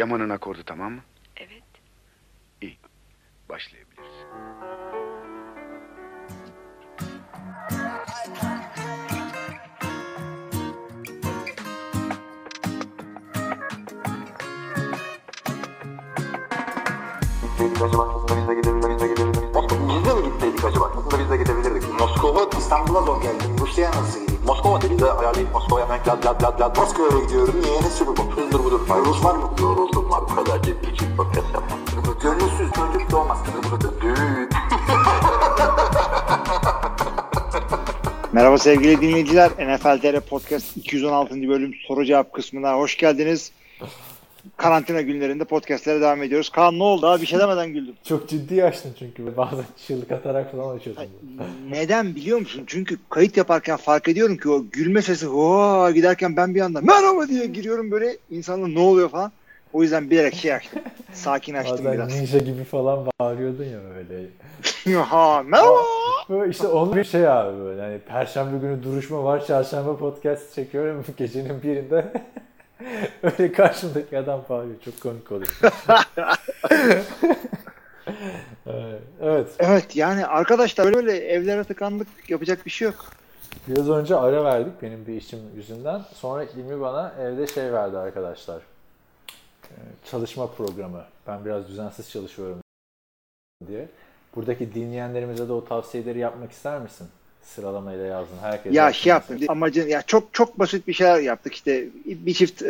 [0.00, 1.00] Kemanın akordu tamam mı?
[1.36, 1.62] Evet.
[3.48, 4.06] Başlayabiliriz.
[17.42, 18.26] gitseydik acaba?
[18.28, 18.90] Biz de gidebilirdik.
[18.90, 19.54] Biz de gidebilirdik.
[19.54, 20.92] Moskova, biz de mi gitseydik acaba?
[20.96, 22.00] Aslında biz de gidebilirdik.
[22.00, 23.58] Moskova, İstanbul'a zor geldim.
[23.60, 24.29] Rusya'ya nasıl?
[24.50, 26.76] Moskova dedi de ayarlayıp Moskova'ya hemen lad lad lad lad.
[26.76, 27.54] Moskova'ya gidiyorum.
[27.62, 27.82] Niye?
[27.82, 28.36] Ne sürü bu?
[28.36, 28.80] Hızdır budur.
[29.06, 29.50] Rus var mı?
[29.60, 30.22] Yoruldum var.
[30.30, 31.78] Bu kadar ciddi için podcast yapmam.
[32.22, 33.38] Gönülsüz çocuk doğmaz.
[34.02, 34.48] Düğün.
[38.32, 39.50] Merhaba sevgili dinleyiciler.
[39.50, 41.34] NFL TR Podcast 216.
[41.34, 43.52] bölüm soru cevap kısmına hoş geldiniz.
[44.56, 46.48] Karantina günlerinde podcastlere devam ediyoruz.
[46.48, 47.22] Kaan ne oldu abi?
[47.22, 47.94] Bir şey demeden güldüm.
[48.04, 51.02] Çok ciddi açtın çünkü bazen çığlık atarak falan açıyordun.
[51.70, 52.64] Neden biliyor musun?
[52.66, 57.28] Çünkü kayıt yaparken fark ediyorum ki o gülme sesi hoa giderken ben bir anda merhaba
[57.28, 59.32] diye giriyorum böyle insanla ne oluyor falan.
[59.72, 60.82] O yüzden bilerek şey açtım.
[61.12, 62.14] Sakin açtım Bazen biraz.
[62.14, 64.98] ninja gibi falan bağırıyordun ya öyle.
[65.00, 65.78] ha merhaba.
[66.30, 71.04] Böyle işte onun bir şey abi böyle hani perşembe günü duruşma var çarşamba podcast çekiyorum
[71.16, 72.12] gecenin birinde
[73.22, 75.56] öyle karşımdaki adam bağırıyor çok komik oluyor.
[79.22, 83.04] Evet, evet yani arkadaşlar böyle evlere tıkandık yapacak bir şey yok.
[83.68, 88.62] biraz önce ara verdik benim bir işim yüzünden sonra ilmi bana evde şey verdi arkadaşlar
[89.70, 89.74] Ee,
[90.10, 92.60] çalışma programı ben biraz düzensiz çalışıyorum
[93.66, 93.88] diye.
[94.36, 97.08] Buradaki dinleyenlerimize de o tavsiyeleri yapmak ister misin?
[97.42, 98.38] Sıralamayla yazdın.
[98.42, 99.36] Herkes Ya şey yaptım.
[99.40, 99.52] mesela.
[99.52, 101.54] Amacın ya çok çok basit bir şeyler yaptık.
[101.54, 102.66] İşte bir çift e,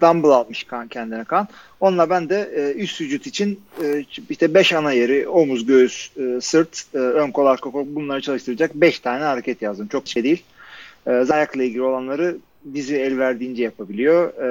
[0.00, 1.48] dumbbell almış kan kendine kan.
[1.80, 6.40] Onunla ben de e, üst vücut için e, işte 5 ana yeri omuz, göğüs, e,
[6.40, 9.88] sırt, e, ön kol, arka kol bunları çalıştıracak 5 tane hareket yazdım.
[9.88, 10.42] Çok şey değil.
[11.06, 12.36] E, ayakla ilgili olanları
[12.74, 14.34] dizi el verdiğince yapabiliyor.
[14.42, 14.48] E,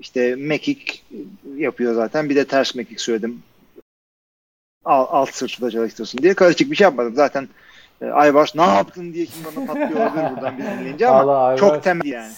[0.00, 1.04] işte mekik
[1.56, 2.28] yapıyor zaten.
[2.30, 3.42] Bir de ters mekik söyledim.
[4.84, 6.34] Alt, alt sırtı da çalıştırsın diye.
[6.34, 7.14] Karışık bir şey yapmadım.
[7.14, 7.48] Zaten
[8.00, 11.58] e, Aybars ne yaptın diye şimdi bana patlıyor olabilir buradan biz dinleyince ama Allah Ayvar
[11.58, 12.32] çok temel yani.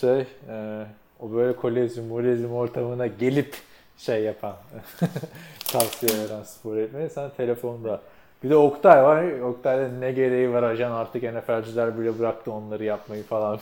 [0.00, 0.84] Şey, e,
[1.20, 3.56] o böyle kolezyum, molezyum ortamına gelip
[3.98, 4.54] şey yapan,
[5.64, 8.00] tavsiye veren spor etmeyi sen telefonda.
[8.44, 9.40] Bir de Oktay var.
[9.40, 13.58] Oktay'da ne gereği var ajan artık NFL'ciler bile bıraktı onları yapmayı falan.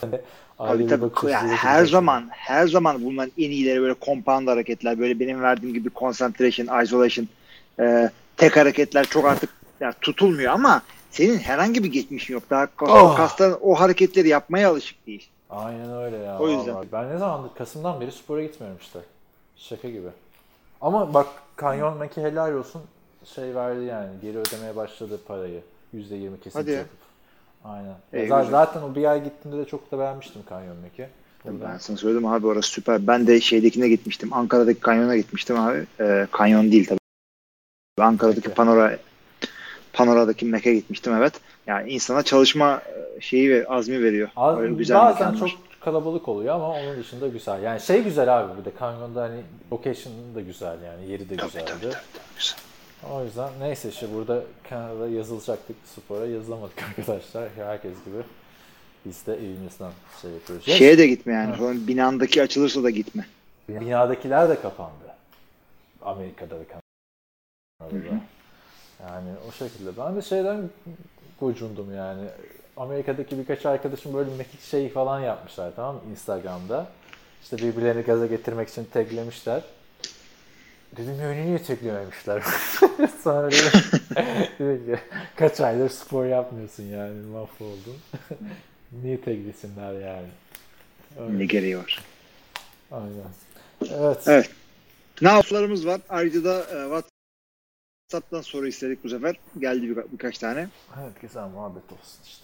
[0.57, 1.01] Tabii bir tabii.
[1.01, 5.41] bakış Ya açısı her zaman her zaman bulunan en iyileri böyle compound hareketler böyle benim
[5.41, 7.27] verdiğim gibi concentration, isolation
[7.79, 10.81] e, tek hareketler çok artık ya, tutulmuyor ama
[11.11, 12.43] senin herhangi bir geçmişin yok.
[12.49, 13.17] Daha Oh.
[13.17, 15.29] kasların o hareketleri yapmaya alışık değil.
[15.49, 16.39] Aynen öyle ya.
[16.39, 16.75] O yüzden.
[16.75, 16.87] vallahi.
[16.91, 18.99] Ben ne zamandır Kasım'dan beri spora gitmiyorum işte.
[19.57, 20.07] Şaka gibi.
[20.81, 22.81] Ama bak Kanyon Maki helal olsun
[23.25, 24.09] şey verdi yani.
[24.21, 25.61] Geri ödemeye başladı parayı.
[25.93, 26.77] %20 kesinti Hadi ya.
[26.77, 26.97] yapıp.
[27.65, 27.95] Aynen.
[28.13, 31.07] İyi, zaten, o bir ay gittiğimde de çok da beğenmiştim Kanyon Maki.
[31.45, 33.07] Ben sana söyledim abi orası süper.
[33.07, 34.33] Ben de şeydekine gitmiştim.
[34.33, 35.85] Ankara'daki kanyona gitmiştim abi.
[35.99, 36.99] E, kanyon değil tabii.
[38.01, 38.53] Ankara'daki Meke.
[38.53, 38.97] Panora
[39.97, 41.33] Panora'daki Mek'e gitmiştim evet.
[41.67, 42.81] Yani insana çalışma
[43.17, 44.29] e, şeyi ve azmi veriyor.
[44.35, 45.49] Az, Öyle güzel bazen mekanlar.
[45.49, 47.63] çok kalabalık oluyor ama onun dışında güzel.
[47.63, 49.41] Yani şey güzel abi bir de Kanyon'da hani
[49.71, 51.65] location da güzel yani yeri de Tabii, güzeldi.
[51.65, 52.23] tabii, tabii, tabii.
[52.37, 52.57] Güzel.
[53.13, 57.49] O yüzden neyse işte burada Kanada'da yazılacaktık spora yazılamadık arkadaşlar.
[57.55, 58.17] Herkes gibi
[59.05, 59.91] biz de evimizden
[60.21, 60.67] şey yapıyoruz.
[60.67, 61.57] Ya Şeye de gitme yani.
[61.57, 63.25] Sonra binandaki açılırsa da gitme.
[63.69, 64.91] Binadakiler de kapandı.
[66.01, 66.63] Amerika'da ve
[67.79, 68.19] Kanada'da.
[69.01, 69.97] Yani o şekilde.
[69.97, 70.69] Ben de şeyden
[71.39, 72.27] gocundum yani.
[72.77, 76.87] Amerika'daki birkaç arkadaşım böyle mekik şey falan yapmışlar tamam mı Instagram'da.
[77.43, 79.61] İşte birbirlerini gaza getirmek için taglemişler.
[80.97, 82.43] Dedim ya niye taglememişler?
[83.23, 83.81] Sonra dedim,
[84.59, 85.01] dedim ki
[85.35, 87.97] kaç aydır spor yapmıyorsun yani mahvoldun.
[89.03, 90.27] niye taglesinler yani?
[91.19, 91.39] Öyle.
[91.39, 92.03] Ne gereği var.
[92.91, 93.09] Aynen.
[93.99, 94.23] Evet.
[94.27, 94.49] Evet.
[95.21, 96.01] Navslarımız var.
[96.09, 96.89] Ayrıca da e,
[98.11, 99.35] WhatsApp'tan soru istedik bu sefer.
[99.59, 100.67] Geldi birka- birkaç tane.
[101.03, 102.43] Evet güzel muhabbet olsun işte.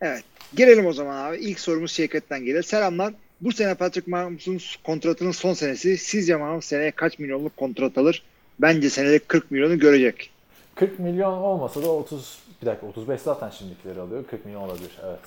[0.00, 0.24] Evet.
[0.56, 1.36] Girelim o zaman abi.
[1.36, 2.62] İlk sorumuz Şevket'ten geliyor.
[2.62, 3.14] Selamlar.
[3.40, 5.96] Bu sene Patrick Mahomes'un kontratının son senesi.
[5.98, 8.22] Sizce Mahomes seneye kaç milyonluk kontrat alır?
[8.58, 10.30] Bence senede 40 milyonu görecek.
[10.74, 14.24] 40 milyon olmasa da 30 bir dakika 35 zaten şimdikileri alıyor.
[14.30, 14.90] 40 milyon olabilir.
[15.06, 15.18] Evet.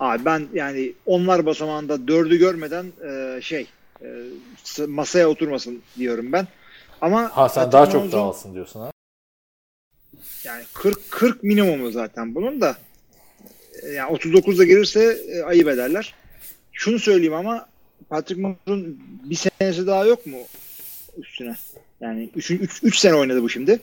[0.00, 3.66] Abi ben yani onlar basamağında dördü görmeden e, şey
[4.02, 4.06] e,
[4.88, 6.46] masaya oturmasın diyorum ben.
[7.00, 8.90] Ama Ha sen Patrick daha çok Mahomes'un- da alsın diyorsun ha.
[10.48, 12.76] Yani 40 40 minimumu zaten bunun da.
[13.82, 16.14] E, Yani 39'da gelirse e, ayıp ederler.
[16.72, 17.68] Şunu söyleyeyim ama
[18.08, 20.36] Patrick Mahomes'un bir senesi daha yok mu
[21.18, 21.56] üstüne?
[22.00, 23.80] Yani 3 3 3 sene oynadı bu şimdi.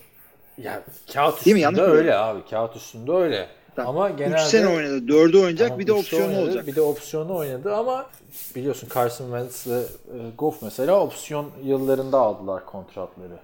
[0.57, 0.83] Ya
[1.13, 1.59] kağıt Değil mi?
[1.62, 2.00] üstünde Yanlış mı?
[2.00, 2.39] öyle abi.
[2.50, 3.47] Kağıt üstünde öyle.
[3.69, 3.89] hatta.
[3.89, 4.97] Ama genelde 3 sene oynadı.
[4.97, 6.67] 4'ü oynayacak Tamam, bir de opsiyonu oynadı, olacak.
[6.67, 8.09] Bir de opsiyonu oynadı ama
[8.56, 13.38] biliyorsun Carson Wentz ve e, Goff mesela opsiyon yıllarında aldılar kontratları.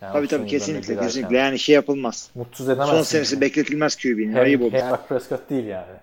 [0.00, 1.36] Yani Tabii tabii kesinlikle kesinlikle.
[1.36, 2.30] Yani şey yapılmaz.
[2.34, 2.92] Mutsuz edemezsin.
[2.94, 3.40] Son senesi yani.
[3.40, 4.34] bekletilmez QB'nin.
[4.34, 4.72] Ayıp olur.
[4.72, 5.96] Dak Prescott değil yani.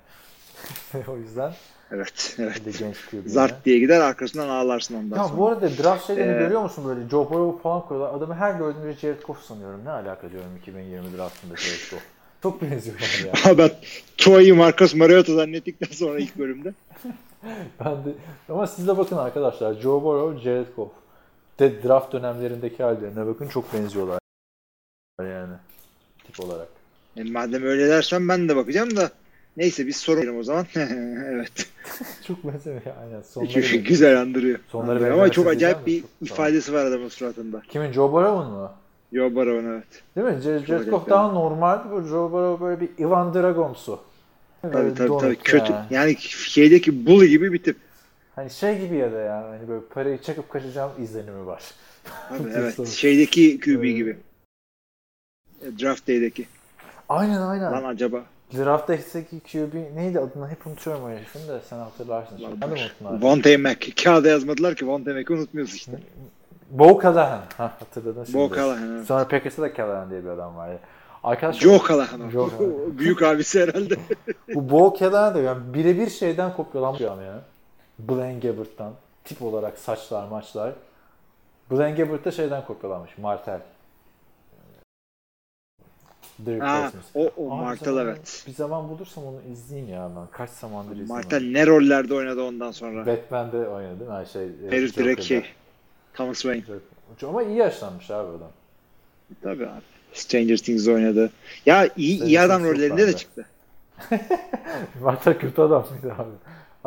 [1.08, 1.54] o yüzden
[1.92, 2.36] Evet.
[2.40, 2.66] evet.
[2.66, 3.28] de genç QB.
[3.28, 5.38] Zart diye gider arkasından ağlarsın ondan Ya sonra.
[5.38, 8.18] bu arada draft şeylerini Ee, görüyor musun böyle Joe Burrow falan koyuyorlar.
[8.18, 9.86] Adamı her gördüğümde Jared Goff sanıyorum.
[9.86, 12.04] Ne alaka diyorum 2020 draftında Jared Goff.
[12.44, 13.34] Çok benziyorlar ya.
[13.46, 13.70] Ama ben
[14.18, 16.74] Troy'u Marcus Mariota zannettikten sonra ilk bölümde.
[17.80, 18.10] Ben de
[18.50, 20.92] ama siz de bakın arkadaşlar Joe Burrow, Jared Goff.
[21.60, 24.20] De draft dönemlerindeki hallerine bakın çok benziyorlar
[25.20, 25.54] yani
[26.24, 26.68] tip olarak.
[27.18, 29.12] E, madem öyle dersen ben de bakacağım da.
[29.58, 30.66] Neyse biz sorun o zaman.
[30.76, 31.52] evet.
[32.28, 33.22] Çok benzemiyor aynen.
[33.30, 33.84] Sonları benziyor.
[33.84, 34.60] güzel andırıyor.
[34.68, 35.14] Sonları Andırıyor.
[35.18, 37.62] Ama çok acayip bir Çok- ifadesi var adamın suratında.
[37.70, 37.92] Kimin?
[37.92, 38.72] Joe Burrow'un mu?
[39.14, 40.04] Joe Burrow'un evet.
[40.16, 40.90] Değil mi?
[40.90, 41.92] Goff daha normal.
[41.92, 44.00] Bu Joe Burrow böyle bir Ivan Dragomsu.
[44.62, 45.36] Tabii tabii tabii.
[45.36, 45.72] Kötü.
[45.72, 45.86] yani.
[45.90, 47.78] Yani şeydeki bully gibi bir tip.
[48.38, 51.64] Hani şey gibi ya da ya hani böyle parayı çakıp kaçacağım izlenimi var.
[52.32, 52.88] Abi, evet.
[52.88, 53.96] Şeydeki QB Evet.
[53.96, 54.18] gibi.
[55.62, 56.46] E, Draft Day'deki.
[57.10, 57.72] Aynen aynen.
[57.72, 58.24] Lan acaba.
[58.58, 62.38] Draft Day'deki QB neydi adını hep unutuyorum o herifin de sen hatırlarsın.
[62.38, 62.62] şimdi.
[62.62, 63.22] Ben de unuttum.
[63.22, 64.04] Vontae Mack.
[64.04, 65.92] Kağıda yazmadılar ki Vontae Mack'i unutmuyoruz işte.
[66.72, 67.42] Bo Callahan.
[67.58, 68.38] Ha hatırladın şimdi.
[68.38, 69.06] Bo Callahan, evet.
[69.06, 70.80] Sonra Packers'ta da Callahan diye bir adam vardı.
[71.24, 72.30] Arkadaşlar Joe Callahan.
[72.30, 72.98] Joe Callahan.
[72.98, 73.96] Büyük abisi herhalde.
[74.56, 77.42] bu Bo Callahan da yani birebir şeyden kopyalanmış yani ya.
[78.00, 78.94] Blaine Gabbert'tan.
[79.24, 80.74] Tip olarak saçlar maçlar.
[81.72, 83.18] Da şeyden kopyalanmış.
[83.18, 83.62] Martel.
[86.46, 88.44] Dirk ha, o, o Martel zaman- evet.
[88.48, 90.28] Bir zaman bulursam onu izleyeyim ya ben.
[90.32, 91.16] Kaç zamandır izlemiyorum.
[91.16, 93.06] Martel ne rollerde oynadı ondan sonra.
[93.06, 94.16] Batman'de oynadı değil mi?
[94.16, 95.22] Ha, şey, direkt Joker'da.
[95.22, 95.44] şey.
[96.14, 96.64] Thomas Wayne.
[97.28, 98.52] Ama iyi yaşlanmış abi adam.
[99.44, 99.82] Tabii abi.
[100.14, 101.32] Stranger Things'de oynadı.
[101.66, 103.46] Ya iyi, iyi adam rollerinde de çıktı.
[105.02, 106.30] Martel kötü adam mıydı abi?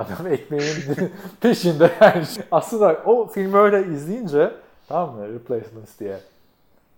[0.00, 2.24] Adam ekmeğinin peşinde yani.
[2.50, 4.50] Aslında o filmi öyle izleyince
[4.88, 5.34] tamam mı?
[5.34, 6.16] Replacements diye.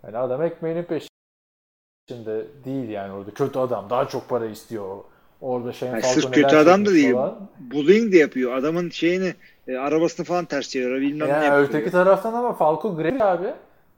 [0.05, 3.31] Yani adam ekmeğinin peşinde değil yani orada.
[3.31, 3.91] Kötü adam.
[3.91, 4.97] Daha çok para istiyor.
[5.41, 7.13] Orada şeyin Yani sırf kötü adam da değil.
[7.13, 7.35] falan.
[7.59, 8.57] Bullying de yapıyor.
[8.57, 9.35] Adamın şeyini
[9.69, 11.01] e, arabasını falan ters çeviriyor.
[11.01, 11.69] Bilmem ne Yani yapıyor.
[11.69, 13.47] öteki taraftan ama Falco Grevi abi.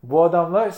[0.03, 0.73] Bu adamlar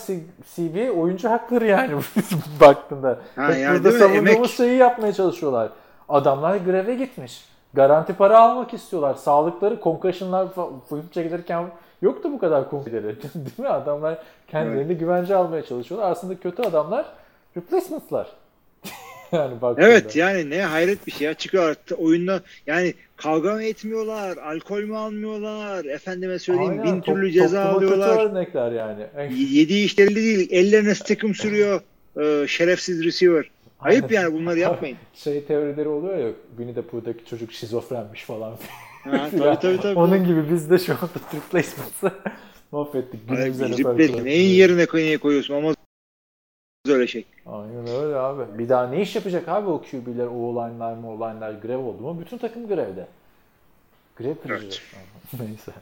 [0.55, 1.93] CBA oyuncu hakları yani
[2.61, 3.19] baktığında.
[3.37, 5.71] Ha, yani burada savunduğumuz şeyi yapmaya çalışıyorlar.
[6.09, 7.45] Adamlar greve gitmiş.
[7.77, 9.15] Garanti para almak istiyorlar.
[9.15, 10.49] Sağlıkları, concussionlar
[10.89, 11.65] film çekilirken
[12.03, 13.17] yoktu bu kadar concussionları.
[13.35, 13.69] Değil mi?
[13.69, 14.19] Adamlar
[14.49, 16.11] kendilerini güvence almaya çalışıyorlar.
[16.11, 17.07] Aslında kötü adamlar
[17.57, 18.27] replacement'lar.
[19.33, 19.89] yani baktığında.
[19.89, 21.35] Evet yani ne hayret bir şey ya.
[21.35, 27.33] Çıkıyor artık oyunda yani kavga mı etmiyorlar, alkol mü almıyorlar, efendime söyleyeyim Aynen, bin türlü
[27.33, 28.31] ceza kötü alıyorlar.
[28.31, 29.07] örnekler yani.
[29.39, 31.81] Yediği işleri değil, ellerine stick'im sürüyor.
[32.21, 33.51] e, şerefsiz receiver.
[33.87, 34.97] Ayıp yani bunları yapmayın.
[35.15, 38.57] şey teorileri oluyor ya Winnie çocuk şizofrenmiş falan.
[39.05, 39.99] Ha, tabii tabii tabii.
[39.99, 42.13] Onun gibi biz de şu anda replacements'ı
[42.73, 43.21] mahvettik.
[43.31, 44.25] Ay, Günümüze olarak.
[44.25, 45.75] neyin yerine koyuyor koyuyorsun ama
[46.89, 47.25] öyle şey.
[47.47, 48.59] Aynen öyle abi.
[48.59, 52.03] Bir daha ne iş yapacak abi o QB'ler, o line'lar mı, o line'lar grev oldu
[52.03, 52.21] mu?
[52.21, 53.07] Bütün takım grevde.
[54.17, 54.67] Grev kırıcı.
[54.67, 55.49] Evet.
[55.49, 55.73] Neyse.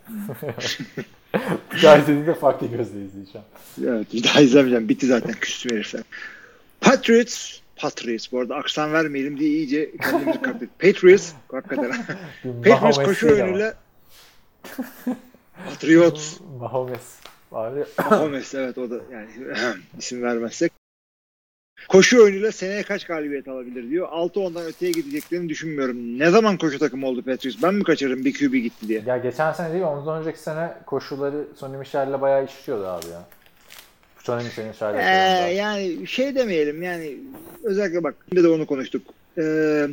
[1.74, 3.46] bir daha izlediğimde farklı gözle izleyeceğim.
[3.84, 4.88] Evet bir daha izlemeyeceğim.
[4.88, 6.02] Bitti zaten küstüm herifler.
[6.80, 8.32] Patriots Patriots.
[8.32, 10.70] Bu arada aksan vermeyelim diye iyice kendimizi kaptık.
[10.78, 11.32] Patriots.
[11.52, 11.92] Hakikaten.
[12.64, 13.74] Patriots koşu oyunuyla
[15.70, 16.40] Patriots.
[16.60, 17.14] Mahomes.
[17.52, 19.28] Abi, Mahomes evet o da yani
[19.98, 20.72] isim vermezsek.
[21.88, 24.08] Koşu oyunuyla seneye kaç galibiyet alabilir diyor.
[24.08, 26.18] 6-10'dan öteye gideceklerini düşünmüyorum.
[26.18, 27.62] Ne zaman koşu takımı oldu Patriots?
[27.62, 29.02] Ben mi kaçırırım bir QB gitti diye?
[29.06, 33.24] ya geçen sene değil, ondan önceki sene koşuları Sonny Michel'le bayağı işliyordu abi ya.
[34.28, 35.02] Michel'in Ee, şahane
[35.54, 37.16] yani şey demeyelim yani
[37.64, 39.02] özellikle bak şimdi de onu konuştuk.
[39.38, 39.86] Ee,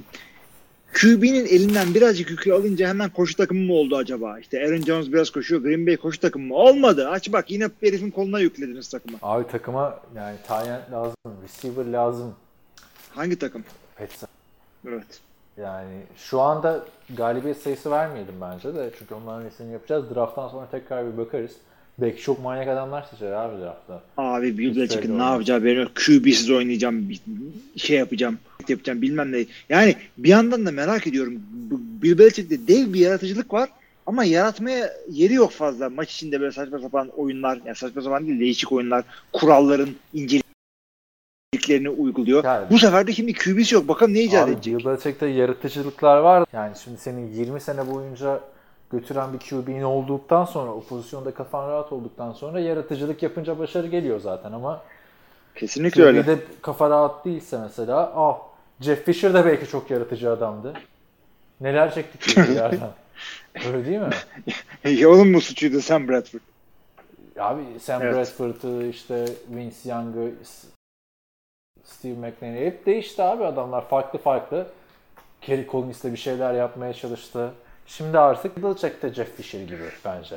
[0.94, 4.40] QB'nin elinden birazcık yükü alınca hemen koşu takımı mı oldu acaba?
[4.40, 5.62] İşte Aaron Jones biraz koşuyor.
[5.62, 6.56] Green Bay koşu takımı mı?
[6.56, 7.10] Olmadı.
[7.10, 9.18] Aç bak yine herifin koluna yüklediniz takımı.
[9.22, 12.36] Abi takıma yani tight lazım, receiver lazım.
[13.10, 13.64] Hangi takım?
[13.96, 14.28] Pets'e.
[14.90, 15.20] Evet.
[15.58, 16.86] Yani şu anda
[17.18, 18.90] galibiyet sayısı vermeyelim bence de.
[19.00, 20.16] Çünkü onların listesini yapacağız.
[20.16, 21.52] Draft'tan sonra tekrar bir bakarız.
[22.02, 24.02] Belki çok manyak adamlar seçer abi draft'ta.
[24.18, 27.10] Abi Bill Belichick'in ne yapacağı benim QB'siz oynayacağım,
[27.78, 28.40] şey yapacağım,
[28.70, 29.46] yapacağım bilmem ne.
[29.70, 31.34] Yani bir yandan da merak ediyorum.
[32.04, 33.70] Bill Belichick'te dev bir yaratıcılık var
[34.06, 35.90] ama yaratmaya yeri yok fazla.
[35.90, 39.04] Maç içinde böyle saçma sapan oyunlar, yani saçma sapan değil değişik oyunlar,
[39.34, 42.44] kuralların inceliklerini uyguluyor.
[42.44, 43.88] Yani- Bu sefer de şimdi QB'si yok.
[43.88, 44.78] Bakalım ne icat Abi edecek.
[44.78, 46.46] Bill Belichick'te yaratıcılıklar var.
[46.54, 48.40] Yani şimdi senin 20 sene boyunca
[48.92, 54.20] götüren bir QB'nin olduktan sonra, o pozisyonda kafan rahat olduktan sonra yaratıcılık yapınca başarı geliyor
[54.20, 54.82] zaten ama
[55.56, 56.22] Kesinlikle öyle.
[56.22, 58.38] QB'de kafa rahat değilse mesela ah
[58.82, 60.74] Jeff Fisher de belki çok yaratıcı adamdı.
[61.62, 62.90] Neler çektik yerden.
[63.68, 64.10] Öyle değil mi?
[65.00, 66.42] ya onun mu suçuydu Sam Bradford?
[67.40, 68.16] Abi Sam Evet.
[68.16, 70.32] Bradford'ı işte Vince Young'ı
[71.84, 74.68] Steve McLean'i hep değişti abi adamlar farklı farklı.
[75.42, 77.52] Kerry Collins'le bir şeyler yapmaya çalıştı.
[77.98, 80.36] Şimdi artık Belichick de Jeff Fisher gibi bence.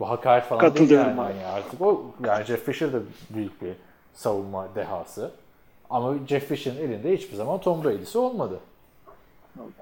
[0.00, 1.20] Bu hakaret falan değil Katılıyorum yani.
[1.20, 1.32] abi.
[1.32, 2.98] Hani artık o yani Jeff Fisher de
[3.30, 3.72] büyük bir
[4.14, 5.30] savunma dehası.
[5.90, 8.60] Ama Jeff Fisher'ın elinde hiçbir zaman Tom Brady'si olmadı.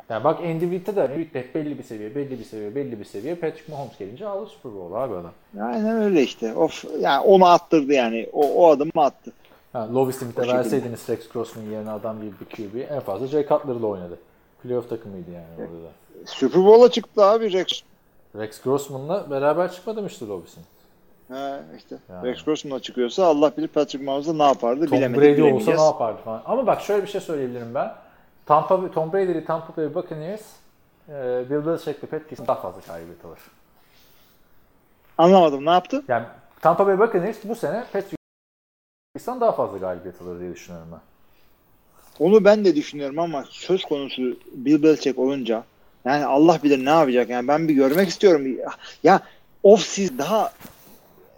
[0.08, 3.00] Yani bak Andy Reid'de de Andy Reid hep belli bir seviye, belli bir seviye, belli
[3.00, 3.34] bir seviye.
[3.34, 5.32] Patrick Mahomes gelince aldı Super Bowl abi adam.
[5.60, 6.54] Aynen öyle işte.
[6.54, 8.28] Of yani onu attırdı yani.
[8.32, 9.32] O, o adımı attı.
[9.72, 13.86] Ha, Lovi Smith'e verseydiniz Rex Grossman yerine adam gibi bir QB en fazla Jay Cutler'la
[13.86, 14.18] oynadı.
[14.66, 15.90] Playoff takımıydı yani orada da.
[16.26, 17.82] Super Bowl'a çıktı abi Rex.
[18.36, 20.68] Rex Grossman'la beraber çıkmadı işte Lovi Smith.
[21.28, 21.96] Ha işte.
[22.08, 22.28] Yani.
[22.28, 26.22] Rex Grossman'la çıkıyorsa Allah bilir Patrick Mahomes'la ne yapardı Tom bilemedik Brady olsa ne yapardı
[26.24, 26.42] falan.
[26.44, 27.94] Ama bak şöyle bir şey söyleyebilirim ben.
[28.46, 30.42] Tampa, Tom Brady'li Tampa Bay Buccaneers
[31.08, 33.38] e, Bill Belichick'le Patrick'in daha fazla galibiyet alır.
[35.18, 36.02] Anlamadım ne yaptı?
[36.08, 36.26] Yani
[36.60, 41.00] Tampa Bay Buccaneers bu sene Patrick'ten daha fazla galibiyet alır diye düşünüyorum ben.
[42.18, 45.64] Onu ben de düşünüyorum ama söz konusu Bill Belichick olunca
[46.04, 48.46] yani Allah bilir ne yapacak yani ben bir görmek istiyorum.
[49.02, 49.20] Ya,
[49.62, 50.52] off season daha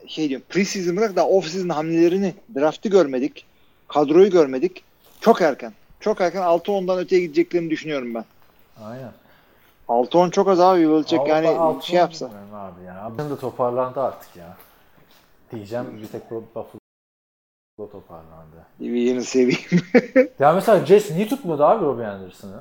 [0.06, 3.44] şey diyorum pre-season bırak da off season hamlelerini draftı görmedik.
[3.88, 4.85] Kadroyu görmedik.
[5.20, 5.73] Çok erken.
[6.00, 8.25] Çok erken 6-10'dan öteye gideceklerini düşünüyorum ben.
[8.85, 9.12] Aynen.
[9.88, 12.26] 6-10 çok az abi Belichick yani altı şey yapsa.
[12.54, 13.04] Abi ya.
[13.04, 14.56] Abinin de toparlandı artık ya.
[15.52, 16.88] Diyeceğim bir tek Buffalo
[17.87, 18.56] toparlandı.
[18.80, 19.61] Division'ı seveyim.
[20.38, 22.61] Ya mesela Jets niye tutmadı abi Robbie Anderson'ı?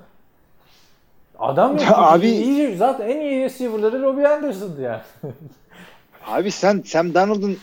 [1.40, 1.82] Adam yok.
[1.82, 5.02] Ya abi- iyi, zaten en iyi receiver'ları Robbie Anderson'dı yani.
[6.28, 7.58] abi sen Sam Darnold'un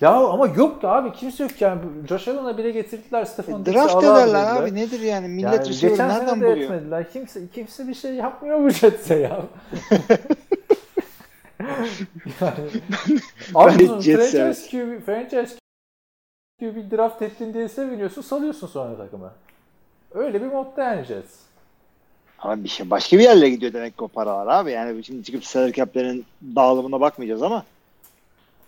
[0.00, 1.12] ya ama yoktu abi.
[1.12, 1.80] Kimse yok yani.
[2.08, 4.62] Josh Allen'a bile getirdiler Stefan Diggs'i draft ederler dediler.
[4.62, 6.56] abi nedir yani millet Yani receiver geçen nereden sene de buluyor?
[6.56, 7.10] etmediler.
[7.12, 9.30] Kimse, kimse bir şey yapmıyor bu Jets'e ya.
[12.40, 12.54] yani,
[13.54, 15.57] abi Ben bunu Jets franchise QB, franchise
[16.60, 19.30] QB draft ettin diye seviniyorsun, salıyorsun sonra takımı.
[20.14, 21.34] Öyle bir modda yani Jets.
[22.38, 24.72] Ama bir şey başka bir yerlere gidiyor demek ki o paralar abi.
[24.72, 26.24] Yani şimdi çıkıp salary cap'lerin
[26.56, 27.64] dağılımına bakmayacağız ama.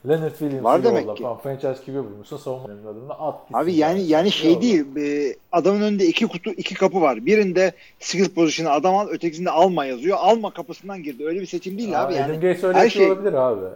[0.09, 1.23] Leonard Williams'ı Var demek yolla ki.
[1.23, 1.38] falan.
[1.38, 3.40] Franchise QB bulmuşsun savunmanın adını at.
[3.52, 4.62] Abi yani yani şey Yolla.
[4.62, 4.97] değil.
[4.97, 7.26] e, adamın önünde iki kutu iki kapı var.
[7.26, 10.18] Birinde skill pozisyonu adam al, ötekisinde alma yazıyor.
[10.20, 11.26] Alma kapısından girdi.
[11.26, 12.40] Öyle bir seçim değil Aa, abi Adam yani.
[12.40, 13.66] Gaze öyle her bir şey şey- olabilir abi.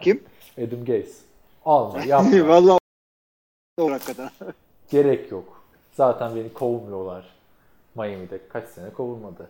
[0.00, 0.22] Kim?
[0.58, 1.08] Adam Gaze.
[1.64, 2.48] Alma, yapma.
[2.48, 2.78] Vallahi
[3.78, 4.30] doğru hakikaten.
[4.90, 5.64] Gerek yok.
[5.92, 7.24] Zaten beni kovmuyorlar.
[7.94, 9.48] Miami'de kaç sene kovulmadı.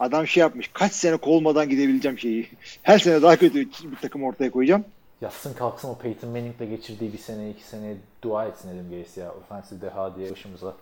[0.00, 0.70] Adam şey yapmış.
[0.72, 2.50] Kaç sene kovulmadan gidebileceğim şeyi.
[2.82, 4.84] Her sene daha kötü bir takım ortaya koyacağım.
[5.20, 9.32] Yatsın kalksın o Peyton Manning'le geçirdiği bir sene iki sene dua etsin Adam Gaze ya.
[9.32, 10.74] Offensive deha diye başımıza.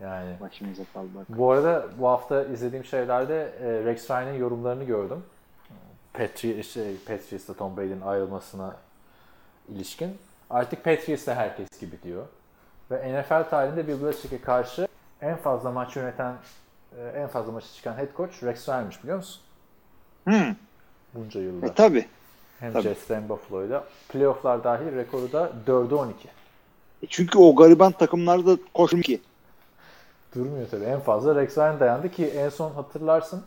[0.00, 1.26] Yani Başımıza kaldı bak.
[1.28, 5.22] bu arada bu hafta izlediğim şeylerde e, Rex Ryan'ın yorumlarını gördüm.
[6.12, 8.76] Patri şey, Patriots'la Tom Brady'nin ayrılmasına
[9.68, 10.16] ilişkin.
[10.50, 12.26] Artık Patriots'la herkes gibi diyor.
[12.90, 14.88] Ve NFL tarihinde Bill Belichick'e karşı
[15.22, 16.34] en fazla maç yöneten,
[16.98, 19.42] e, en fazla maçı çıkan head coach Rex Ryan'mış biliyor musun?
[20.28, 20.56] Hı.
[21.14, 21.66] Bunca yılda.
[21.66, 22.08] E tabi.
[22.60, 22.82] hem tabii.
[22.82, 23.84] Jets'te hem Buffalo'yla.
[24.08, 26.28] Playoff'lar dahil rekoru da 4'e 12.
[27.02, 29.20] E çünkü o gariban takımlarda koşum ki.
[30.34, 30.84] Durmuyor tabii.
[30.84, 33.44] En fazla Rex Ryan dayandı ki en son hatırlarsın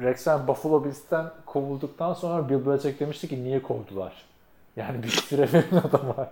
[0.00, 4.33] Rex Ryan Buffalo Bills'ten kovulduktan sonra Bill Belichick demişti ki niye kovdular?
[4.76, 6.30] Yani bir süre verin adama.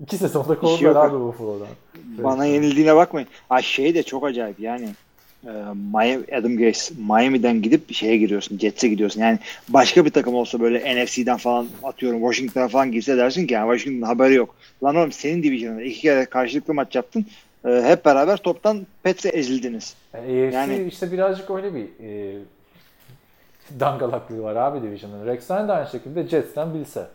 [0.00, 1.68] İki sezonda kovdular abi Buffalo'dan.
[1.96, 3.28] Bana yenildiğine bakmayın.
[3.50, 4.88] Ay şey de çok acayip yani.
[5.46, 5.50] e,
[5.94, 8.58] Miami, Adam Gaze Miami'den gidip bir şeye giriyorsun.
[8.58, 9.20] Jets'e gidiyorsun.
[9.20, 9.38] Yani
[9.68, 14.06] başka bir takım olsa böyle NFC'den falan atıyorum Washington'a falan girse dersin ki yani Washington'ın
[14.10, 14.54] haberi yok.
[14.84, 17.26] Lan oğlum senin division'ında iki kere karşılıklı maç yaptın.
[17.64, 19.94] E, hep beraber toptan Pets'e ezildiniz.
[20.14, 22.38] Yani AFC Yani- işte birazcık öyle bir e,
[23.80, 25.26] dangalaklığı var abi Division'ın.
[25.26, 27.06] Rex Ryan da aynı şekilde Jets'ten bilse.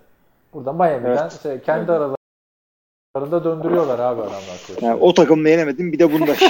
[0.53, 1.41] Burada Miami'den Evet.
[1.43, 4.81] şey, kendi aralarında döndürüyorlar abi adamlar.
[4.81, 6.35] Yani o takımla yenemedin bir de bunda.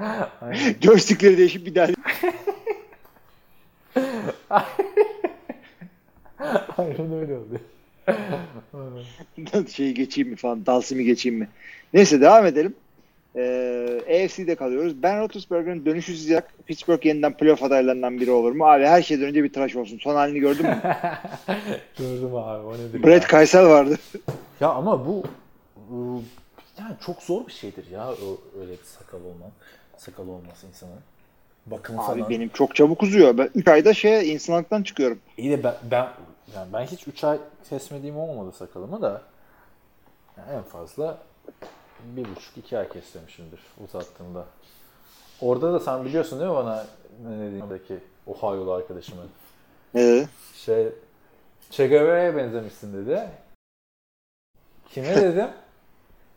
[0.80, 1.88] Joystickleri değişip bir daha
[6.78, 7.60] Aynen öyle oluyor.
[9.68, 11.48] şeyi geçeyim mi falan, Dalsim'i geçeyim mi?
[11.92, 12.74] Neyse devam edelim.
[13.36, 15.02] Ee, AFC'de kalıyoruz.
[15.02, 16.66] Ben Roethlisberger'ın dönüşü sıcak.
[16.66, 18.66] Pittsburgh yeniden playoff adaylarından biri olur mu?
[18.66, 19.98] Abi her şeyden önce bir tıraş olsun.
[19.98, 20.82] Son halini gördün mü?
[21.98, 23.28] Gördüm abi o nedir Brett ya?
[23.28, 23.98] Kaysel vardı.
[24.60, 25.22] Ya ama bu
[26.78, 28.08] yani çok zor bir şeydir ya
[28.60, 29.50] öyle bir sakal olman.
[29.96, 31.00] Sakal olması insanın.
[31.66, 32.30] Bakım Abi falan.
[32.30, 33.38] benim çok çabuk uzuyor.
[33.38, 35.18] Ben 3 ayda şey insanlıktan çıkıyorum.
[35.36, 36.08] İyi de ben, ben
[36.54, 37.38] yani ben hiç 3 ay
[37.70, 39.22] kesmediğim olmadı sakalımı da
[40.36, 41.18] yani en fazla
[42.04, 44.44] bir buçuk iki ay kestirmişimdir uzattığımda.
[45.40, 46.86] Orada da sen biliyorsun değil mi bana
[47.28, 49.26] ne dediğimdeki Ohio'lu arkadaşımın?
[49.94, 50.28] Dedi?
[50.54, 50.88] Şey
[51.70, 53.28] Che Guevara'ya benzemişsin dedi.
[54.88, 55.48] Kime dedim?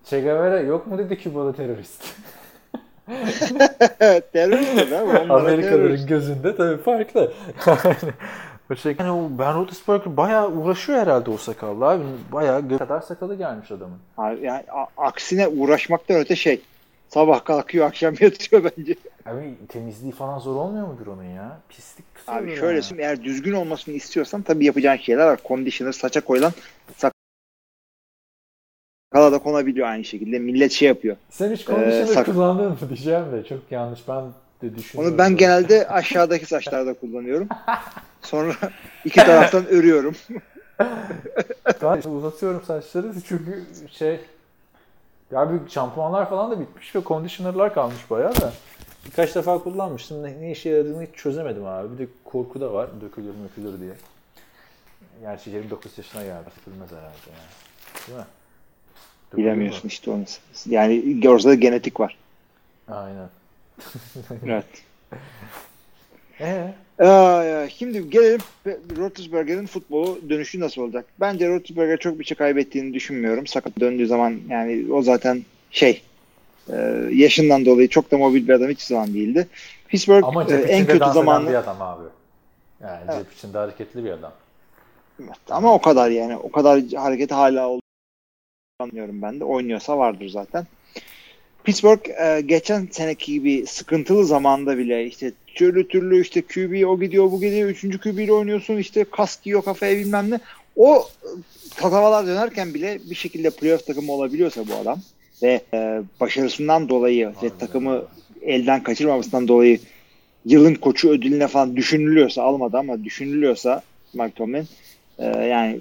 [0.05, 2.03] Che Guevara yok mu dedi Kübalı terörist.
[4.33, 4.97] terörist mi?
[5.33, 7.33] Amerikalıların gözünde tabii farklı.
[8.75, 12.03] Şey, yani o Ben Roethlisberger bayağı uğraşıyor herhalde o sakalla abi.
[12.31, 13.97] Bayağı gö- kadar sakalı gelmiş adamın.
[14.17, 16.61] Abi Yani a- aksine uğraşmaktan öte şey.
[17.09, 18.95] Sabah kalkıyor akşam yatıyor bence.
[19.25, 21.59] Abi temizliği falan zor olmuyor mudur onun ya?
[21.69, 25.39] Pislik tutuyor Abi şöyle söyleyeyim eğer düzgün olmasını istiyorsan tabii yapacağın şeyler var.
[25.45, 26.51] Conditioner saça koyulan
[26.97, 27.13] sakala
[29.31, 30.39] da konabiliyor aynı şekilde.
[30.39, 31.17] Millet şey yapıyor.
[31.29, 34.07] Sen hiç conditioner sak- kullandın mı diyeceğim de çok yanlış.
[34.07, 34.23] Ben
[34.75, 35.13] düşünüyorum.
[35.13, 37.47] Onu ben genelde aşağıdaki saçlarda kullanıyorum.
[38.21, 38.53] Sonra
[39.05, 40.15] iki taraftan örüyorum.
[41.81, 44.19] Ben işte uzatıyorum saçları çünkü şey
[45.31, 48.53] ya bir şampuanlar falan da bitmiş ve conditioner'lar kalmış bayağı da.
[49.05, 50.23] Birkaç defa kullanmıştım.
[50.23, 51.93] Ne, ne işe yaradığını hiç çözemedim abi.
[51.93, 52.89] Bir de korku da var.
[53.01, 53.93] Dökülür mökülür diye.
[55.21, 56.49] Gerçi 29 yaşına geldi.
[56.59, 58.07] Dökülmez herhalde yani.
[58.07, 58.25] Değil mi?
[59.31, 59.43] Dökülür?
[59.43, 60.23] Bilemiyorsun işte onu.
[60.65, 62.17] Yani orada genetik var.
[62.87, 63.29] Aynen.
[64.45, 64.65] Evet.
[66.39, 68.39] Ee, Aa, şimdi gelelim
[68.97, 71.05] Roethlisberger'in futbolu dönüşü nasıl olacak?
[71.19, 73.47] Bence Roethlisberger çok bir şey kaybettiğini düşünmüyorum.
[73.47, 76.01] Sakat döndüğü zaman yani o zaten şey
[76.69, 76.75] e,
[77.11, 79.47] yaşından dolayı çok da mobil bir adam hiç zaman değildi.
[79.87, 82.03] Pittsburgh ama e, cep en kötü zamanı bir adam abi.
[82.83, 83.23] Yani Evet.
[83.23, 84.33] cep içinde hareketli bir adam.
[85.49, 87.81] ama o kadar yani o kadar hareketi hala olduğunu
[88.79, 89.43] anlıyorum ben de.
[89.43, 90.67] Oynuyorsa vardır zaten.
[91.63, 97.31] Pittsburgh e, geçen seneki gibi sıkıntılı zamanda bile işte türlü türlü işte QB o gidiyor
[97.31, 100.39] bu gidiyor üçüncü QB ile oynuyorsun işte kask yiyor kafaya bilmem ne.
[100.75, 101.27] O e,
[101.75, 104.99] tatavalar dönerken bile bir şekilde playoff takımı olabiliyorsa bu adam
[105.43, 108.03] ve e, başarısından dolayı ve takımı
[108.41, 109.79] elden kaçırmamasından dolayı
[110.45, 113.81] yılın koçu ödülüne falan düşünülüyorsa almadı ama düşünülüyorsa
[114.13, 114.67] Mike Tomlin
[115.19, 115.79] e, yani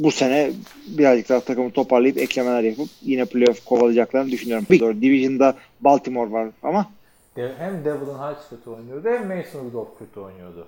[0.00, 0.50] bu sene
[0.86, 4.66] birazcık daha takımı toparlayıp eklemeler yapıp yine playoff kovalayacaklarını düşünüyorum.
[4.80, 6.86] Doğru, Division'da Baltimore var ama
[7.34, 10.66] Hem Devlin Heights kötü oynuyordu hem Mason Rudolph kötü oynuyordu.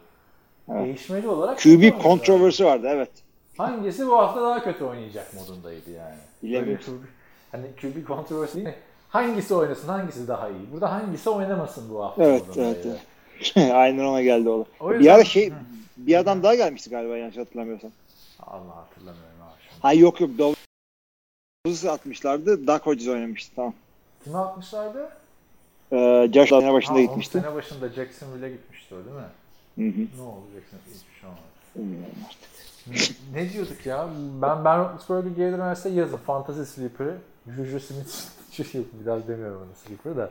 [0.73, 0.85] Evet.
[0.85, 3.11] Değişmeli olarak QB kontroversi vardı evet.
[3.57, 6.15] Hangisi bu hafta daha kötü oynayacak modundaydı yani.
[6.43, 7.07] Bilemiyorum.
[7.53, 8.75] Hani QB kontroversi değil mi?
[9.09, 10.73] Hangisi oynasın hangisi daha iyi?
[10.73, 12.99] Burada hangisi oynamasın bu hafta Evet, modundaydı.
[13.57, 14.61] evet, Aynen ona geldi o.
[14.61, 14.65] da.
[14.81, 15.53] O Bir yüzden- ara şey
[15.97, 17.91] bir adam daha gelmişti galiba yanlış hatırlamıyorsam.
[18.47, 19.32] Allah hatırlamıyorum.
[19.83, 22.67] Ha yok yok Dawson'ı atmışlardı.
[22.67, 23.75] Doug Hodges oynamıştı tamam.
[24.25, 25.11] Kimi atmışlardı?
[25.93, 27.41] Ee, Josh sene başında Ha, gitmişti.
[27.41, 29.23] Sene başında Jacksonville'e gitmişti o değil mi?
[29.79, 30.07] Hı hı.
[30.17, 30.95] Ne oldu Jacksonville?
[30.95, 31.43] Hiçbir şey olmadı.
[31.77, 33.17] Bilmiyorum artık.
[33.35, 34.09] ne, diyorduk ya?
[34.43, 36.17] Ben Ben Roethlisberger geri dönerse yazın.
[36.17, 37.17] Fantasy Sleeper'ı.
[37.57, 38.11] Juju Smith
[38.73, 40.31] şey biraz demiyorum onu Sleeper'ı da.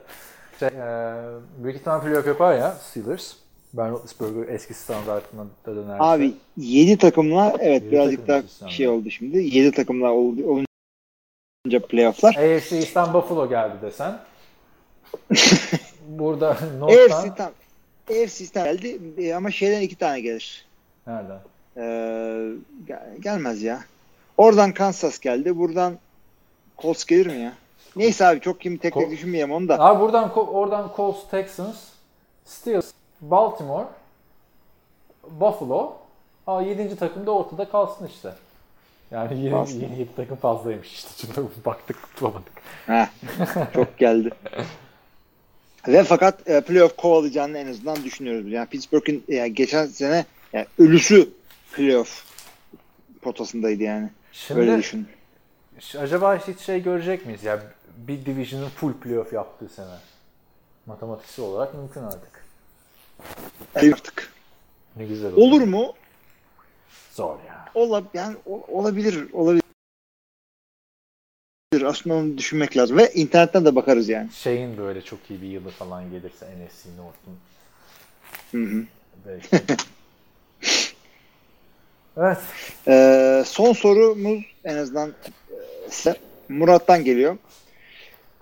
[0.59, 1.23] Şey, e,
[1.63, 3.33] büyük ihtimal playoff yapar ya Steelers.
[3.73, 6.03] Ben Roethlisberger eski standartına da dönerse.
[6.03, 9.38] Abi 7 takımla evet Yedi birazcık takım daha şey oldu şimdi.
[9.38, 12.36] 7 takımla oldu, olunca playofflar.
[12.36, 14.19] AFC East'ten Buffalo geldi desen.
[16.07, 17.51] Burada AFC North'tan tam
[18.10, 20.65] AFC'den geldi e, ama şeyden iki tane gelir.
[21.07, 21.39] nereden?
[21.77, 22.51] Ee,
[22.88, 23.84] gel- gelmez ya.
[24.38, 25.57] Oradan Kansas geldi.
[25.57, 25.97] Buradan
[26.77, 27.53] Colts gelir mi ya?
[27.95, 29.79] Neyse abi çok kim tek tek Col- düşünmeyeyim onu da.
[29.79, 31.75] Abi buradan oradan Colts, Texans,
[32.45, 33.86] Steelers, Baltimore,
[35.31, 35.97] Buffalo.
[36.47, 36.95] Aa 7.
[36.95, 38.34] takım da ortada kalsın işte.
[39.12, 39.79] Yani yeni, Kalsın.
[39.81, 41.10] yeni 7 takım fazlaymış işte.
[41.17, 42.51] Çünkü baktık bulamadık.
[42.86, 43.07] Heh,
[43.73, 44.29] çok geldi.
[45.88, 48.51] Ve fakat e, playoff kovalayacağını en azından düşünüyoruz.
[48.51, 51.29] Yani Pittsburgh'in yani geçen sene yani ölüsü
[51.73, 52.25] playoff
[53.21, 54.10] potasındaydı yani.
[54.31, 55.07] Şimdi Öyle düşün.
[55.99, 57.43] acaba hiç şey görecek miyiz?
[57.43, 57.60] Ya
[57.97, 59.95] bir division'ın full playoff yaptığı sene.
[60.86, 62.40] Matematiksel olarak mümkün artık.
[63.75, 64.34] Artık.
[64.95, 65.93] Ne güzel Olur mu?
[67.12, 67.65] Zor ya.
[67.73, 69.34] Ola, yani olabilir.
[69.34, 69.62] Olabilir.
[71.86, 72.97] Aslında onu düşünmek lazım.
[72.97, 74.31] Ve internetten de bakarız yani.
[74.31, 77.38] Şeyin böyle çok iyi bir yılı falan gelirse NFC North'un
[78.51, 78.86] Hı hı.
[79.25, 79.47] belki.
[82.17, 82.38] evet.
[82.88, 85.13] Ee, son sorumuz en azından
[86.05, 86.13] e,
[86.49, 87.38] Murat'tan geliyor.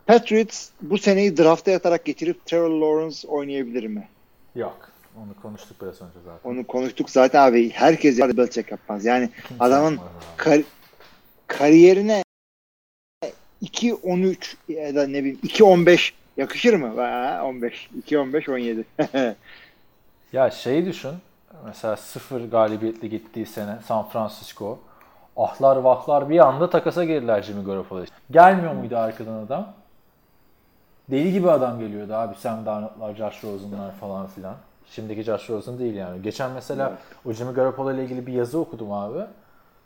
[0.07, 4.07] Patriots bu seneyi drafta yatarak getirip Trevor Lawrence oynayabilir mi?
[4.55, 4.89] Yok.
[5.17, 6.49] Onu konuştuk biraz önce zaten.
[6.49, 7.69] Onu konuştuk zaten abi.
[7.69, 9.05] Herkes yapar Belichick yapmaz.
[9.05, 9.99] Yani Kimse adamın
[10.37, 10.63] kar-
[11.47, 12.23] kariyerine
[13.63, 17.01] 2-13 ya da ne bileyim 2-15 yakışır mı?
[17.01, 17.89] Ha, 15.
[18.07, 18.85] 2-15 17.
[20.33, 21.11] Ya şeyi düşün.
[21.65, 24.79] Mesela sıfır galibiyetli gittiği sene San Francisco.
[25.37, 28.05] ahlar vahlar bir anda takasa girdiler Jimmy Garoppolo.
[28.31, 29.73] Gelmiyor muydu arkadan adam?
[31.11, 32.35] Deli gibi adam geliyordu abi.
[32.35, 34.55] Sam Darnold'lar, Josh Rosen'lar falan filan.
[34.91, 36.21] Şimdiki Josh Rosen değil yani.
[36.21, 39.19] Geçen mesela o Jimmy Garoppolo ile ilgili bir yazı okudum abi.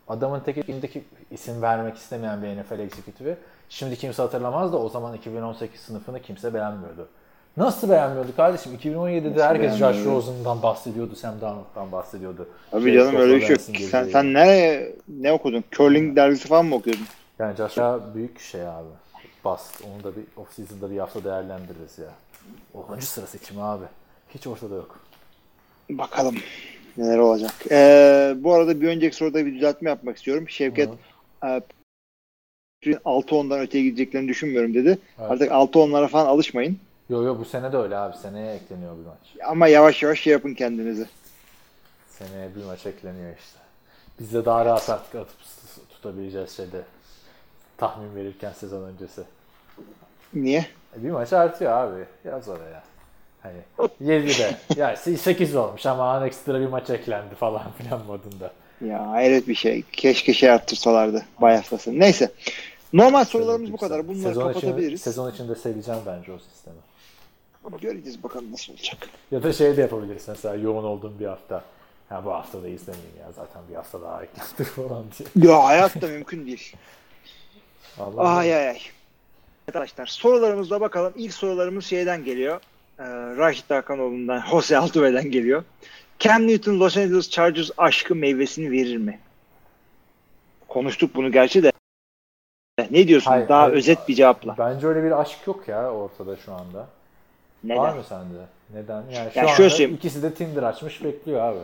[0.08, 3.36] Adamın tek elindeki isim vermek istemeyen bir NFL ekzekutifi.
[3.70, 7.08] Şimdi kimse hatırlamaz da o zaman 2018 sınıfını kimse beğenmiyordu.
[7.58, 8.76] Nasıl beğenmiyordu kardeşim?
[8.76, 10.06] 2017'de herkes Josh?
[10.06, 12.48] Rosen'dan bahsediyordu, Sam Darnold'dan bahsediyordu.
[12.74, 13.62] Abi Şey, canım öyle bir şey yok.
[13.90, 15.64] Sen, sen ne, ne okudun?
[15.72, 17.06] Curling dergisi falan mı okuyordun?
[17.40, 19.03] Yani Joshua büyük şey abi.
[19.46, 19.82] Bast.
[19.82, 22.12] Onu da bir off-season'da bir hafta değerlendiririz ya.
[22.74, 23.00] 10.
[23.00, 23.86] sıra seçimi abi.
[24.30, 25.00] Hiç ortada yok.
[25.90, 26.36] Bakalım
[26.98, 27.52] neler olacak.
[27.72, 30.50] Ee, bu arada bir önceki soruda bir düzeltme yapmak istiyorum.
[30.50, 30.90] Şevket
[31.44, 31.62] e,
[32.86, 34.98] 6-10'dan öteye gideceklerini düşünmüyorum dedi.
[35.20, 35.32] Evet.
[35.32, 36.80] Artık 6-10'lara falan alışmayın.
[37.10, 38.18] Yo yo bu sene de öyle abi.
[38.18, 39.48] Seneye ekleniyor bir maç.
[39.50, 41.08] Ama yavaş yavaş şey yapın kendinizi.
[42.10, 43.60] Seneye bir maç ekleniyor işte.
[44.20, 45.38] Biz de daha rahat artık atıp
[45.90, 46.82] tutabileceğiz şeyde.
[47.84, 49.22] Tahmin verirken sezon öncesi.
[50.34, 50.66] Niye?
[51.00, 52.06] E, Bir maç artıyor abi.
[52.26, 52.84] Yaz oraya.
[53.42, 53.58] Hani
[54.02, 54.58] 7'de.
[54.82, 58.52] ya 8 olmuş ama ekstra bir maç eklendi falan filan modunda.
[58.86, 59.84] Ya hayret bir şey.
[59.92, 61.26] Keşke şey arttırsalardı.
[61.42, 62.00] Bayatlasın.
[62.00, 62.32] Neyse.
[62.94, 64.08] Normal sorularımız bu kadar.
[64.08, 65.00] Bunları sezon kapatabiliriz.
[65.02, 66.78] Için, sezon içinde seveceğim bence o sistemi.
[67.82, 68.98] Göreceğiz bakalım nasıl olacak.
[69.32, 71.64] Ya da şey de yapabilirsin mesela yoğun olduğum bir hafta.
[72.10, 75.04] Ha bu hafta da izlemeyeyim ya zaten bir hafta daha eklendir falan
[75.36, 75.48] diye.
[75.52, 76.76] Ya hayatta mümkün değil.
[78.00, 78.80] Allah Ay ay ay.
[79.68, 81.14] Arkadaşlar sorularımıza bakalım.
[81.16, 82.62] İlk sorularımız şeyden geliyor.
[83.00, 83.04] Ee,
[83.38, 85.64] Raşit Hakanoğlu'ndan, Jose Altuve'den geliyor.
[86.20, 89.20] Cam Newton Los Angeles Chargers aşkı meyvesini verir mi?
[90.68, 91.72] Konuştuk bunu gerçi de.
[92.92, 93.32] Ne diyorsun?
[93.32, 93.74] Hayır, Daha hayır.
[93.74, 94.56] özet bir cevapla.
[94.58, 96.78] Bence öyle bir aşk yok ya ortada şu anda.
[96.80, 96.88] Var
[97.64, 97.98] Neden?
[97.98, 98.38] mı sende?
[98.74, 99.04] Neden?
[99.14, 99.94] Yani şu Ya anda söyleyeyim.
[99.96, 101.60] ikisi de Tinder açmış bekliyor abi.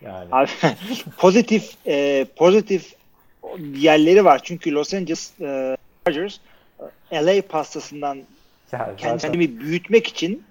[0.00, 0.28] Yani.
[0.32, 0.48] Abi,
[1.18, 2.94] pozitif e, pozitif
[3.74, 4.40] yerleri var.
[4.44, 6.38] Çünkü Los Angeles e, Chargers
[7.10, 8.26] e, LA pastasından yani
[8.96, 10.44] zaten kendimi büyütmek için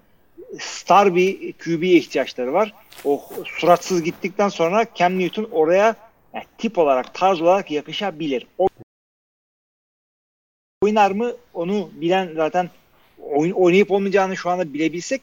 [0.60, 2.74] star bir QB'ye ihtiyaçları var.
[3.06, 5.96] O suratsız gittikten sonra Cam Newton oraya
[6.34, 8.48] yani tip olarak, tarz olarak yakışabilir.
[8.58, 8.68] O
[10.82, 12.70] oynar mı onu bilen zaten
[13.32, 15.22] oyun, oynayıp olmayacağını şu anda bilebilsek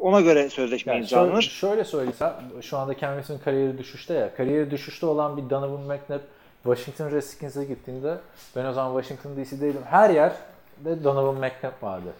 [0.00, 1.42] ona göre sözleşme Yani şöyle, imzalanır.
[1.42, 4.34] şöyle söylesem, şu anda Cam Newton'un kariyeri düşüşte ya.
[4.34, 6.22] Kariyeri düşüşte olan bir Donovan McNabb
[6.64, 8.18] Washington Redskins'e gittiğinde
[8.56, 9.82] ben o zaman Washington DC'deydim.
[9.84, 12.12] Her yerde Donovan McNabb vardı.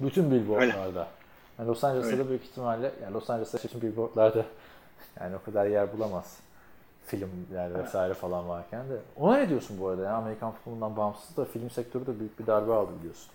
[0.00, 1.06] Bütün billboardlarda.
[1.58, 4.44] Yani Los Angeles'ta da büyük ihtimalle, yani Los Angeles'ta bütün billboardlarda
[5.20, 6.36] yani o kadar yer bulamaz.
[7.06, 8.96] Filmler vesaire falan varken de.
[9.16, 10.12] Ona ne diyorsun bu arada ya?
[10.12, 13.30] Amerikan futbolundan bağımsız da film sektörü de büyük bir darbe aldı biliyorsun.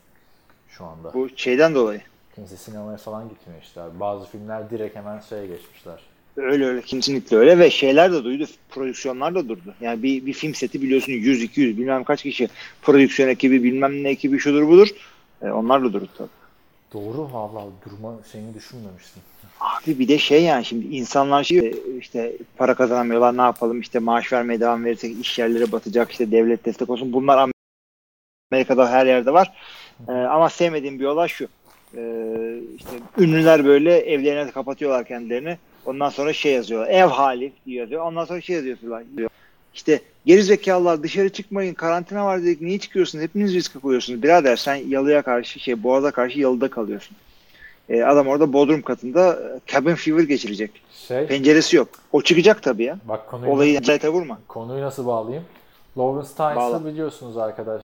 [0.69, 1.13] Şu anda.
[1.13, 2.01] Bu şeyden dolayı.
[2.35, 3.81] Kimse sinemaya falan gitmiyor işte.
[3.99, 6.01] Bazı filmler direkt hemen şeye geçmişler.
[6.37, 8.45] Öyle öyle kesinlikle öyle ve şeyler de duydu.
[8.69, 9.73] Prodüksiyonlar da durdu.
[9.81, 12.49] Yani bir, bir film seti biliyorsun 100 200 bilmem kaç kişi
[12.81, 14.87] prodüksiyon ekibi bilmem ne ekibi şudur budur.
[15.41, 16.29] E, onlar da durdu tabii.
[16.93, 19.21] Doğru vallahi durma şeyini düşünmemiştim.
[19.59, 24.33] Abi bir de şey yani şimdi insanlar şey işte para kazanamıyorlar ne yapalım işte maaş
[24.33, 27.13] vermeye devam verirsek iş yerleri batacak işte devlet destek olsun.
[27.13, 27.49] Bunlar
[28.51, 29.53] Amerika'da her yerde var.
[30.07, 31.47] Ee, ama sevmediğim bir olay şu.
[31.95, 35.57] Ee, işte ünlüler böyle evlerine kapatıyorlar kendilerini.
[35.87, 36.89] Ondan sonra şey yazıyorlar.
[36.89, 38.05] Ev hali yazıyor.
[38.05, 39.03] Ondan sonra şey yazıyorlar.
[39.17, 39.29] Diyor.
[39.73, 45.21] İşte gerizekalılar dışarı çıkmayın karantina var dedik niye çıkıyorsunuz hepiniz riske koyuyorsunuz birader sen yalıya
[45.21, 47.17] karşı şey boğaza karşı yalıda kalıyorsun.
[47.89, 50.71] Ee, adam orada bodrum katında e, cabin fever geçirecek.
[51.07, 51.89] Şey, Penceresi yok.
[52.11, 52.97] O çıkacak tabii ya.
[53.05, 54.39] bak konuyu, Olayı nezarete vurma.
[54.47, 55.45] konuyu nasıl bağlayayım?
[55.97, 57.83] Lawrence Tynes'ı biliyorsunuz arkadaşlar.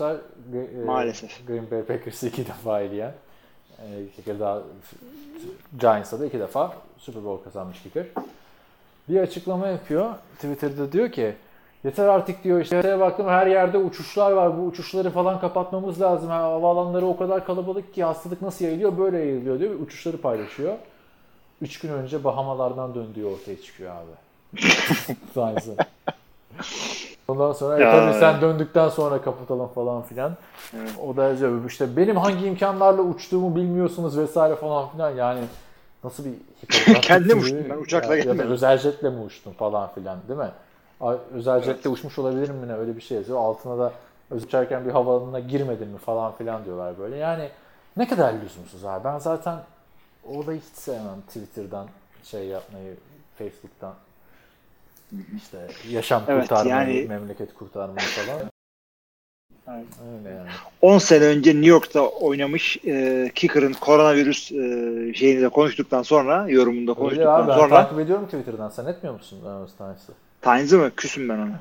[0.00, 1.46] E, Maalesef.
[1.46, 3.14] Green Bay Packers'ı iki defa eleyen.
[3.84, 4.62] E, iki kere daha
[5.80, 8.06] Giants'a da iki defa Super Bowl kazanmış kicker.
[9.08, 10.14] Bir açıklama yapıyor.
[10.38, 11.34] Twitter'da diyor ki
[11.84, 14.58] Yeter artık diyor işte baktım her yerde uçuşlar var.
[14.58, 16.28] Bu uçuşları falan kapatmamız lazım.
[16.28, 19.80] Ha, Havaalanları o kadar kalabalık ki hastalık nasıl yayılıyor böyle yayılıyor diyor.
[19.80, 20.74] Uçuşları paylaşıyor.
[21.62, 24.10] Üç gün önce Bahamalardan döndüğü ortaya çıkıyor abi.
[25.34, 25.76] Tynes'ın.
[27.28, 28.16] Ondan sonra e Ya, tabii evet.
[28.20, 30.36] sen döndükten sonra kapatalım falan filan.
[31.06, 35.40] O da yazıyor işte benim hangi imkanlarla uçtuğumu bilmiyorsunuz vesaire falan filan yani
[36.04, 36.32] nasıl bir
[37.00, 38.50] Kendim uçtum ben, uçakla ya, ya da gelmedim.
[38.50, 40.50] özel jetle mi uçtun falan filan değil mi?
[41.34, 43.38] Özel jetle uçmuş olabilirim mi ne öyle bir şey yazıyor.
[43.38, 43.92] Altına da
[44.30, 47.16] uçarken bir havaalanına girmedin mi falan filan diyorlar böyle.
[47.16, 47.48] Yani
[47.96, 49.04] ne kadar lüzumsuz abi.
[49.04, 49.58] Ben zaten
[50.28, 51.86] o olayı hiç sevmem Twitter'dan
[52.24, 52.96] şey yapmayı,
[53.38, 53.94] Facebook'tan
[55.36, 55.58] işte
[55.90, 58.38] yaşam Evet, kurtarmayı, yani- memleket kurtarmayı falan.
[58.40, 58.52] Evet.
[60.18, 60.48] Öyle yani.
[60.82, 64.54] 10 sene önce New York'ta oynamış e, Kicker'ın koronavirüs e,
[65.14, 68.68] şeyini de konuştuktan sonra yorumunda Öyle konuştuktan abi ben sonra takip ediyorum Twitter'dan.
[68.68, 70.12] Sen etmiyor musun Lawrence Tynes'ı?
[70.42, 70.90] Tynes'ı mı?
[70.96, 71.60] Küsüm ben ona.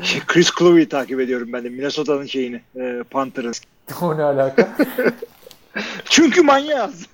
[0.02, 1.68] Şey, Chris Clover'ı takip ediyorum ben de.
[1.68, 2.60] Minnesota'nın şeyini.
[2.76, 3.52] E, Panther'ın.
[4.02, 4.68] o ne alaka?
[6.04, 7.06] Çünkü manyağız.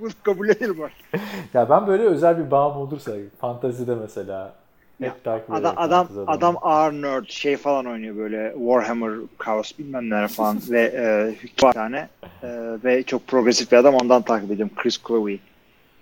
[0.00, 1.22] Bunu kabul edelim artık.
[1.54, 4.54] ya ben böyle özel bir bağım olursa fantazide mesela
[5.00, 9.12] hep takip Adam, adam, adam ağır nerd şey falan oynuyor böyle Warhammer,
[9.44, 12.08] Chaos bilmem neler falan ve e, bir tane
[12.42, 12.48] e,
[12.84, 15.38] ve çok progresif bir adam ondan takip ediyorum Chris Clover'ı.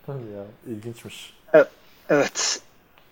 [0.06, 1.34] Tabii ya ilginçmiş.
[2.08, 2.60] Evet.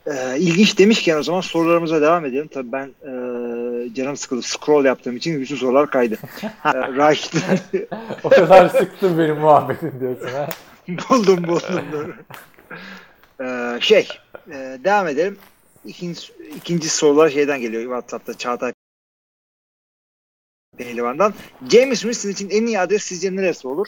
[0.07, 2.49] Ee, ilginç demişken o zaman sorularımıza devam edelim.
[2.49, 4.43] Tabii ben e, canım sıkıldı.
[4.43, 6.17] Scroll yaptığım için bütün sorular kaydı.
[6.61, 7.35] Ha, Raşit
[8.25, 10.49] o kadar sıktın benim muhabbetin diyorsun ha.
[10.89, 12.15] buldum buldum.
[13.41, 14.09] Ee, şey
[14.51, 15.39] e, devam edelim.
[15.85, 18.73] İkinci, ikinci sorular şeyden geliyor WhatsApp'ta Çağatay
[20.79, 21.35] Pehlivan'dan.
[21.71, 23.87] James Winston için en iyi adres sizce neresi olur?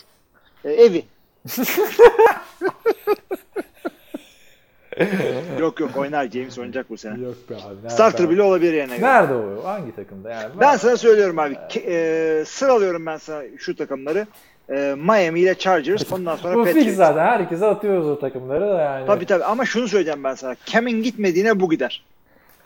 [0.64, 1.04] Ee, evi.
[5.61, 7.20] yok yok oynar James oynayacak bu sene.
[7.24, 7.76] Yok be abi.
[7.76, 8.30] nerede Starter abi?
[8.35, 9.00] bile olabilir göre.
[9.02, 9.64] Nerede o?
[9.64, 10.61] Hangi takımda yani?
[10.61, 11.54] Ben sana söylüyorum abi.
[11.54, 11.85] Ke-
[12.40, 14.26] e, sıralıyorum ben sana şu takımları.
[14.70, 16.12] E, Miami ile Chargers.
[16.12, 16.96] Ondan sonra Bu Patriots.
[16.96, 17.24] zaten.
[17.27, 19.07] Herkese atıyoruz o takımları da yani.
[19.07, 20.55] Tabii tabii ama şunu söyleyeceğim ben sana.
[20.66, 22.05] Kem'in gitmediğine bu gider.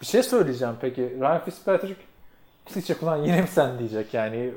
[0.01, 1.03] Bir şey söyleyeceğim peki.
[1.21, 1.97] Ryan Fitzpatrick
[2.75, 4.51] diyecek ulan yine mi sen diyecek yani.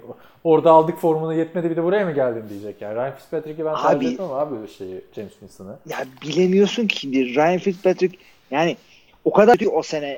[0.43, 2.95] Orada aldık formunu yetmedi bir de buraya mı geldin diyecek yani.
[2.95, 5.75] Ryan Fitzpatrick'i ben tercih Abi- etmem abi şeyi James Winston'ı.
[5.89, 8.17] Ya bilemiyorsun ki Ryan Fitzpatrick
[8.51, 8.77] yani
[9.25, 10.17] o kadar kötü o sene e,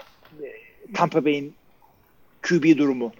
[0.95, 1.53] Tampa Bay'in
[2.41, 3.11] QB durumu.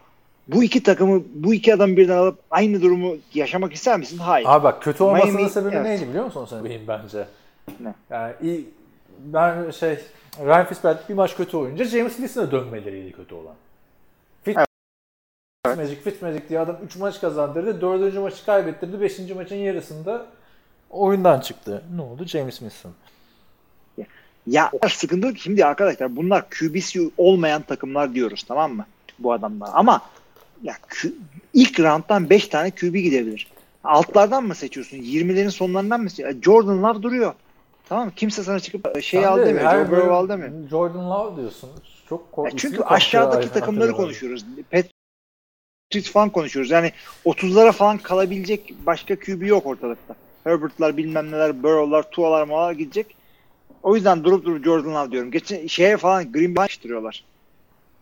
[0.47, 4.17] Bu iki takımı, bu iki adam birden alıp aynı durumu yaşamak ister misin?
[4.17, 4.47] Hayır.
[4.49, 5.85] Abi bak kötü olmasının Miami- sebebi evet.
[5.85, 7.27] neydi biliyor musun o sene benim bence?
[7.79, 7.93] Ne?
[8.09, 8.69] Yani iyi,
[9.19, 9.99] ben şey
[10.39, 13.55] Ryan Fitzpatrick bir maç kötü oyunca James Winston'a dönmeleriydi kötü olan.
[14.43, 14.57] Fitz
[15.77, 17.81] Magic, Fitz Magic diye adam 3 maç kazandırdı.
[17.81, 18.15] 4.
[18.15, 19.01] maçı kaybettirdi.
[19.01, 19.19] 5.
[19.35, 20.25] maçın yarısında
[20.89, 21.83] oyundan çıktı.
[21.95, 22.25] Ne oldu?
[22.25, 22.91] James Winston.
[24.47, 25.41] Ya o kadar sıkıntı yok ki.
[25.41, 28.85] Şimdi arkadaşlar bunlar QB'si olmayan takımlar diyoruz tamam mı?
[29.19, 29.69] Bu adamlar.
[29.73, 30.01] Ama
[30.63, 30.73] ya
[31.53, 33.47] ilk rounddan 5 tane QB gidebilir.
[33.83, 34.97] Altlardan mı seçiyorsun?
[34.97, 36.41] 20'lerin sonlarından mı seçiyorsun?
[36.41, 37.33] Jordan Love duruyor.
[37.89, 38.11] Tamam mı?
[38.15, 39.71] Kimse sana çıkıp şey al de demiyor.
[39.71, 40.69] Joe Burrow al demiyor.
[40.69, 41.69] Jordan Love diyorsun.
[42.09, 44.45] Çok ko- Ya çünkü aşağıdaki takımları konuşuyoruz.
[44.71, 46.71] Patriots falan konuşuyoruz.
[46.71, 46.91] Yani
[47.25, 50.15] 30'lara falan kalabilecek başka QB yok ortalıkta.
[50.43, 53.15] Herbert'lar bilmem neler, Burrow'lar, Tua'lar, Mua'lar gidecek.
[53.83, 55.31] O yüzden durup durup Jordan Love diyorum.
[55.31, 57.23] Geçen şeye falan Green Bay iştiriyorlar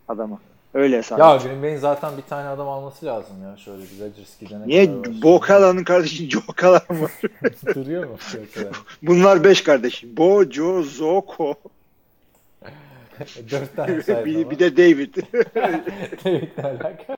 [0.08, 0.40] adamı.
[0.74, 1.20] Öyle hesap.
[1.20, 3.58] Ya Green zaten bir tane adam alması lazım ya.
[3.58, 5.22] Şöyle bir Rodgers gidene Niye var.
[5.24, 7.08] Bo Kala'nın kardeşi Joe Kala mı?
[7.76, 8.18] Duruyor mu?
[9.02, 10.04] Bunlar beş kardeş.
[10.04, 11.56] Bo, Joe, Zoko.
[13.52, 15.16] Dört tane saydım bir, bir de David.
[16.26, 17.18] David'le alakalı.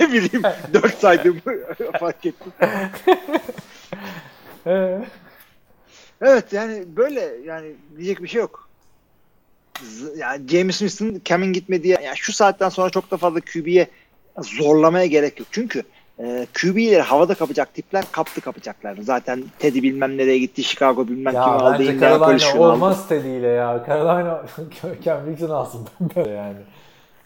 [0.00, 0.42] ne bileyim
[0.74, 1.40] dört saydım
[2.00, 2.52] fark ettim.
[6.20, 8.63] Evet yani böyle yani diyecek bir şey yok.
[10.16, 13.86] Yani James Winston Cam'in gitmediği yani şu saatten sonra çok da fazla QB'ye
[14.42, 15.48] zorlamaya gerek yok.
[15.50, 15.82] Çünkü
[16.18, 18.96] e, QB'leri havada kapacak tipler kaptı kapacaklar.
[19.02, 22.72] Zaten Teddy bilmem nereye gitti, Chicago bilmem kim ya aldı, Indianapolis Carolina aldı.
[22.74, 23.84] olmaz Teddy ile ya.
[23.88, 24.42] Carolina
[25.04, 26.56] Cam Newton alsın böyle yani.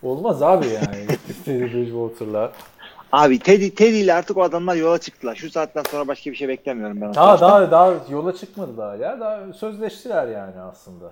[0.03, 1.07] Olmaz abi yani.
[1.45, 2.53] Teddy Bridgewater'la.
[3.13, 5.35] Abi Teddy, Teddy ile artık o adamlar yola çıktılar.
[5.37, 7.15] Şu saatten sonra başka bir şey beklemiyorum ben.
[7.15, 9.21] Daha daha daha yola çıkmadı daha ya.
[9.21, 11.11] Daha sözleştiler yani aslında.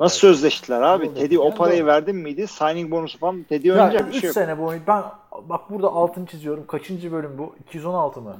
[0.00, 1.14] Nasıl sözleştiler abi?
[1.14, 2.46] Teddy o parayı verdin miydi?
[2.46, 4.34] Signing bonusu falan Teddy Ya oynayacak bir 3 şey yok.
[4.34, 5.02] sene boyunca ben
[5.48, 6.66] bak burada altını çiziyorum.
[6.66, 7.54] Kaçıncı bölüm bu?
[7.68, 8.36] 216 mı?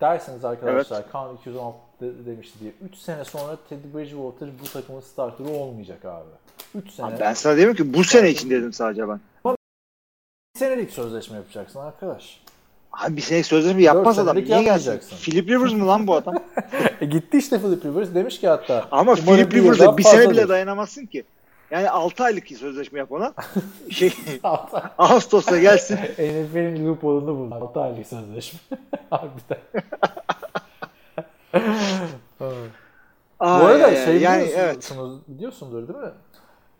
[0.00, 1.12] Dersiniz arkadaşlar.
[1.12, 2.72] Kaan 216 de- demişti diye.
[2.88, 6.28] 3 sene sonra Teddy Bridgewater bu takımın starterı olmayacak abi.
[6.74, 7.06] 3 sene.
[7.06, 9.20] Abi ben sana diyorum ki bu sene için dedim sadece ben.
[9.46, 12.42] Bir senelik sözleşme yapacaksın arkadaş.
[12.92, 14.36] Abi bir senelik sözleşme yapmaz adam.
[14.36, 15.00] Niye gelsin?
[15.22, 16.34] Philip Rivers mı lan bu adam?
[17.00, 18.88] E gitti işte Philip Rivers demiş ki hatta.
[18.90, 21.24] Ama umarım Philip Rivers'a bir sene bile dayanamazsın ki.
[21.70, 23.34] Yani 6 aylık sözleşme yap ona.
[23.90, 24.12] Şey
[24.98, 25.96] Ağustos'ta gelsin.
[25.96, 27.54] NFL'in loophole'unu buldu.
[27.54, 28.60] 6 aylık sözleşme.
[29.10, 29.58] Harbiden.
[33.40, 35.28] Bu arada Ay, şey yani biliyorsunuz, evet.
[35.28, 36.12] biliyorsundur değil mi?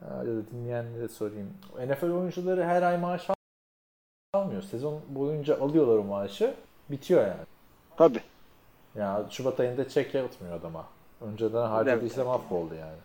[0.02, 1.48] Ya da dinleyenlere sorayım.
[1.88, 3.30] NFL oyuncuları her ay maaş
[4.32, 4.62] almıyor.
[4.62, 6.54] Sezon boyunca alıyorlar o maaşı.
[6.90, 7.40] Bitiyor yani.
[7.96, 8.20] Tabii.
[8.94, 10.84] Ya Şubat ayında çek yatmıyor adama.
[11.20, 12.96] Önceden harcadıysa mahvoldu yani.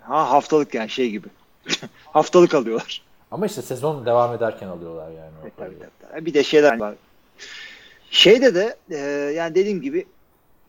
[0.00, 1.28] Ha haftalık yani şey gibi.
[2.04, 3.02] haftalık alıyorlar.
[3.30, 5.32] Ama işte sezon devam ederken alıyorlar yani.
[5.46, 5.78] E, parayı.
[5.78, 6.26] tabii, tabii, tabii.
[6.26, 6.94] Bir de şeyler var.
[8.10, 8.96] Şeyde de e,
[9.34, 10.06] yani dediğim gibi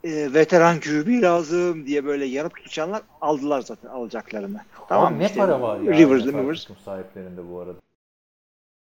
[0.03, 4.61] e, veteran QB lazım diye böyle yanıp tutuşanlar aldılar zaten alacaklarını.
[4.89, 5.93] Tamam Abi ne İşte para var ya.
[5.93, 6.67] Rivers, Rivers.
[6.85, 7.77] sahiplerinde bu arada.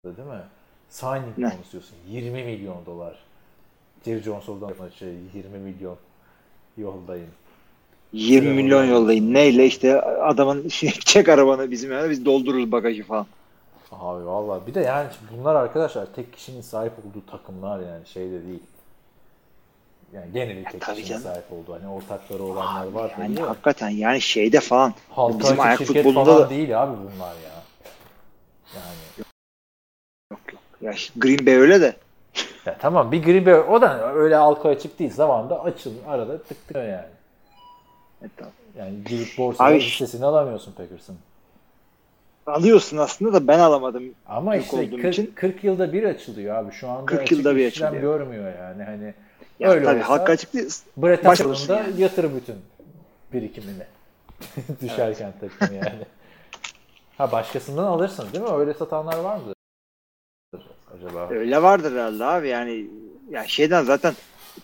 [0.04, 0.42] Değil mi?
[0.88, 1.44] Signing Ne?
[1.44, 1.96] bonus diyorsun.
[2.08, 3.18] 20 milyon dolar.
[4.04, 5.96] Jerry Jones oradan şey 20 milyon
[6.76, 7.30] yoldayım.
[8.12, 8.54] 20 Bravo.
[8.54, 9.34] milyon yollayın.
[9.34, 13.26] Neyle işte adamın şey, çek arabanı bizim yana biz doldururuz bagajı falan.
[13.92, 18.46] Abi valla bir de yani bunlar arkadaşlar tek kişinin sahip olduğu takımlar yani şey de
[18.46, 18.62] değil.
[20.14, 21.22] Yani gene bir tek kişinin canım.
[21.22, 26.36] sahip olduğu hani ortakları olanlar var Yani hakikaten yani şeyde falan Halka bizim ayak futbolunda
[26.40, 27.52] da değil abi bunlar ya.
[28.74, 29.11] Yani.
[30.82, 31.96] Ya Green Bay öyle de.
[32.66, 35.10] ya tamam bir Green Bay o da öyle halka açık değil.
[35.12, 37.04] Zamanında açıl arada tık tık yani.
[38.22, 38.52] Evet, tamam.
[38.78, 41.16] Yani girip borsada Abi- hissesini alamıyorsun Packers'ın.
[42.46, 44.02] Alıyorsun aslında da ben alamadım.
[44.26, 45.32] Ama işte olduğum 40, için.
[45.34, 46.72] 40 yılda bir açılıyor abi.
[46.72, 48.00] Şu anda 40 açık yılda bir açılıyor.
[48.02, 48.84] görmüyor yani.
[48.84, 49.14] Hani
[49.60, 50.70] Ya öyle tabii olsa halka açık değil.
[50.96, 52.00] Brett da yani.
[52.00, 52.56] yatır bütün
[53.32, 53.82] birikimini.
[54.82, 56.04] Düşerken takımı yani.
[57.18, 58.50] Ha başkasından alırsın değil mi?
[58.50, 59.54] Öyle satanlar var mıdır?
[60.96, 61.28] Acaba?
[61.30, 62.86] Öyle vardır herhalde abi yani
[63.30, 64.14] ya şeyden zaten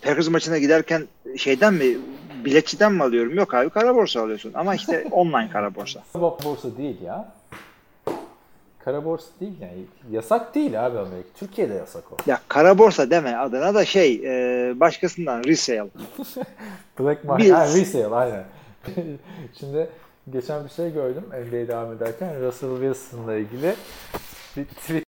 [0.03, 1.99] Packers maçına giderken şeyden mi
[2.45, 3.35] biletçiden mi alıyorum?
[3.35, 6.03] Yok abi kara borsa alıyorsun ama işte online kara borsa.
[6.13, 7.33] Kara borsa değil ya.
[8.85, 9.85] Kara borsa değil yani.
[10.11, 11.29] Yasak değil abi Amerika.
[11.39, 12.17] Türkiye'de yasak o.
[12.27, 15.89] Ya kara borsa deme adına da şey e, başkasından resale.
[17.01, 17.53] Black Market.
[17.53, 18.45] Ha, resale aynen.
[19.61, 19.89] Şimdi
[20.33, 23.75] geçen bir şey gördüm NBA devam ederken Russell Wilson'la ilgili
[24.57, 25.08] bir tweet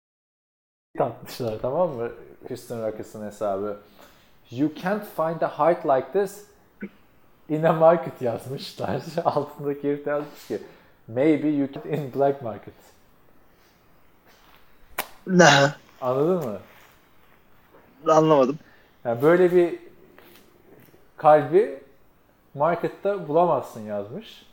[0.99, 2.11] atmışlar tamam mı?
[2.49, 3.77] Houston Rockets'ın hesabı.
[4.51, 6.45] You can't find a height like this
[7.49, 9.03] in a market yazmışlar.
[9.25, 10.59] Altındaki herif yazmış ki
[11.09, 12.75] Maybe you can in black market.
[15.27, 15.51] Ne?
[16.01, 16.59] Anladın mı?
[18.09, 18.59] Anlamadım.
[19.05, 19.79] Yani böyle bir
[21.17, 21.83] kalbi
[22.55, 24.47] markette bulamazsın yazmış.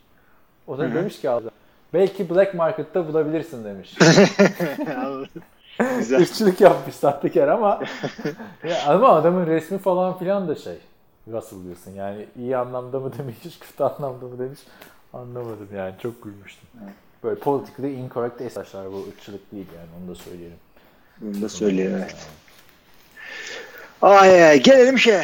[0.68, 1.48] O da demiş ki abi
[1.94, 3.96] belki black market'ta bulabilirsin demiş.
[5.80, 6.22] Güzel.
[6.22, 7.84] Irkçılık yapmış sahtekar ama
[8.64, 10.78] ya ama adamın resmi falan filan da şey
[11.32, 14.60] Russell diyorsun yani iyi anlamda mı demiş kötü anlamda mı demiş
[15.14, 16.70] anlamadım yani çok gülmüştüm.
[17.24, 20.58] Böyle politically incorrect esaslar bu ırkçılık değil yani onu da söyleyelim.
[21.22, 22.16] Bunu da söylüyor evet.
[24.02, 25.22] Ay ay gelelim şey.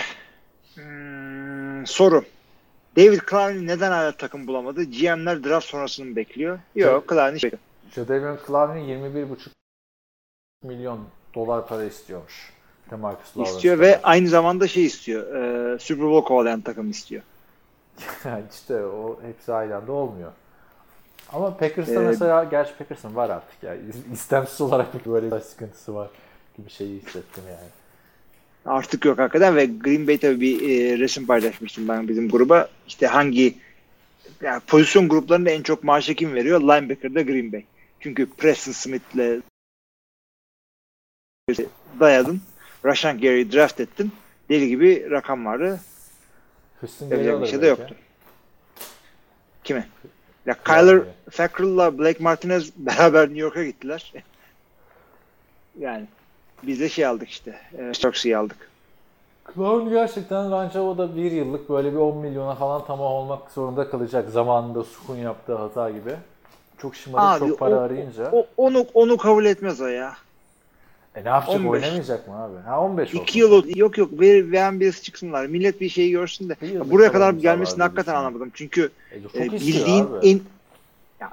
[0.76, 2.24] Hmm, soru.
[2.98, 4.84] David Clowney neden hala takım bulamadı?
[4.84, 6.60] GM'ler draft sonrasını bekliyor?
[6.76, 7.58] Yok Clowney bekliyor.
[7.96, 9.26] Jadavion Clowney 21,5
[10.63, 10.99] milyon
[11.36, 12.54] dolar para istiyormuş.
[12.91, 13.56] Demarcus Lawrence.
[13.56, 15.36] istiyor ve aynı zamanda şey istiyor.
[15.36, 17.21] E, Super Bowl kovalayan takım istiyor.
[18.54, 20.32] İşte o hepsi aynı anda olmuyor.
[21.34, 23.76] Ama Packers'ta Ee, mesela gerçi Packers'ın var artık ya.
[24.13, 26.10] İstemsiz olarak böyle bir sıkıntısı var
[26.58, 27.69] gibi şeyi hissettim yani.
[28.65, 32.69] Artık yok hakikaten ve Green Bay tabii bir e, resim paylaşmıştım ben bizim gruba.
[32.88, 33.56] İşte hangi
[34.41, 36.62] yani pozisyon gruplarında en çok maaşı kim veriyor?
[36.62, 37.63] Linebacker'da Green Bay.
[37.99, 39.41] Çünkü Preston Smith'le
[41.99, 42.41] dayadın.
[42.86, 44.12] Rashan Gary'i draft ettin.
[44.49, 45.79] Deli gibi rakam vardı.
[46.79, 47.95] Houston Yapacak bir şey de yoktu.
[49.63, 49.88] Kime?
[50.45, 50.56] Ya.
[50.63, 54.13] Kyler Fackrell'la Blake Martinez beraber New York'a gittiler.
[55.79, 56.06] yani
[56.63, 57.56] biz de şey aldık işte.
[57.77, 58.69] E, Stokes'u aldık.
[59.56, 63.89] Clown gerçekten bence o da bir yıllık böyle bir 10 milyona falan tamam olmak zorunda
[63.89, 64.29] kalacak.
[64.29, 66.15] Zamanında Sukun yaptığı hata gibi.
[66.77, 68.29] Çok şımarık Abi çok para o- arayınca.
[68.32, 70.15] O, onu onu kabul etmez o ya.
[71.15, 71.84] E ne yapacak 15.
[71.84, 72.60] oynamayacak mı abi?
[72.65, 73.19] Ha 15 olsun.
[73.23, 75.45] İki yıl o- yok yok ver, veren birisi çıksınlar.
[75.45, 76.56] Millet bir şeyi görsün de.
[76.62, 78.52] Yıllık Buraya kadar gelmesini hakikaten anlamadım.
[78.54, 78.91] Çünkü
[79.34, 80.28] E, e, bildiğin abi.
[80.28, 80.41] en
[81.19, 81.32] ya,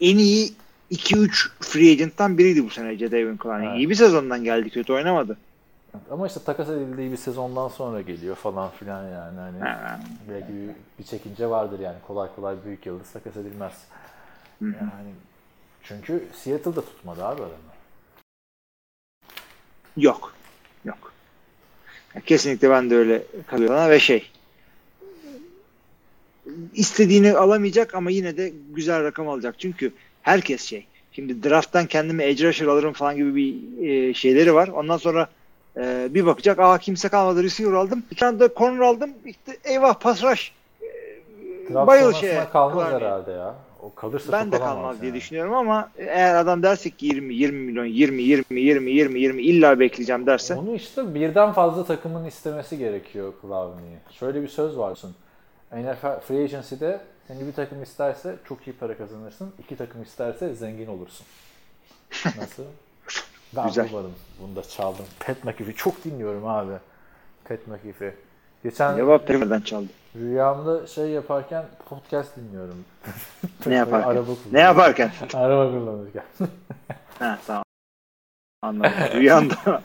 [0.00, 0.52] en iyi
[0.90, 3.68] 2-3 free agent'tan biriydi bu sene Jadavion Clowney.
[3.68, 3.78] Evet.
[3.78, 5.36] İyi bir sezondan geldi kötü oynamadı.
[6.10, 9.38] Ama işte takas edildiği bir sezondan sonra geliyor falan filan yani.
[9.38, 10.00] Hani Ha.
[10.30, 11.96] belki bir, bir çekince vardır yani.
[12.06, 13.72] Kolay kolay büyük yıldız takas edilmez.
[14.62, 14.72] Yani
[15.82, 17.71] çünkü Seattle'da tutmadı abi adamı.
[19.96, 20.34] Yok.
[20.84, 21.12] Yok.
[22.14, 24.30] Ya, kesinlikle ben de öyle kalıyorum ve şey
[26.74, 29.54] istediğini alamayacak ama yine de güzel rakam alacak.
[29.58, 30.86] Çünkü herkes şey.
[31.12, 34.68] Şimdi draft'tan kendime edge rusher alırım falan gibi bir e, şeyleri var.
[34.68, 35.28] Ondan sonra
[35.76, 38.02] e, bir bakacak aa kimse kalmadı receiver aldım.
[38.10, 39.10] Bir tane de corner aldım.
[39.26, 40.52] İşte eyvah pass rush.
[41.70, 43.54] Draft Bayıl şeye, kalmaz herhalde ya.
[43.82, 45.20] O kalırsa Ben de kalmaz diye yani.
[45.20, 49.78] düşünüyorum ama eğer adam dersek ki 20 20 milyon 20 20 20 20 20 illa
[49.80, 53.96] bekleyeceğim derse Onu işte birden fazla takımın istemesi gerekiyor Clowney'i.
[54.10, 55.14] Şöyle bir söz varsın.
[55.72, 59.52] NFL Free Agency'de seni bir takım isterse çok iyi para kazanırsın.
[59.58, 61.26] iki takım isterse zengin olursun.
[62.24, 62.62] Nasıl?
[63.56, 63.88] Ben Güzel.
[63.90, 64.14] bulmadım.
[64.42, 65.04] Bunu da çaldım.
[65.26, 65.74] Pat McAfee.
[65.74, 66.72] Çok dinliyorum abi.
[67.44, 68.14] Pat McAfee.
[68.62, 69.88] Geçen cevap nereden çaldı?
[70.16, 72.84] rüyamda şey yaparken podcast dinliyorum.
[73.66, 74.08] Ne yaparken?
[74.08, 75.10] Araba Ne yaparken?
[75.34, 76.22] Araba kullanırken.
[77.18, 77.64] ha tamam.
[78.62, 78.92] Anladım.
[79.14, 79.82] Rüyanda.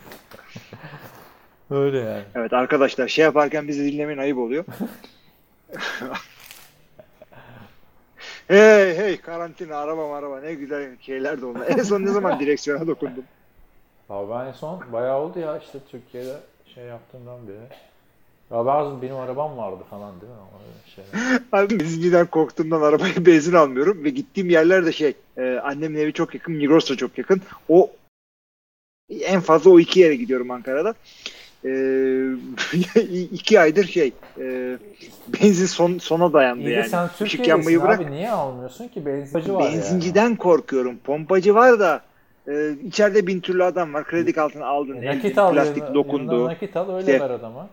[1.72, 2.24] Öyle yani.
[2.36, 4.66] evet arkadaşlar şey yaparken bizi dinlemeyin ayıp oluyor.
[8.48, 11.68] Hey hey karantina araba araba ne güzel şeyler de onlar.
[11.68, 13.24] En son ne zaman direksiyona dokundum?
[14.10, 16.38] Abi ben en son bayağı oldu ya işte Türkiye'de
[16.76, 17.58] şey yaptığımdan beri.
[18.52, 20.38] Ya bazı benim arabam vardı falan değil mi?
[20.96, 21.40] Şeyler.
[21.52, 26.34] Abi benzinciden korktuğumdan arabaya benzin almıyorum ve gittiğim yerler de şey e, annemin evi çok
[26.36, 27.42] yakın Migros da çok yakın.
[27.70, 27.92] O
[29.22, 30.94] en fazla o iki yere gidiyorum Ankara'da.
[31.66, 31.72] E,
[33.32, 34.78] iki aydır şey e,
[35.28, 36.90] benzin son, sona dayandı İyi de yani.
[36.90, 38.02] sen Işık yanmayı bırak.
[38.02, 39.06] abi niye almıyorsun ki?
[39.06, 40.98] Benzinci var Benzinciden korkuyorum.
[40.98, 42.02] Pompacı var da
[42.48, 44.04] e, içeride bin türlü adam var.
[44.04, 44.96] Kredi kartını aldın.
[45.02, 45.18] yani.
[45.18, 46.46] Nakit al plastik yanına- dokundu.
[46.46, 47.70] nakit al öyle İşte- ver adama.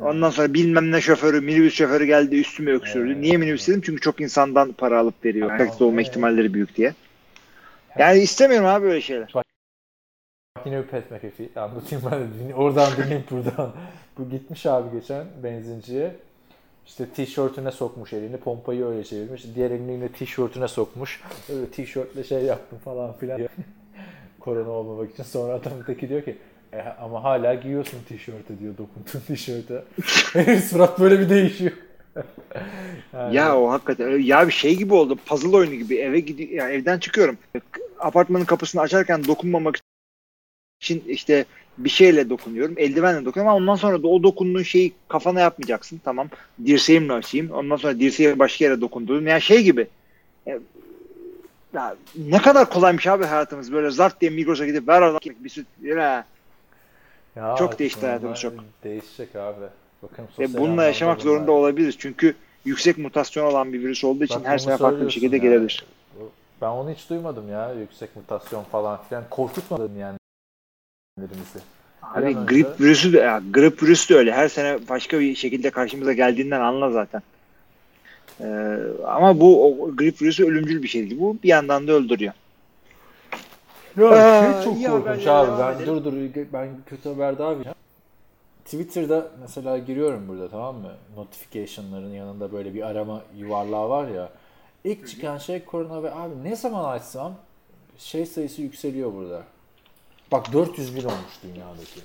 [0.00, 3.06] Ondan sonra bilmem ne şoförü, minibüs şoförü geldi üstüme öksürdü.
[3.12, 3.20] Evet.
[3.20, 3.80] Niye minibüs dedim?
[3.84, 5.58] Çünkü çok insandan para alıp veriyor.
[5.58, 6.08] Taksi olma Evet.
[6.08, 6.94] ihtimalleri büyük diye.
[7.98, 9.32] Yani istemiyorum abi böyle şeyler.
[10.64, 12.54] Yine bir Pat McAfee anlatayım ben de.
[12.54, 13.72] Oradan dinleyip buradan.
[14.18, 16.16] Bu gitmiş abi geçen benzinciye.
[16.86, 18.36] İşte tişörtüne sokmuş elini.
[18.36, 19.44] Pompayı öyle çevirmiş.
[19.54, 21.20] Diğer elini yine tişörtüne sokmuş.
[21.52, 23.40] Öyle tişörtle şey yaptım falan filan.
[24.40, 25.22] Korona olmamak için.
[25.22, 26.36] Sonra adamdaki diyor ki
[26.72, 29.84] e, ama hala giyiyorsun tişörtü diyor dokuntun tişörte.
[30.60, 31.72] Surat böyle bir değişiyor.
[33.12, 35.16] Yani- Ya o hakikaten ya bir şey gibi oldu.
[35.26, 35.96] Puzzle oyunu gibi.
[35.96, 37.38] Eve gidi ya evden çıkıyorum.
[37.98, 39.76] Apartmanın kapısını açarken dokunmamak
[40.80, 41.44] için işte
[41.78, 42.74] bir şeyle dokunuyorum.
[42.78, 46.00] Eldivenle dokunuyorum ama ondan sonra da o dokunduğun şeyi kafana yapmayacaksın.
[46.04, 46.28] Tamam.
[46.66, 47.50] Dirseğimle açayım.
[47.50, 49.26] Ondan sonra dirseğe başka yere dokundurdum.
[49.26, 49.86] Yani şey gibi.
[50.46, 50.58] Ya,
[51.74, 53.72] ya ne kadar kolaymış abi hayatımız.
[53.72, 55.66] Böyle zart diye Migros'a gidip ver adam bir süt.
[55.82, 56.24] Ya.
[57.36, 58.52] Ya Çok değişti hayatımız çok.
[58.84, 59.64] Değişecek abi.
[60.02, 61.94] Bakın Ve bununla yaşamak bunlar- zorunda olabiliriz.
[61.98, 62.34] Çünkü
[62.64, 65.42] yüksek mutasyon olan bir virüs olduğu için Bak her sene farklı bir şekilde ya.
[65.42, 65.86] gelebilir.
[66.62, 67.72] Ben onu hiç duymadım ya.
[67.72, 69.24] Yüksek mutasyon falan filan.
[69.30, 70.18] Korkutmadım yani.
[72.02, 74.32] Abi an grip önce- virüsü de ya, grip virüsü de öyle.
[74.32, 77.22] Her sene başka bir şekilde karşımıza geldiğinden anla zaten.
[78.40, 78.76] Ee,
[79.06, 81.20] ama bu o, grip virüsü ölümcül bir şey değil.
[81.20, 82.32] Bu bir yandan da öldürüyor.
[83.96, 85.60] Ya Aa, şey çok iyi korkunç abi.
[85.62, 86.04] Ben edelim.
[86.04, 87.76] dur dur ben kötü haber daha vereceğim.
[88.64, 90.92] Twitter'da mesela giriyorum burada tamam mı?
[91.16, 94.28] Notification'ların yanında böyle bir arama yuvarlağı var ya.
[94.84, 97.34] İlk çıkan şey korona ve abi ne zaman açsam
[97.98, 99.42] şey sayısı yükseliyor burada.
[100.32, 102.00] Bak 400 bin olmuş dünyadaki.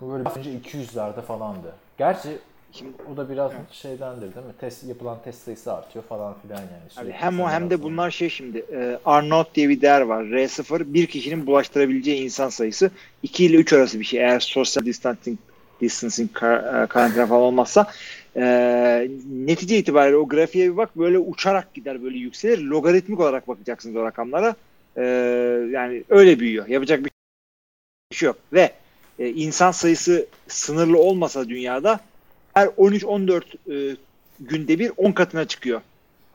[0.00, 1.72] Bu böyle önce 200'lerde falandı.
[1.98, 2.38] Gerçi
[2.78, 4.52] Şimdi, o da biraz şeydendir değil mi?
[4.60, 7.06] Test yapılan test sayısı artıyor falan filan yani.
[7.06, 10.24] abi hem o hem de bunlar şey şimdi e, R0 diye bir değer var.
[10.24, 12.90] R0 bir kişinin bulaştırabileceği insan sayısı
[13.22, 14.20] 2 ile 3 arası bir şey.
[14.20, 15.38] Eğer sosyal distancing
[15.80, 17.90] distancing kar, e, karantina falan olmazsa
[18.36, 18.44] e,
[19.30, 22.58] netice itibariyle o grafiğe bir bak böyle uçarak gider böyle yükselir.
[22.58, 24.54] Logaritmik olarak bakacaksınız o rakamlara.
[24.96, 25.02] E,
[25.72, 26.66] yani öyle büyüyor.
[26.66, 27.10] Yapacak bir
[28.16, 28.36] şey yok.
[28.52, 28.72] Ve
[29.18, 32.00] e, insan sayısı sınırlı olmasa dünyada
[32.56, 33.96] her 13-14 e,
[34.40, 35.80] günde bir 10 katına çıkıyor.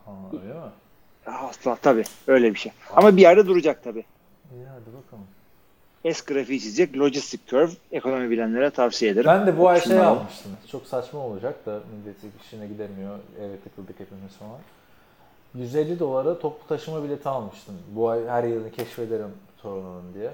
[0.05, 0.59] Ha, öyle mi?
[1.25, 2.71] Asla tabii öyle bir şey.
[2.95, 4.05] Ama bir yerde duracak tabii.
[4.53, 5.25] İyi hadi bakalım.
[6.15, 6.97] S grafiği çizecek.
[6.97, 9.27] Logistic curve ekonomi bilenlere tavsiye ederim.
[9.27, 10.51] Ben de bu ay şey almıştım.
[10.71, 13.19] Çok saçma olacak da millet işine gidemiyor.
[13.39, 14.59] Eve tıkıldık hepimiz falan.
[15.55, 17.75] 150 dolara toplu taşıma bileti almıştım.
[17.91, 20.31] Bu ay her yılını keşfederim torununun diye.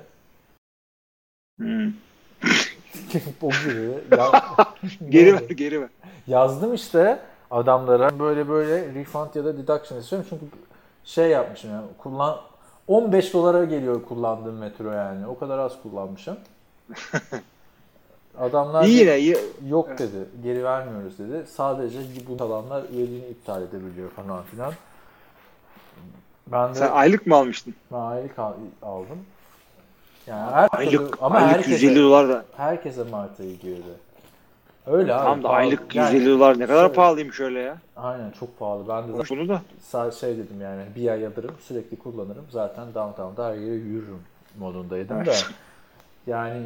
[1.57, 1.93] Hmm.
[3.41, 4.17] o gibi.
[4.17, 4.31] Ya,
[5.09, 5.89] Geri ver, geri ver.
[6.27, 7.19] Yazdım işte
[7.51, 10.27] adamlara böyle böyle refund ya da deduction istiyorum.
[10.29, 10.45] Çünkü
[11.03, 12.39] şey yapmışım yani kullan
[12.87, 15.27] 15 dolara geliyor kullandığım metro yani.
[15.27, 16.37] O kadar az kullanmışım.
[18.39, 19.37] Adamlar İyi yine iyi.
[19.67, 20.29] Yok dedi.
[20.43, 21.45] Geri vermiyoruz dedi.
[21.47, 24.73] Sadece bu alanlar üyeliğini iptal edebiliyor falan filan.
[26.47, 27.75] Ben de Sen aylık mı almıştın?
[27.91, 29.19] ben aylık al- aldım.
[30.27, 32.45] Yani her Aylık, türlü- ama aylık herkese, 150 dolar da.
[32.57, 33.81] herkese Mart ayı girdi.
[34.87, 35.23] Öyle abi.
[35.23, 35.57] Tam da pahalı.
[35.57, 37.77] aylık Yani 150 dolar ne kadar şöyle- pahalıymış öyle ya.
[37.97, 38.87] Aynen çok pahalı.
[38.87, 39.61] Ben de zaten Bunu da.
[39.81, 42.45] sadece şey dedim yani bir ay alırım sürekli kullanırım.
[42.49, 44.19] Zaten downtown'da her yere yürürüm
[44.59, 45.33] modundaydım da.
[46.27, 46.63] Yani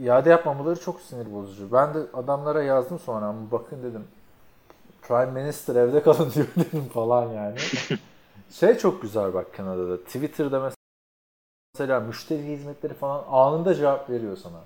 [0.00, 1.72] iade yapmamaları çok sinir bozucu.
[1.72, 4.04] Ben de adamlara yazdım sonra ama bakın dedim
[5.02, 7.56] Prime Minister evde kalın diyor dedim falan yani.
[8.50, 9.96] şey çok güzel bak Kanada'da.
[10.04, 10.74] Twitter'da mesela
[11.78, 14.60] mesela müşteri hizmetleri falan anında cevap veriyor sana.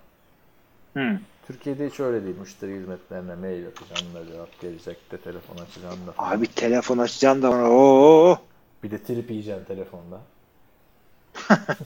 [0.94, 1.18] Hı.
[1.46, 2.36] Türkiye'de hiç öyle değil.
[2.40, 6.30] Müşteri hizmetlerine mail atacaksın da cevap gelecek de telefon açacaksın da falan.
[6.30, 7.70] Abi telefon açacaksın da ona.
[7.70, 8.38] Oo.
[8.82, 10.20] Bir de trip yiyeceksin telefonda.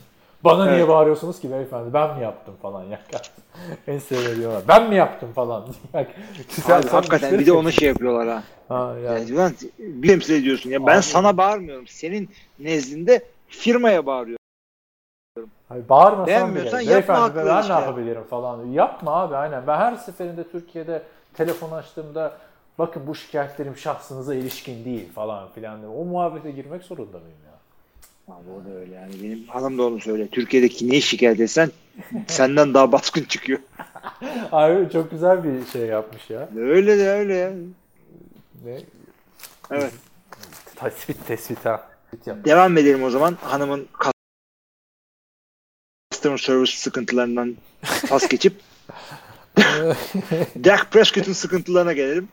[0.45, 0.89] Bana niye Evet.
[0.89, 1.93] bağırıyorsunuz ki beyefendi?
[1.95, 3.01] Ben mi yaptım falan ya.
[3.87, 5.63] en sevdiğim Ben mi yaptım falan.
[5.95, 6.07] Bak,
[6.49, 8.43] sen- Abi sen hakikaten bir de onu şey yapıyorlar ha.
[8.69, 9.21] Ha, yani.
[9.21, 10.87] Yani lan bir temsil ediyorsun ya.
[10.87, 11.03] Ben Abi.
[11.03, 11.87] sana bağırmıyorum.
[11.87, 14.40] Senin nezdinde firmaya bağırıyorum.
[15.69, 16.93] Hayır, bağırmasan Beğenmiyorsan bile.
[16.93, 17.75] yapma Beyefendi ben, işte.
[17.75, 18.67] ne yapabilirim falan.
[18.67, 19.67] Yapma abi aynen.
[19.67, 21.03] Ben her seferinde Türkiye'de
[21.35, 22.33] telefon açtığımda
[22.79, 25.81] bakın bu şikayetlerim şahsınıza ilişkin değil falan filan.
[25.97, 27.51] O muhabbete girmek zorunda mıyım ya?
[28.35, 29.13] Abi o da öyle yani.
[29.23, 30.29] Benim hanım da onu söyle.
[30.29, 31.71] Türkiye'deki neyi şikayet etsen
[32.27, 33.59] senden daha baskın çıkıyor.
[34.53, 36.49] Abi çok güzel bir şey yapmış ya.
[36.57, 37.51] Öyle de öyle ya.
[38.65, 38.79] Ne?
[39.71, 39.93] Evet.
[40.77, 41.89] Tespit tespit ha.
[42.27, 43.37] Devam edelim o zaman.
[43.43, 43.89] Hanımın
[46.21, 47.57] customer service sıkıntılarından
[48.09, 48.53] pas geçip
[50.65, 52.29] Dak Prescott'un sıkıntılarına gelelim.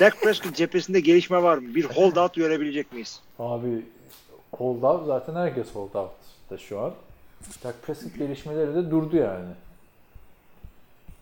[0.00, 1.74] Dak Prescott cephesinde gelişme var mı?
[1.74, 3.20] Bir holdout görebilecek miyiz?
[3.38, 3.68] Abi
[4.52, 6.10] hold out zaten herkes hold out
[6.50, 6.92] da şu an.
[7.64, 9.48] Dak Prescott gelişmeleri de durdu yani.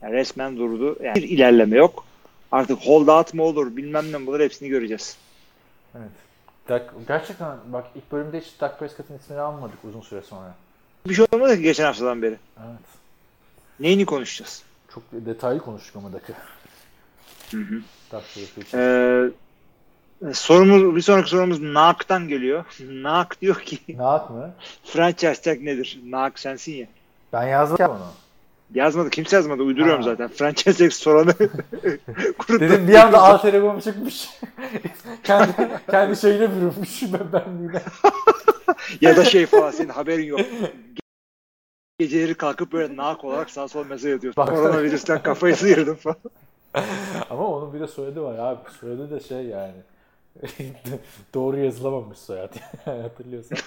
[0.03, 0.97] Yani resmen durdu.
[1.03, 2.05] Yani bir ilerleme yok.
[2.53, 5.17] Artık holdout mu olur bilmem ne mi olur hepsini göreceğiz.
[5.95, 6.11] Evet.
[6.69, 10.55] Dak, gerçekten bak ilk bölümde hiç Dak Prescott'ın ismini almadık uzun süre sonra.
[11.09, 12.37] Bir şey olmadı ki geçen haftadan beri.
[12.59, 12.81] Evet.
[13.81, 14.63] Neyini konuşacağız?
[14.95, 16.33] Çok detaylı konuştuk ama Dak'ı.
[17.51, 17.83] Hı.
[18.75, 22.65] Ee, sorumuz, bir sonraki sorumuz Nak'tan geliyor.
[22.91, 24.51] Nak diyor ki yap mı?
[24.85, 26.01] franchise tag nedir?
[26.05, 26.87] Nak sensin ya.
[27.33, 28.07] Ben yazdım ya onu.
[28.75, 29.11] Yazmadı.
[29.11, 29.63] Kimse yazmadı.
[29.63, 30.11] Uyduruyorum Ha.
[30.11, 30.29] zaten.
[30.29, 31.35] Franchise tag soranı
[32.49, 34.31] Dedim bir anda alter ego'm çıkmış.
[35.25, 35.53] kendi,
[35.91, 37.83] kendi şeyine bürünmüş ben benliğine.
[39.01, 40.41] ya da şey falan senin haberin yok.
[41.99, 44.23] Geceleri kalkıp böyle nak olarak sağ sol mesaj.
[44.37, 46.17] Bak- Koronavirüsten kafayı sıyırdım falan.
[47.31, 48.61] Ama onun bir de soyadı var abi.
[48.81, 49.75] Soyadı da şey yani.
[51.35, 52.55] Doğru yazılamamış soyad.
[52.87, 53.59] Yani Hatırlıyorsan.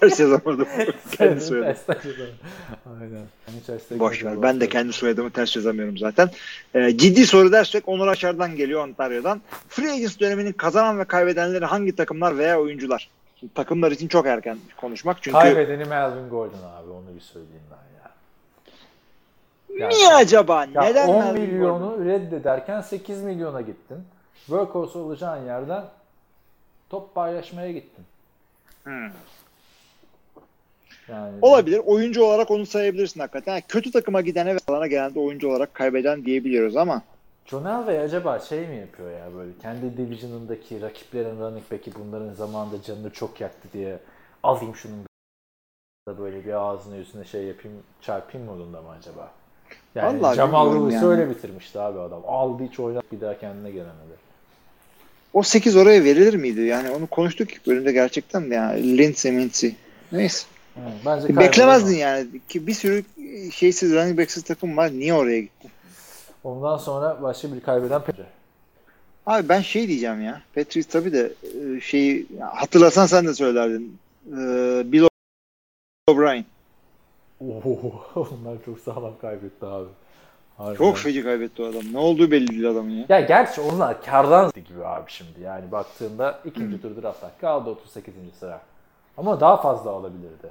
[0.00, 0.68] Ters yazamadım.
[1.16, 1.76] kendi Soyadı soyadım.
[3.00, 3.26] Aynen.
[3.98, 4.42] Boş ver.
[4.42, 6.30] Ben de kendi soyadımı ters yazamıyorum zaten.
[6.74, 9.40] Ee, ciddi soru dersek Onur Aşar'dan geliyor Ontario'dan.
[9.68, 13.10] Free Agents döneminin kazanan ve kaybedenleri hangi takımlar veya oyuncular?
[13.40, 15.22] Şimdi takımlar için çok erken konuşmak.
[15.22, 16.90] Çünkü Kaybedeni Melvin Gordon abi.
[16.90, 18.10] Onu bir söyleyeyim ben ya.
[19.80, 20.66] Yani- niye acaba?
[20.74, 22.04] Ya Neden 10 Melvin milyonu Gordon?
[22.04, 23.98] reddederken 8 milyona gittin.
[24.46, 25.84] Workhorse olacağın yerden
[26.90, 28.04] top paylaşmaya gittin.
[28.84, 29.10] Hmm.
[31.08, 31.80] Yani Olabilir.
[31.84, 33.52] Oyuncu olarak onu sayabilirsin hakikaten.
[33.52, 37.02] Yani kötü takıma gidene ve alana gelen de oyuncu olarak kaybeden diyebiliyoruz ama
[37.50, 42.82] John Elway acaba şey mi yapıyor ya böyle kendi division'ındaki rakiplerin running back'i bunların zamanında
[42.82, 43.98] canını çok yaktı diye
[44.42, 45.04] alayım şunun
[46.08, 49.32] da böyle bir ağzına yüzüne şey yapayım çarpayım modunda mı acaba?
[49.94, 51.10] Yani Vallahi Jamal bilmiyorum Lewis yani.
[51.10, 52.22] öyle bitirmişti abi adam.
[52.26, 54.14] Aldı hiç oynat bir daha kendine gelemedi.
[55.32, 56.60] o 8 oraya verilir miydi?
[56.60, 59.74] Yani onu konuştuk ilk bölümde gerçekten de yani Lindsey Mintsey.
[60.12, 60.46] Neyse.
[60.82, 62.16] Evet, bence Beklemezdin kaybedemem.
[62.16, 62.40] yani.
[62.48, 63.04] Ki bir sürü
[63.52, 64.90] şeysiz running back'siz takım var.
[64.92, 65.68] Niye oraya gitti?
[66.44, 68.22] Ondan sonra başka bir kaybeden Pedro.
[69.26, 70.42] Abi ben şey diyeceğim ya.
[70.54, 73.98] Patriots tabii de e, şeyi hatırlasan sen de söylerdin.
[74.26, 74.36] E,
[74.92, 75.08] Bill
[76.08, 76.44] O'Brien.
[77.40, 79.88] Oho, onlar çok sağlam kaybetti abi.
[80.56, 80.78] Harbiden.
[80.78, 81.82] Çok feci kaybetti o adam.
[81.92, 83.04] Ne olduğu belli değil adamın ya.
[83.08, 85.40] Ya gerçi onlar kardan gibi abi şimdi.
[85.40, 88.14] Yani baktığında ikinci tur drafttan kaldı 38.
[88.40, 88.60] sıra.
[89.16, 90.48] Ama daha fazla alabilirdi.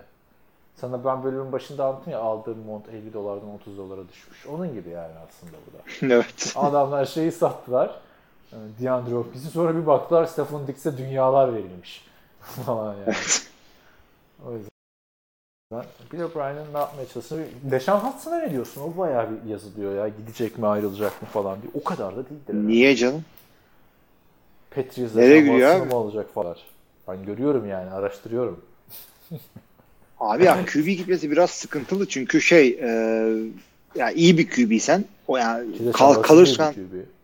[0.82, 4.46] Sana ben bölümün başında anlattım ya aldığım mont 50 dolardan 30 dolara düşmüş.
[4.48, 6.14] Onun gibi yani aslında bu da.
[6.16, 6.54] evet.
[6.56, 8.00] Adamlar şeyi sattılar.
[8.52, 12.06] Yani DeAndre Hopkins'i sonra bir baktılar Stephen Dix'e dünyalar verilmiş.
[12.66, 13.16] falan yani.
[14.48, 14.70] O yüzden
[16.14, 17.46] Bill O'Brien'in ne yapmaya çalıştığını...
[17.64, 18.82] Deşan Hutson'a ne diyorsun?
[18.82, 20.08] O bayağı bir yazılıyor ya.
[20.08, 21.72] Gidecek mi ayrılacak mı falan diye.
[21.76, 22.54] O kadar da değildir.
[22.54, 22.68] herhalde.
[22.68, 23.26] Niye canım?
[24.72, 25.96] Patriots'da Nereye gidiyor abi?
[25.96, 26.56] olacak falan.
[27.08, 28.62] Ben görüyorum yani araştırıyorum.
[30.20, 32.90] Abi ya QB gitmesi biraz sıkıntılı çünkü şey e,
[33.96, 36.74] ya iyi bir QB sen o yani kal, kalırsan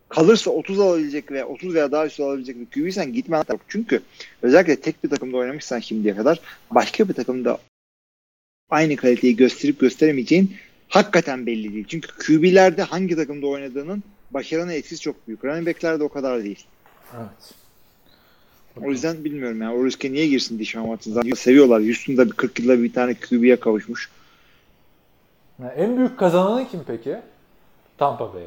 [0.10, 3.60] kalırsa 30 alabilecek ve 30 veya daha üstü alabilecek bir QB'sen gitmen lazım.
[3.68, 4.02] Çünkü
[4.42, 6.40] özellikle tek bir takımda oynamışsan şimdiye kadar
[6.72, 7.58] başka bir takımda
[8.70, 10.56] aynı kaliteyi gösterip gösteremeyeceğin
[10.90, 11.86] hakikaten belli değil.
[11.88, 15.46] Çünkü QB'lerde hangi takımda oynadığının başarının etkisi çok büyük.
[15.46, 16.66] Running back'lerde o kadar değil.
[17.18, 17.54] Evet.
[18.82, 21.12] O yüzden bilmiyorum yani o riske niye girsin Deshaun Watson?
[21.12, 21.82] Zaten seviyorlar.
[21.84, 24.10] Houston'da bir 40 yılda bir tane QB'ye kavuşmuş.
[25.62, 27.18] Yani en büyük kazananı kim peki?
[27.98, 28.44] Tampa Bay.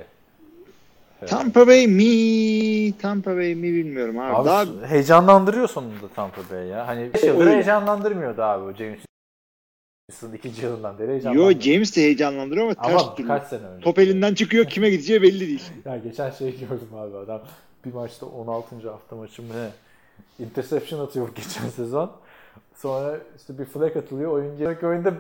[1.21, 1.31] Evet.
[1.31, 2.93] Tampa Bay mi?
[2.99, 4.35] Tampa Bay mi bilmiyorum abi.
[4.37, 6.87] Abi Daha heyecanlandırıyor sonunda Tampa Bay ya.
[6.87, 7.51] Hani bir yıldır Öyle.
[7.53, 8.99] heyecanlandırmıyordu abi o James
[10.11, 11.61] Wilson'ın ikinci yılından beri Yo heyecanlandırıyor.
[11.61, 13.29] James de heyecanlandırıyor ama ters Ama türlü.
[13.29, 13.85] kaç sene önce.
[13.85, 15.63] Top elinden çıkıyor kime gideceği belli değil.
[15.85, 17.43] Ya geçen şey gördüm abi adam
[17.85, 18.91] bir maçta 16.
[18.91, 19.69] hafta maçı mı ne?
[20.39, 22.13] Interception atıyor geçen sezon.
[22.77, 24.33] Sonra işte bir flag atılıyor.
[24.33, 25.13] Oyuncu sonraki oyunda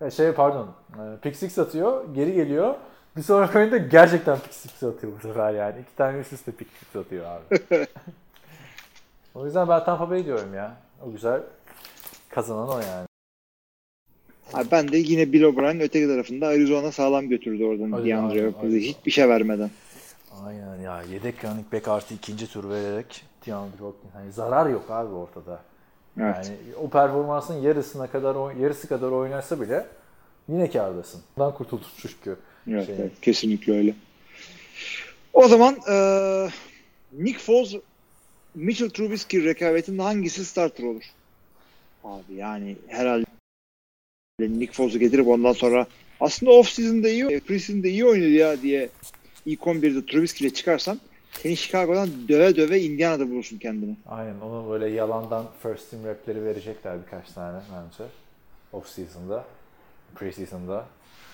[0.00, 2.14] ya şey pardon e, pick six atıyor.
[2.14, 2.74] Geri geliyor.
[3.16, 5.80] Bir sonraki oyunda gerçekten pick six atıyor bu sefer yani.
[5.80, 7.58] İki tane üst üste pick six atıyor abi.
[9.34, 10.76] o yüzden ben Tampa Bay diyorum ya.
[11.06, 11.40] O güzel
[12.30, 13.08] kazanan o yani.
[14.54, 18.78] Abi ben de yine Bill O'Brien öteki tarafında Arizona sağlam götürdü oradan DeAndre aynen.
[18.78, 19.70] hiçbir şey vermeden.
[20.46, 25.14] Aynen ya yedek running back artı ikinci tur vererek DeAndre Hopkins hani zarar yok abi
[25.14, 25.62] ortada.
[26.20, 26.36] Evet.
[26.46, 29.86] Yani o performansın yarısına kadar yarısı kadar oynarsa bile
[30.48, 31.20] yine kârdasın.
[31.36, 32.36] Bundan kurtuldun çünkü.
[32.68, 32.94] Evet, Şey.
[32.98, 33.94] evet, kesinlikle öyle.
[35.32, 36.48] O zaman eee
[37.12, 37.74] Nick Foles
[38.54, 41.02] Mitchell Trubisky rekabetinde hangisi starter olur?
[42.04, 43.24] Abi yani herhalde
[44.40, 45.86] Nick Foles'u getirip ondan sonra
[46.20, 48.88] aslında off season'da iyi, preseason'da iyi oynadı ya diye
[49.46, 51.00] ilk 11'de Trubisky ile çıkarsan
[51.32, 53.96] seni Chicago'dan döve döve Indiana'da bulursun kendini.
[54.08, 58.10] Aynen onu böyle yalandan first team repleri verecekler birkaç tane bence.
[58.72, 59.44] Off season'da,
[60.14, 60.84] preseason'da.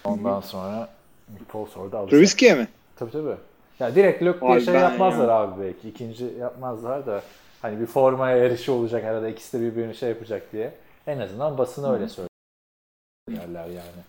[0.05, 0.89] Ondan sonra
[1.33, 2.11] Nick Foles orada alacak.
[2.11, 2.69] Trubisky'ye mi?
[2.97, 3.37] Tabii tabii.
[3.81, 5.35] Ya direkt lök diye şey yapmazlar ya.
[5.35, 5.89] abi belki.
[5.89, 7.23] İkinci yapmazlar da
[7.63, 10.75] hani bir formaya yarışı olacak arada ikisi de birbirini şey yapacak diye.
[11.07, 14.03] En azından basına öyle söylerler yani.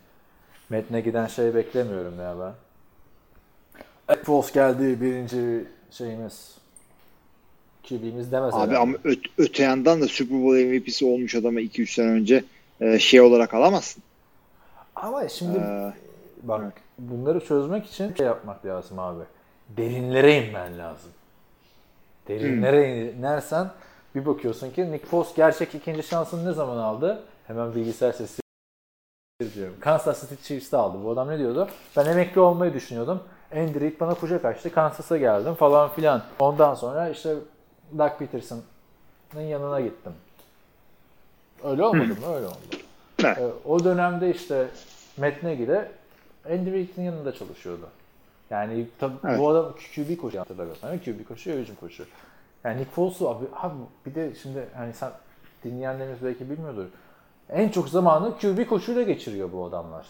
[0.69, 2.53] Metne giden şey beklemiyorum ya ben.
[4.23, 6.55] Foles geldi birinci şeyimiz.
[7.89, 8.77] QB'miz demez Abi herhalde.
[8.77, 12.43] ama öt- öte yandan da Super Bowl MVP'si olmuş adama 2-3 sene önce
[12.81, 14.03] e, şey olarak alamazsın.
[14.95, 15.93] Ama şimdi Ee,
[16.43, 16.73] bak evet.
[16.99, 19.23] bunları çözmek için şey yapmak lazım abi.
[19.77, 21.11] Derinlere inmen lazım.
[22.27, 23.71] Derinlere inersen
[24.15, 27.23] bir bakıyorsun ki Nick Foles gerçek ikinci şansını ne zaman aldı?
[27.47, 28.41] Hemen bilgisayar sesi
[29.55, 29.75] diyorum.
[29.79, 30.97] Kansas City Chiefs'te aldı.
[31.03, 31.69] Bu adam ne diyordu?
[31.97, 33.23] Ben emekli olmayı düşünüyordum.
[33.51, 34.73] Andy Reid bana kucak açtı.
[34.73, 36.21] Kansas'a geldim falan filan.
[36.39, 37.35] Ondan sonra işte
[37.97, 40.13] Doug Peterson'ın yanına gittim.
[41.63, 42.35] Öyle olmadı mı?
[42.35, 42.55] Öyle oldu.
[43.23, 44.67] Ee, o dönemde işte
[45.17, 45.91] Matt Nagy de
[46.49, 47.87] Andy Reid'in yanında çalışıyordu.
[48.49, 49.39] Yani tabii Evet.
[49.39, 50.99] bu adam QB koşu hatırlamıyorsan.
[50.99, 52.09] QB koşuyor, hücum koşuyor.
[52.63, 53.73] Yani Nick Foles'u abi, abi
[54.05, 55.11] bir de şimdi hani sen
[55.63, 56.85] dinleyenlerimiz belki bilmiyordur.
[57.49, 60.05] En çok zamanı QB koşuyla geçiriyor bu adamlar.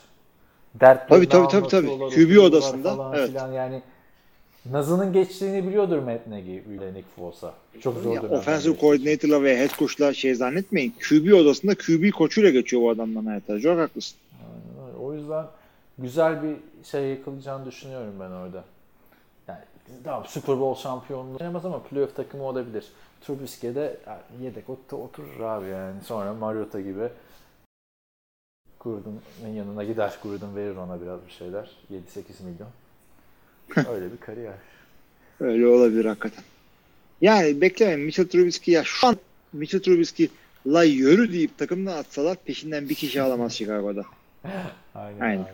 [0.79, 1.87] Dertlerini Tabii, tabii, tabii, tabii.
[1.91, 3.29] anlatıyorlar, QB odasında, Falan evet.
[3.29, 3.81] filan yani
[4.71, 7.53] Nazının geçtiğini biliyordur Matt Nagy ile Nick Foles'a.
[7.81, 10.93] Çok zor Ya, dönemler offensive coordinator'la ve head coach'la şey zannetmeyin.
[11.09, 13.59] QB odasında QB koçuyla geçiyor bu adamdan hayata.
[13.59, 14.17] Çok haklısın.
[14.41, 14.99] Aynen.
[14.99, 15.45] O yüzden
[15.97, 16.55] güzel bir
[16.91, 18.63] şey yıkılacağını düşünüyorum ben orada.
[19.47, 19.59] Yani
[20.03, 22.85] tamam Super Bowl şampiyonluğu oynamaz ama playoff takımı olabilir.
[23.21, 23.97] Trubisky'e de
[24.41, 25.95] yedek ot- oturur abi yani.
[26.05, 27.09] Sonra Mariota gibi
[28.85, 30.13] Gruden'ın yanına gider.
[30.23, 31.69] Gruden verir ona biraz bir şeyler.
[31.91, 32.69] 7-8 milyon.
[33.95, 34.53] Öyle bir kariyer.
[35.39, 36.43] Öyle olabilir hakikaten.
[37.21, 39.17] Yani beklemeyin Mitchell Trubisky ya şu an
[39.53, 40.29] Mitchell Trubisky
[40.67, 44.05] la yürü deyip takımdan atsalar peşinden bir kişi alamaz Chicago'da.
[44.95, 45.19] Aynen.
[45.19, 45.41] Aynen.
[45.41, 45.49] abi.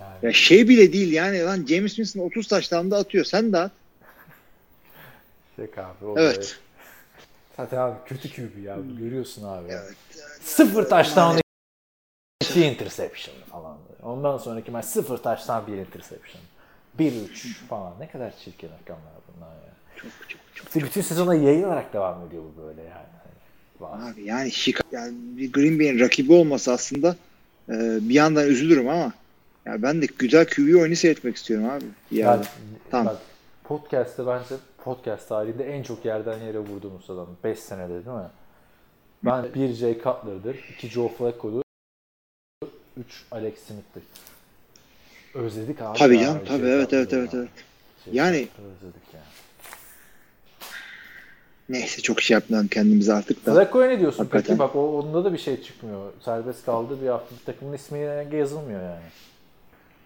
[0.00, 3.24] Yani Ya şey bile değil yani lan James Winston 30 taşlarında atıyor.
[3.24, 3.72] Sen de at.
[5.56, 6.04] Şaka abi.
[6.04, 6.58] o Evet.
[7.56, 8.78] Zaten abi kötü QB ya.
[8.98, 9.68] Görüyorsun abi.
[9.70, 9.96] Evet.
[10.42, 11.41] Sıfır taştan
[12.52, 13.76] iki interception falan.
[14.02, 16.42] Ondan sonraki maç sıfır taştan bir interception.
[16.98, 17.92] 1-3 falan.
[18.00, 19.72] Ne kadar çirkin rakamlar bunlar ya.
[19.96, 20.84] Çok çok çok.
[20.84, 23.12] Bütün sezona yayılarak devam ediyor bu böyle yani.
[23.82, 27.16] Abi yani Chicago yani Green Bay'in rakibi olması aslında
[27.68, 27.72] e,
[28.08, 29.12] bir yandan üzülürüm ama
[29.66, 31.84] ya ben de güzel QB oyunu seyretmek istiyorum abi.
[32.10, 32.44] Ben, yerde.
[32.90, 33.06] Tamam.
[33.06, 33.16] bak,
[33.64, 37.28] podcast'te bence podcast tarihinde en çok yerden yere vurduğumuz adam.
[37.44, 38.30] 5 senede değil mi?
[39.24, 41.61] Ben 1 Jay Cutler'dır, 2 Joe Flacco'dur,
[43.00, 44.02] 3 Alex Smith'tir.
[45.34, 45.98] Özledik abi.
[45.98, 47.40] Tabii canım tabii evet evet evet ya.
[47.40, 47.50] evet.
[48.04, 49.22] Jay Yani- özledik yani.
[51.68, 53.54] Neyse çok şey yapmayalım kendimize artık da.
[53.54, 54.46] Flacco'ya ne diyorsun Hakikaten.
[54.46, 54.58] peki?
[54.58, 56.12] Bak o, onda da bir şey çıkmıyor.
[56.24, 57.98] Serbest kaldı bir hafta takımın ismi
[58.36, 59.02] yazılmıyor yani.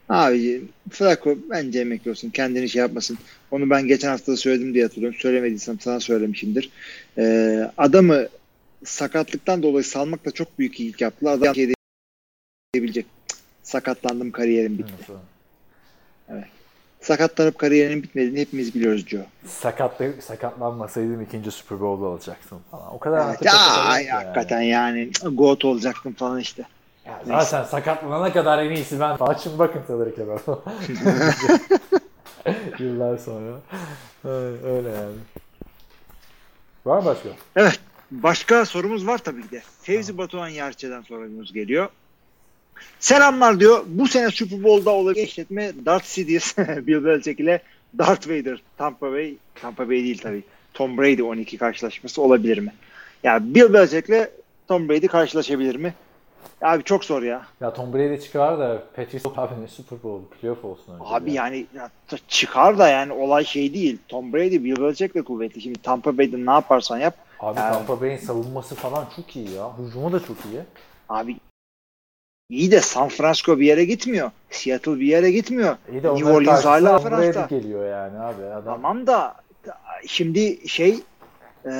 [0.09, 2.30] Abi Flacco bence emekli olsun.
[2.30, 3.18] Kendini şey yapmasın.
[3.51, 5.18] Onu ben geçen hafta da söyledim diye hatırlıyorum.
[5.20, 6.70] Söylemediysem sana söylemişimdir.
[7.18, 8.28] Ee, adamı
[8.84, 11.32] sakatlıktan dolayı salmakla çok büyük iyilik yaptılar.
[11.32, 11.76] Adam şey
[12.77, 13.07] diyebilecek.
[13.29, 14.93] "Cık, Sakatlandım kariyerim bitti.
[15.01, 15.14] Nasıl?
[17.01, 19.20] Sakatlanıp kariyerinin bitmediğini hepimiz biliyoruz Joe.
[19.47, 22.95] Sakatlı, sakatlanmasaydım ikinci Super Bowl'da alacaktım falan.
[22.95, 24.11] O kadar Evet, ya, yok yani.
[24.11, 26.66] hakikaten yani GOAT olacaktım falan işte.
[27.07, 29.16] Ya zaten sakatlanana kadar en iyisi ben.
[29.20, 30.59] Açın bakın Tadırık'la ben.
[32.79, 33.59] Yıllar sonra.
[34.64, 35.14] Öyle, yani.
[36.87, 37.29] Var mı başka?
[37.57, 37.81] Evet.
[38.11, 39.62] Başka sorumuz var tabii ki de.
[39.83, 41.89] Fevzi Batuhan Yarçe'den sorumuz geliyor.
[43.01, 43.85] Selamlar diyor.
[43.87, 47.62] Bu sene Super Bowl'da olabilir işletme Darth Sidious Bill Belichick ile
[47.99, 50.43] Darth Vader Tampa Bay Tampa Bay değil tabii.
[50.74, 52.72] Tom Brady 12 karşılaşması olabilir mi?
[53.22, 54.31] Ya Bill Belichick ile
[54.68, 55.95] Tom Brady karşılaşabilir mi?
[56.62, 57.47] Abi çok zor ya.
[57.61, 61.05] Ya Tom Brady çıkar da Patrice abi ne Super Bowl playoff olsun önce.
[61.07, 61.45] Abi ya.
[61.45, 61.91] yani ya,
[62.29, 63.99] çıkar da yani olay şey değil.
[64.09, 65.61] Tom Brady Bill Belichick de kuvvetli.
[65.61, 67.14] Şimdi Tampa Bay'de ne yaparsan yap.
[67.41, 69.70] Abi Yani- Tampa Bay'in savunması falan çok iyi ya.
[69.79, 70.61] Hücumu da çok iyi.
[71.09, 71.37] Abi
[72.51, 74.30] İyi de San Francisco bir yere gitmiyor.
[74.51, 75.76] Seattle bir yere gitmiyor.
[75.92, 77.47] İyi de New Orleans hala Fransa.
[77.51, 78.42] Geliyor yani abi.
[78.44, 79.34] Adam Tamam da
[80.07, 80.99] şimdi şey
[81.64, 81.72] e,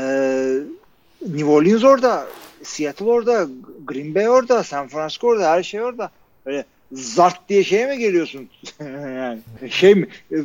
[1.23, 2.27] New Orleans orada,
[2.63, 3.47] Seattle orada,
[3.85, 6.11] Green Bay orada, San Francisco orada, her şey orada.
[6.47, 8.49] Öyle zart diye şeye mi geliyorsun?
[8.81, 9.39] yani
[9.71, 10.09] şey mi?
[10.33, 10.37] e,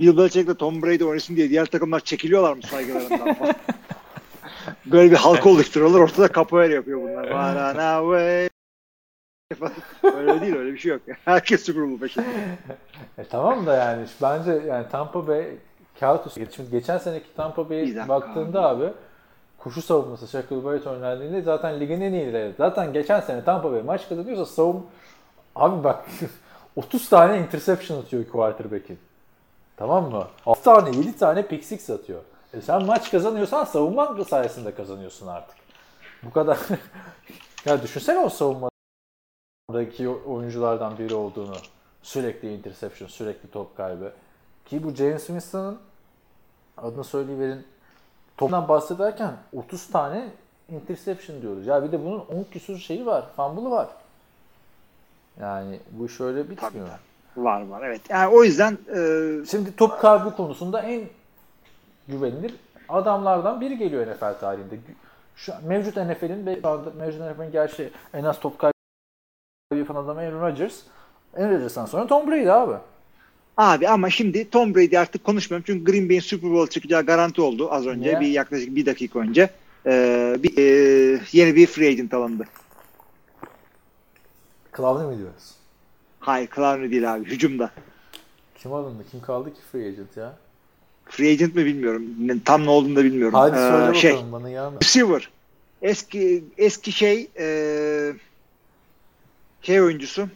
[0.00, 3.54] Bill Belichick'le Tom Brady oynasın diye diğer takımlar çekiliyorlar mı saygılarından falan?
[4.86, 6.00] Böyle bir halka oluşturuyorlar.
[6.00, 7.30] Ortada capoeira yapıyor bunlar.
[7.30, 8.55] Banana way.
[10.02, 11.02] Öyle değil öyle bir şey yok.
[11.24, 12.26] Herkes Super Bowl peşinde.
[13.18, 15.46] E tamam da yani bence yani Tampa Bay
[16.00, 16.46] kağıt üstü.
[16.56, 18.92] Şimdi geçen seneki Tampa Bay'e baktığında abi.
[19.58, 22.52] koşu savunması Shaquille Barrett oynadığında zaten ligin en iyileri.
[22.58, 24.86] Zaten geçen sene Tampa Bay maç kazanıyorsa savun
[25.54, 26.04] abi bak
[26.76, 28.98] 30 tane interception atıyor quarterback'in.
[29.76, 30.26] Tamam mı?
[30.46, 32.20] 6 tane 7 tane pick six atıyor.
[32.54, 35.56] E sen maç kazanıyorsan savunman sayesinde kazanıyorsun artık.
[36.22, 36.58] Bu kadar.
[37.66, 38.28] ya düşünsene o
[39.70, 41.56] savunmadaki oyunculardan biri olduğunu.
[42.02, 44.12] Sürekli interception, sürekli top kaybı.
[44.66, 45.78] Ki bu James Winston'ın
[46.76, 47.66] adını söyleyiverin
[48.36, 50.28] toptan bahsederken 30 tane
[50.68, 51.66] interception diyoruz.
[51.66, 53.24] Ya bir de bunun 10 küsur şeyi var.
[53.36, 53.88] Fumble'ı var.
[55.40, 56.88] Yani bu iş öyle bitmiyor.
[57.36, 58.00] Var var evet.
[58.08, 61.04] Yani o yüzden e, Şimdi top kaybı konusunda en
[62.08, 62.54] güvenilir
[62.88, 64.78] adamlardan biri geliyor NFL tarihinde.
[65.36, 66.60] Şu mevcut NFL'in ve
[66.98, 68.75] mevcut NFL'in gerçi en az top kaybı
[69.86, 70.74] yapan adam Aaron Rodgers.
[71.36, 72.74] Aaron Rodgers'tan sonra Tom Brady abi.
[73.56, 77.72] Abi ama şimdi Tom Brady artık konuşmuyorum çünkü Green Bay'in Super Bowl çıkacağı garanti oldu
[77.72, 78.00] az önce.
[78.08, 78.20] Niye?
[78.20, 79.50] Bir yaklaşık bir dakika önce.
[79.86, 82.44] Ee, bir, e, yeni bir free agent alındı.
[84.76, 85.54] Clowney mi diyoruz?
[86.20, 87.24] Hayır Clowney değil abi.
[87.24, 87.70] Hücumda.
[88.58, 89.04] Kim alındı?
[89.10, 90.36] Kim kaldı ki free agent ya?
[91.04, 92.04] Free agent mi bilmiyorum.
[92.44, 93.34] Tam ne olduğunu da bilmiyorum.
[93.34, 94.72] Hadi Ee, söyle bakalım şey, bana ya.
[94.82, 95.30] receiver.
[95.82, 97.46] Eski eski şey e,
[99.66, 100.28] şey oyuncusu.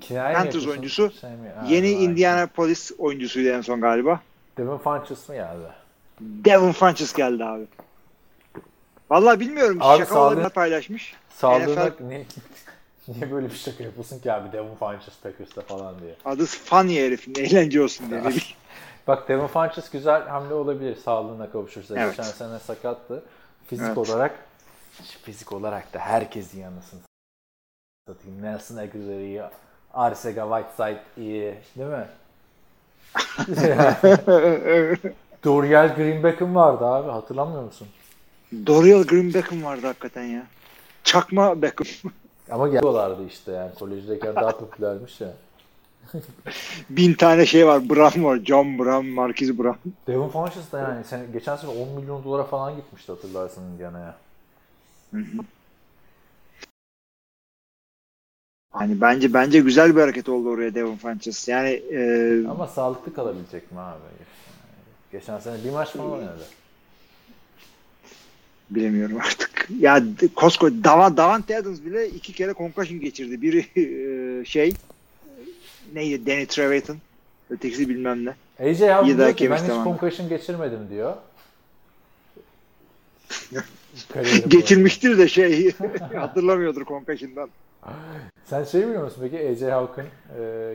[0.00, 1.12] Kinaye mi Panthers oyuncusu.
[1.20, 1.48] Şey mi?
[1.56, 2.00] Ha, Yeni aynen.
[2.00, 4.20] Indianapolis oyuncusuydu en son galiba.
[4.56, 5.66] Devin Funches mı geldi?
[6.20, 7.66] Devin Funches geldi abi.
[9.10, 9.78] Vallahi bilmiyorum.
[9.80, 11.14] Abi Şaka paylaşmış.
[11.30, 12.26] Sağlığına NFL niye,
[13.08, 16.14] niye böyle bir şaka yapıyorsun ki abi Devin Funches Packers'ta falan diye.
[16.24, 17.34] Adı funny herifin.
[17.38, 18.24] Eğlence olsun diye.
[18.24, 18.32] Ne.
[19.06, 21.94] Bak Devin Funches güzel hamle olabilir sağlığına kavuşursa.
[21.98, 22.16] Evet.
[22.16, 23.22] Geçen sene sakattı.
[23.66, 23.98] Fizik Evet.
[23.98, 24.34] olarak
[25.22, 27.00] fizik olarak da herkesin yanısını
[28.14, 28.42] satayım.
[28.42, 29.42] Nelson Aguilar iyi.
[29.94, 31.54] Arcega Whiteside iyi.
[31.76, 32.06] Değil mi?
[35.44, 37.10] Dorial Greenback'ın vardı abi.
[37.10, 37.88] Hatırlamıyor musun?
[38.66, 40.46] Dorial Green Beckham vardı hakikaten ya.
[41.04, 41.86] Çakma Beckham.
[42.50, 43.74] Ama geliyorlardı işte yani.
[43.74, 45.28] Kolejdeyken daha popülermiş ya.
[46.90, 47.88] Bin tane şey var.
[47.88, 48.40] Brown var.
[48.44, 49.88] John Brown, Marquis Brown.
[50.06, 54.14] Devin Funches da yani sen, geçen sene 10 milyon dolara falan gitmişti hatırlarsın Indiana'ya.
[58.70, 61.48] Hani bence bence güzel bir hareket oldu oraya Devin Funches.
[61.48, 63.98] Yani e, Ama sağlıklı kalabilecek mi abi?
[65.12, 66.44] Geçen sene bir maç falan oynadı.
[68.70, 69.68] bilemiyorum artık.
[69.80, 70.02] Ya
[70.36, 73.42] koskoca Davan, Davante Adams bile iki kere concussion geçirdi.
[73.42, 74.74] Biri e, şey
[75.94, 76.26] neydi?
[76.26, 76.96] Danny Trevathan.
[77.50, 78.34] Ötekisi bilmem ne.
[78.60, 79.84] AJ İyi diyor ki ben hiç zamanında.
[79.84, 81.16] concussion geçirmedim diyor.
[84.48, 85.72] Geçirmiştir de şey
[86.14, 87.50] hatırlamıyordur concussion'dan.
[88.44, 90.04] Sen şey biliyor musun peki AJ Hawk'ın
[90.40, 90.74] e,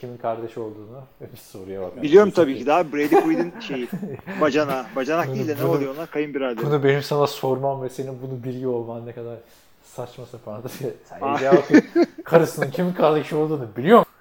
[0.00, 1.02] kimin kardeşi olduğunu?
[1.32, 2.02] Bir soruya bak.
[2.02, 3.88] Biliyorum tabii ki daha Brady Quinn'in şeyi.
[4.40, 4.86] Bacana.
[4.96, 6.06] Bacanak Bunu- değil de ne bunu- oluyor ona?
[6.06, 6.64] Kayınbirader.
[6.64, 9.36] Bunu benim sana sormam ve senin bunu biliyor olman ne kadar
[9.84, 10.70] saçma sapandır.
[11.04, 11.32] Sen Ah.
[11.34, 11.82] AJ Hawk'ın
[12.24, 14.12] karısının kimin kardeşi olduğunu biliyor musun?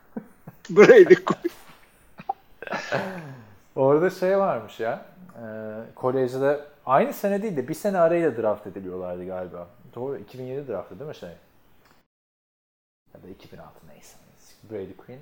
[0.70, 1.52] Brady Quinn.
[3.76, 5.02] Orada şey varmış ya.
[5.36, 5.44] E,
[5.96, 9.68] kolejde aynı sene değil de bir sene arayla draft ediliyorlardı galiba.
[9.96, 11.30] Doğru 2007 draftı değil mi şey?
[13.14, 14.18] Ya da 2006 neyse.
[14.72, 15.20] Brady Quinn.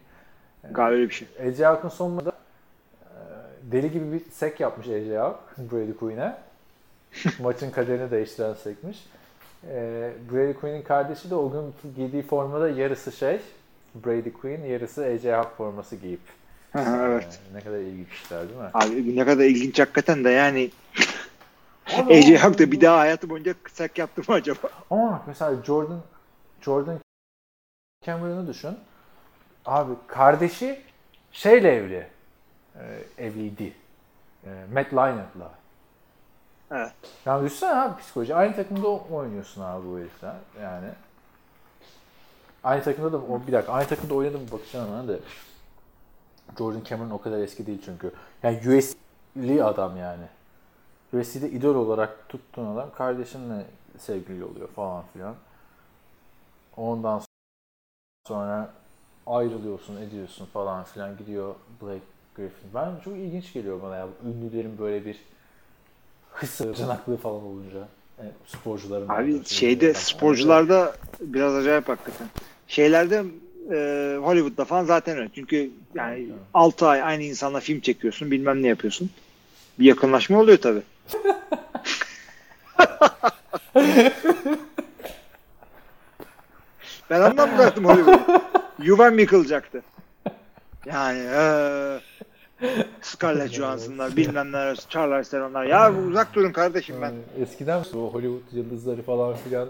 [0.72, 1.28] Galiba öyle bir şey.
[1.48, 2.32] AJ Hawk'ın sonunda
[3.02, 3.12] e,
[3.72, 6.38] deli gibi bir sek yapmış AJ Hawk Brady Quinn'e.
[7.40, 9.06] Maçın kaderini değiştiren sekmiş.
[9.70, 13.40] E, Brady Quinn'in kardeşi de o gün giydiği formada yarısı şey
[14.06, 16.20] Brady Quinn, yarısı AJ Hawk forması giyip.
[16.76, 17.40] evet.
[17.52, 18.70] E, ne kadar ilginç işler değil mi?
[18.74, 20.72] Abi ne kadar ilginç hakikaten de yani
[22.10, 24.70] AJ Hawk da bir daha hayatı boyunca sak yaptı mı acaba?
[24.90, 26.02] Ama bak mesela Jordan
[26.62, 27.00] Jordan
[28.06, 28.78] Cameron'ı düşün.
[29.66, 30.82] Abi kardeşi
[31.32, 32.08] şeyle evli.
[32.76, 33.74] E, evliydi.
[34.46, 35.52] E, Matt Leinart'la.
[36.72, 36.92] Evet.
[37.26, 38.36] Yani düşünsene abi psikoloji.
[38.36, 40.36] Aynı takımda oynuyorsun abi bu herifler.
[40.62, 40.90] Yani.
[42.64, 45.20] Aynı takımda da o bir dakika aynı takımda oynadım mı bakacağım hemen de.
[46.58, 48.12] Jordan Cameron o kadar eski değil çünkü.
[48.44, 50.26] Yani USC'li adam yani.
[51.14, 53.66] USC'de idol olarak tuttuğun adam kardeşinle
[53.98, 55.36] sevgili oluyor falan filan.
[56.78, 57.22] Ondan
[58.28, 58.70] Sonra
[59.28, 62.00] ayrılıyorsun, ediyorsun falan filan gidiyor Blake
[62.36, 62.70] Griffin.
[62.76, 64.08] Ben çok ilginç geliyor bana ya.
[64.26, 65.18] Ünlülerin böyle bir
[66.34, 67.88] hısı, cınaklığı falan olunca.
[68.20, 69.10] Yani sporcuların.
[69.10, 72.28] Abi şeyde sporcularda biraz acayip hakikaten.
[72.68, 73.24] Şeylerde
[73.72, 75.30] e, Hollywood'da falan zaten öyle.
[75.36, 76.32] Çünkü yani Evet.
[76.54, 79.10] 6 ay aynı insanla film çekiyorsun, bilmem ne yapıyorsun.
[79.80, 80.84] Bir yakınlaşma oluyor tabii.
[87.10, 88.42] ben ondan bıraktım Hollywood'u.
[88.84, 89.82] Yuvam yıkılacaktı.
[90.86, 92.00] Yani eee
[93.02, 95.66] Scarlett Johansson'lar, bilmem neler, Charlize Theron'lar.
[95.66, 97.06] Ya uzak durun kardeşim ben.
[97.06, 99.70] Yani eskiden bu Hollywood yıldızları falan filan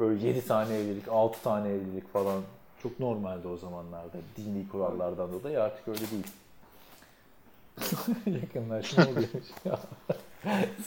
[0.00, 2.42] böyle 7 tane evlilik, 6 tane evlilik falan
[2.82, 4.16] çok normaldi o zamanlarda.
[4.36, 6.26] Dini kurallardan dolayı artık öyle değil.
[8.42, 9.78] Yakınlaşma oluyormuş ya.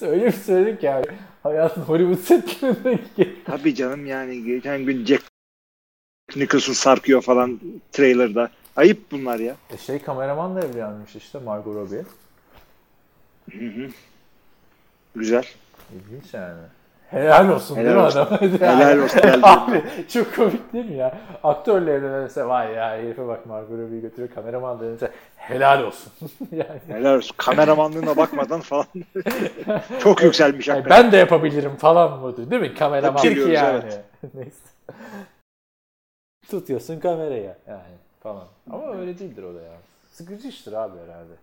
[0.02, 1.06] Öyle bir söyledik yani.
[1.44, 3.36] Hayatın Hollywood setlerindeki.
[3.46, 5.24] Tabii canım yani geçen gün Jack
[6.36, 7.60] Nicholson sarkıyor falan
[7.92, 8.50] trailerda.
[8.76, 9.56] Ayıp bunlar ya.
[9.74, 12.04] E şey kameramanla evlenmiş işte Margot Robbie.
[15.16, 15.46] Güzel.
[15.94, 16.60] İlginç yani.
[17.10, 18.20] Helal olsun Helal değil mi olsun.
[18.20, 18.40] adam?
[18.42, 21.18] Helal olsun, helal Abi çok komik değil mi ya?
[21.44, 26.14] Aktörle evlenirse vay ya herife bak Margot Robbie'yi götürüyor kameraman dönünce helal olsun.
[26.52, 27.36] yani, Helal olsun.
[27.38, 28.86] Kameramanlığına bakmadan falan.
[30.04, 32.52] Çok yükselmiş yani ben de yapabilirim falan mı?
[32.52, 32.74] Değil mi?
[32.74, 33.84] Kameraman ki yani.
[33.84, 34.04] evet.
[34.34, 34.58] Neyse.
[36.50, 37.82] Tutuyorsun kameraya yani
[38.24, 38.48] falan.
[38.72, 39.74] Ama öyle değildir o da ya.
[40.12, 41.34] Sıkıcı iştir abi herhalde.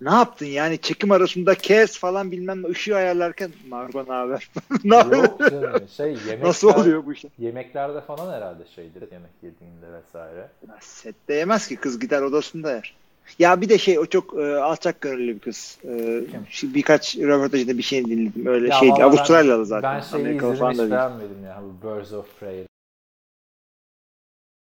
[0.00, 4.50] Ne yaptın yani çekim arasında kes falan bilmem ne ışığı ayarlarken Margot ne haber?
[4.84, 5.16] ne haber?
[5.16, 7.30] Yok canım şey yemekler, Nasıl oluyor bu işler?
[7.38, 10.48] Yemeklerde falan herhalde şeydir yemek yediğinde vesaire.
[10.68, 12.94] Ya Sette yemez ki kız gider odasında yer.
[13.38, 15.78] Ya bir de şey o çok e, alçak gönüllü bir kız.
[15.84, 16.22] E,
[16.62, 18.46] birkaç röportajında bir şey dinledim.
[18.46, 19.94] Öyle Ya şey Avustralyalı zaten.
[19.94, 21.62] Ben şeyi Amerikalı izledim hiç beğenmedim ya.
[21.82, 22.66] Birds of Prey.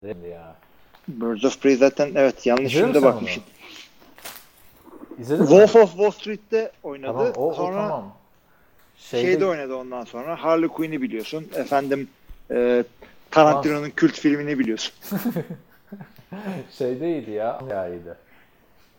[0.02, 0.56] Ya.
[1.08, 3.42] Birds of Prey zaten evet yanlış sen bakmışım.
[5.18, 5.48] İzledin mi?
[5.48, 7.12] Wolf of Wall Street'te oynadı.
[7.12, 8.16] Tamam, o, o sonra tamam.
[8.96, 10.44] Şeyde, şeyde oynadı ondan sonra.
[10.44, 11.48] Harley Quinn'i biliyorsun.
[11.54, 12.08] Efendim
[12.50, 12.84] e,
[13.30, 14.94] Tarantino'nun kült filmini biliyorsun.
[16.70, 17.60] şeydeydi ya.
[17.70, 18.14] Ya iyiydi.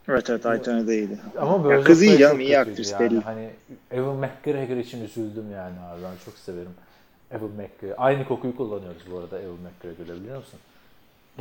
[0.09, 1.19] Evet evet Aytan'da iyiydi.
[1.39, 3.11] Ama Ya Birds kız iyi canım, iyi aktris yani.
[3.11, 3.19] belli.
[3.21, 3.49] Hani
[3.91, 6.01] Evan McGregor için üzüldüm yani abi.
[6.03, 6.73] Ben çok severim.
[7.31, 7.95] Evan McGregor.
[7.97, 10.59] Aynı kokuyu kullanıyoruz bu arada Evan McGregor'da biliyor musun?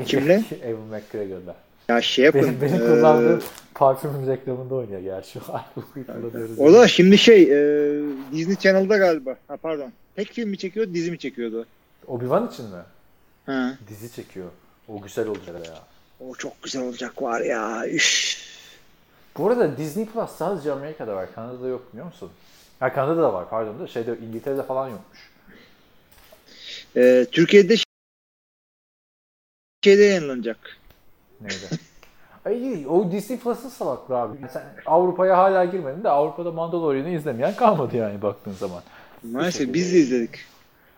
[0.05, 0.44] Kimle?
[0.64, 1.57] Evan McGregor'da.
[1.88, 2.42] Ya şey yapın.
[2.42, 3.42] Benim, benim e, kullandığım
[3.74, 5.40] parfüm reklamında oynuyor gerçi.
[6.59, 9.36] O da şimdi şey e, Disney Channel'da galiba.
[9.48, 9.92] Ha pardon.
[10.16, 11.66] Tek film mi çekiyordu, dizi mi çekiyordu?
[12.09, 12.82] Obi-Wan için mi?
[13.46, 13.78] Ha.
[13.88, 14.46] Dizi çekiyor.
[14.88, 15.74] O güzel olacak ya.
[16.28, 17.88] O çok güzel olacak var ya.
[17.88, 18.36] Üf.
[19.38, 21.34] Bu arada Disney Plus sadece Amerika'da var.
[21.34, 22.30] Kanada'da yok biliyor musun?
[22.80, 25.30] Ha Kanada'da da var pardon da şeyde İngiltere'de falan yokmuş.
[26.96, 27.74] E, Türkiye'de
[29.85, 30.57] şeyde yayınlanacak.
[31.41, 31.55] Neydi?
[32.45, 34.37] Ay, o Disney Plus'ın salaklığı abi.
[34.53, 38.83] Sen Avrupa'ya hala girmedin de Avrupa'da Mandalorian'ı izlemeyen kalmadı yani baktığın zaman.
[39.22, 40.31] Maalesef biz de izledik.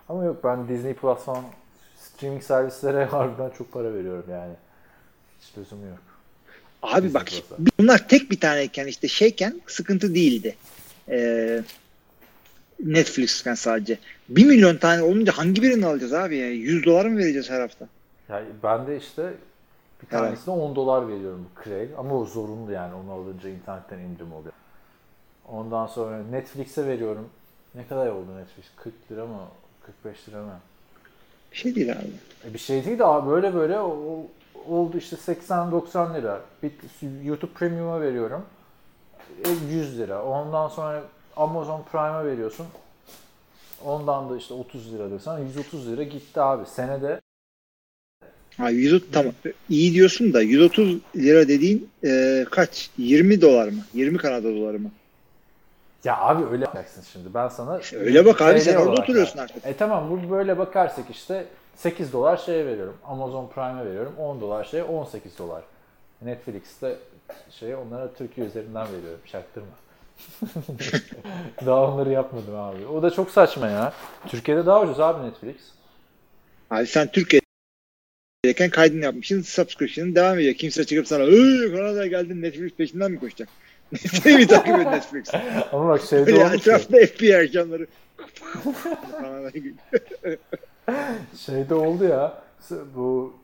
[0.09, 1.45] Ama yok ben Disney Plus falan
[1.99, 4.53] streaming servislere harbiden çok para veriyorum yani.
[5.41, 5.99] Hiç lüzum yok.
[6.83, 7.57] Abi Disney bak Plus'a.
[7.79, 10.57] bunlar tek bir taneyken işte şeyken sıkıntı değildi.
[11.09, 11.63] Ee,
[12.85, 13.99] Netflix'ten sadece.
[14.29, 16.51] Bir milyon tane olunca hangi birini alacağız abi ya?
[16.51, 17.89] 100 dolar mı vereceğiz her hafta?
[18.29, 19.23] Yani ben de işte
[20.03, 20.11] bir Evet.
[20.11, 21.91] tanesine 10 dolar veriyorum bu Craig.
[21.99, 24.53] Ama o zorunlu yani onu alınca internetten indirim oluyor.
[25.49, 27.29] Ondan sonra Netflix'e veriyorum.
[27.75, 28.67] Ne kadar oldu Netflix?
[28.77, 29.39] 40 lira mı?
[29.87, 30.61] 45 lira mı?
[31.53, 32.11] Bir şey değil abi.
[32.51, 34.27] E bir şey değil de abi böyle böyle o-
[34.69, 36.41] oldu işte 80-90 lira.
[36.63, 36.73] Bir
[37.25, 38.45] YouTube Premium'a veriyorum.
[39.45, 40.25] E, 100 lira.
[40.25, 41.03] Ondan sonra
[41.37, 42.67] Amazon Prime'a veriyorsun.
[43.85, 46.67] Ondan da işte 30 lira desen 130 lira gitti abi.
[46.67, 47.21] Senede
[48.63, 49.33] Ha 130 tamam.
[49.69, 52.91] İyi diyorsun da 130 lira dediğin e, kaç?
[52.99, 53.81] 20 dolar mı?
[53.95, 54.91] 20 Kanada doları mı?
[56.05, 57.35] Ya abi öyle bakacaksın şimdi.
[57.35, 59.43] Ben sana Öyle bak abi, TL sen orada oturuyorsun ver.
[59.43, 59.67] artık.
[59.67, 61.45] E tamam bu böyle bakarsak işte
[61.77, 62.97] 8 dolar şeye veriyorum.
[63.05, 64.13] Amazon Prime'e veriyorum.
[64.19, 65.63] 10 dolar şeye 18 dolar.
[66.23, 66.97] Netflix'te
[67.51, 69.21] şey onlara Türkiye üzerinden veriyorum.
[69.33, 69.67] Çaktırma.
[71.67, 72.87] daha onları yapmadım abi.
[72.87, 73.93] O da çok saçma ya.
[74.29, 75.57] Türkiye'de daha ucuz abi Netflix.
[76.71, 77.09] Abi sen
[78.45, 79.43] Türkiye'deyken kaydını yapmışsın.
[79.43, 80.55] Subscription'ın devam ediyor.
[80.55, 83.49] Kimse çıkıp sana "Iıı, Kanada'ya geldin Netflix peşinden mi koşacak?
[84.25, 85.31] Mi takip et Netflix?
[85.73, 86.57] Ama bak şeyde Böyle olmuş ya.
[86.77, 87.87] etrafta FBI ajanları.
[91.47, 92.43] Şeyde oldu ya.
[92.97, 93.35] Bu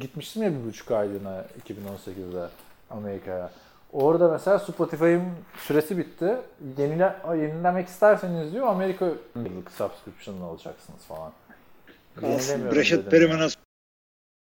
[0.00, 2.48] gitmiştim ya bir buçuk aylığına 2018'de
[2.90, 3.50] Amerika'ya.
[3.92, 5.22] Orada mesela Spotify'ın
[5.66, 6.36] süresi bitti.
[6.78, 9.04] Yenile, yenilemek isterseniz diyor Amerika
[9.36, 11.32] yıllık subscription alacaksınız falan.
[12.20, 12.70] Kalsın.
[12.72, 13.48] Breşet Periman'a.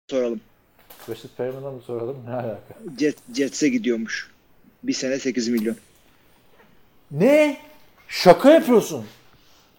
[0.10, 0.42] Soralım.
[1.10, 2.18] Rashid Perriman'a mı soralım?
[2.26, 2.74] Ne alaka?
[3.00, 4.32] Jet, Jets'e gidiyormuş.
[4.84, 5.76] Bir sene 8 milyon.
[7.12, 7.58] Ne?
[8.08, 9.06] Şaka yapıyorsun.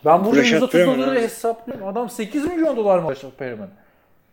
[0.05, 1.21] Ben burada Rashad 130 Perriman doları abi.
[1.21, 1.87] hesaplıyorum.
[1.89, 3.71] Adam 8 milyon dolar mı Rashad Perriman?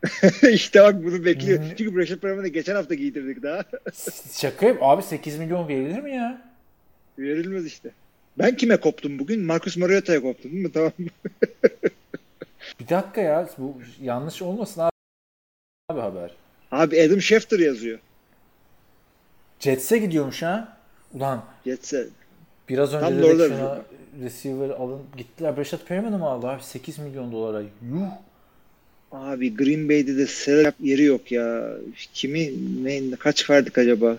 [0.51, 1.59] işte bak bunu bekliyor.
[1.59, 1.75] Hmm.
[1.77, 3.63] Çünkü Rashad Perriman'ı geçen hafta giydirdik daha.
[4.33, 4.77] Şaka yap.
[4.81, 6.41] Abi 8 milyon verilir mi ya?
[7.19, 7.89] Verilmez işte.
[8.37, 9.41] Ben kime koptum bugün?
[9.45, 10.71] Marcus Mariota'ya koptum değil mi?
[10.71, 10.91] Tamam.
[12.79, 13.49] Bir dakika ya.
[13.57, 14.90] Bu yanlış olmasın abi,
[15.91, 16.31] abi haber.
[16.71, 17.99] Abi Adam Schefter yazıyor.
[19.59, 20.77] Jets'e gidiyormuş ha.
[21.13, 22.07] Ulan Jets'e.
[22.69, 23.81] biraz önce Tam dedik şuna
[24.23, 25.01] receiver alın.
[25.17, 26.63] Gittiler Rashad Perriman'ı mı aldı abi?
[26.63, 27.61] 8 milyon dolara.
[27.61, 28.01] Yuh.
[29.11, 31.67] Abi Green Bay'de de salary yeri yok ya.
[32.13, 32.51] Kimi
[32.83, 34.17] ne kaç verdik acaba?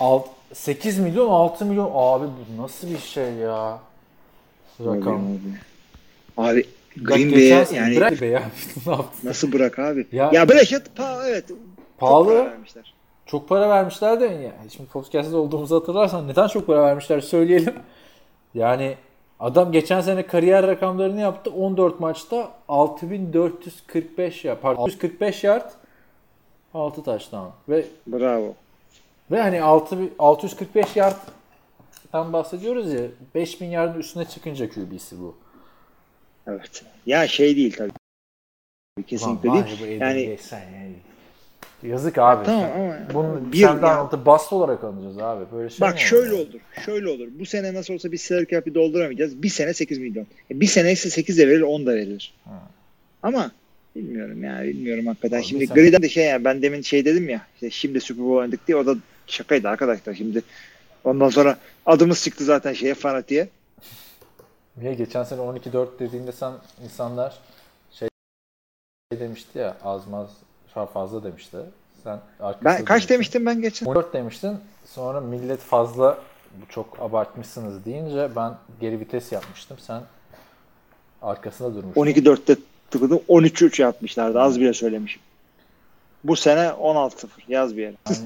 [0.00, 1.90] Alt, 8 milyon 6 milyon.
[1.94, 3.80] Abi bu nasıl bir şey ya?
[4.80, 5.38] Rakam.
[6.36, 6.48] Abi.
[6.48, 8.42] Abi Bak Green Bay'e yani Bırak be ya.
[9.24, 10.06] nasıl bırak abi?
[10.12, 11.48] Ya- Ya, Brechet pa evet.
[11.48, 11.58] çok
[11.98, 12.26] Pahalı.
[12.26, 12.94] para vermişler.
[13.26, 14.52] Çok para vermişler de ya.
[14.76, 17.74] Şimdi podcast'ta olduğumuzu hatırlarsan neden çok para vermişler söyleyelim.
[18.54, 18.94] Yani
[19.40, 21.50] adam geçen sene kariyer rakamlarını yaptı.
[21.50, 25.70] 14 maçta 6445 ya pardon 645 yard
[26.74, 28.54] 6 taştan ve Bravo.
[29.30, 33.00] ve hani 6 645 yardtan bahsediyoruz ya
[33.34, 35.34] 5000 yardın üstüne çıkınca QB'si bu.
[36.46, 36.84] Evet.
[37.06, 37.92] Ya şey değil tabii.
[39.06, 40.00] Kesinlikle Ulan değil.
[40.00, 40.88] Yani Eddie Geçen ya.
[41.82, 42.46] Yazık abi.
[42.46, 45.44] Tamam Sen- ama Bunu bir bir ya- Sam bast olarak alacağız abi.
[45.52, 46.60] Böyle şey Bak şöyle olur?
[46.84, 47.28] Şöyle olur.
[47.38, 49.42] Bu sene nasıl olsa biz salary cap'i dolduramayacağız.
[49.42, 50.26] Bir sene 8 milyon.
[50.50, 52.34] E, Bir sene ise 8 de verilir 10 da verilir.
[53.22, 53.50] Ama
[53.96, 55.38] bilmiyorum ya bilmiyorum hakikaten.
[55.38, 58.24] Abi şimdi sen- Griden de şey yani ben demin şey dedim ya işte şimdi Super
[58.24, 58.94] Bowl oynadık diye o da
[59.26, 60.42] şakaydı arkadaşlar şimdi.
[61.04, 63.48] Ondan sonra adımız çıktı zaten şeye fanatiğe.
[64.76, 66.52] Niye geçen sene 12-4 dediğinde sen
[66.84, 67.38] insanlar
[67.92, 68.08] şey
[69.12, 70.30] demişti ya az maz
[70.92, 71.56] fazla demişti.
[72.04, 72.18] Sen
[72.64, 73.14] Ben kaç demiştin.
[73.14, 73.86] demiştim ben geçen?
[73.86, 74.58] 14 demiştin.
[74.84, 76.18] Sonra millet fazla
[76.62, 79.76] bu çok abartmışsınız deyince ben geri vites yapmıştım.
[79.80, 80.02] Sen
[81.22, 82.02] arkasında durmuştun.
[82.06, 82.56] 12-4'te
[82.90, 85.22] tıkladım 13-3 yapmışlardı az bile söylemişim.
[86.24, 87.94] Bu sene 16-0 yaz bir yere.
[88.08, 88.18] Yani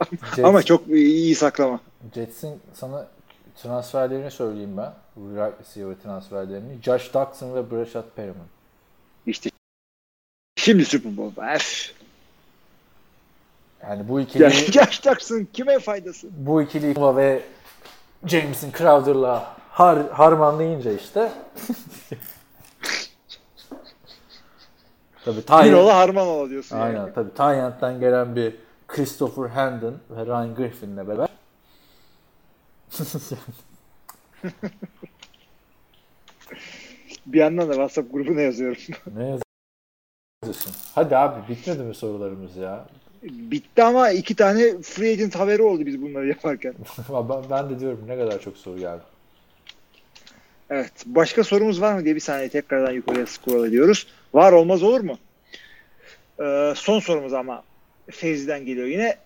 [0.36, 1.80] Jets- Ama çok iyi saklama.
[2.14, 3.06] Jets'in sana
[3.62, 4.92] transferlerini söyleyeyim ben.
[5.28, 6.82] Wide receiver transferlerini.
[6.82, 8.46] Josh Doxson ve Brashad Perriman.
[9.26, 9.50] İşte
[10.56, 11.40] şimdi Super Bowl.
[11.54, 11.94] Öf.
[13.82, 14.42] Yani bu ikili
[14.78, 16.28] Yaştaksın kime faydası?
[16.30, 17.42] bu ikili ve
[18.26, 21.32] Jameson Crowder'la har, harmanlayınca işte
[25.24, 27.12] Tabii Bir Ty ola harman ola diyorsun Aynen yani.
[27.14, 28.56] tabii Tyent'ten gelen bir
[28.88, 31.28] Christopher Hendon ve Ryan Griffin'le beraber
[37.26, 38.82] Bir yandan da WhatsApp grubuna yazıyorum.
[39.16, 39.22] ne
[40.42, 40.72] yazıyorsun?
[40.94, 42.86] Hadi abi bitmedi mi sorularımız ya?
[43.22, 46.74] Bitti ama iki tane free agent haberi oldu biz bunları yaparken.
[47.50, 49.02] ben, de diyorum ne kadar çok soru geldi.
[50.70, 50.92] Evet.
[51.06, 54.06] Başka sorumuz var mı diye bir saniye tekrardan yukarıya scroll ediyoruz.
[54.34, 55.18] Var olmaz olur mu?
[56.40, 57.62] Ee, son sorumuz ama
[58.10, 59.16] Fevzi'den geliyor yine.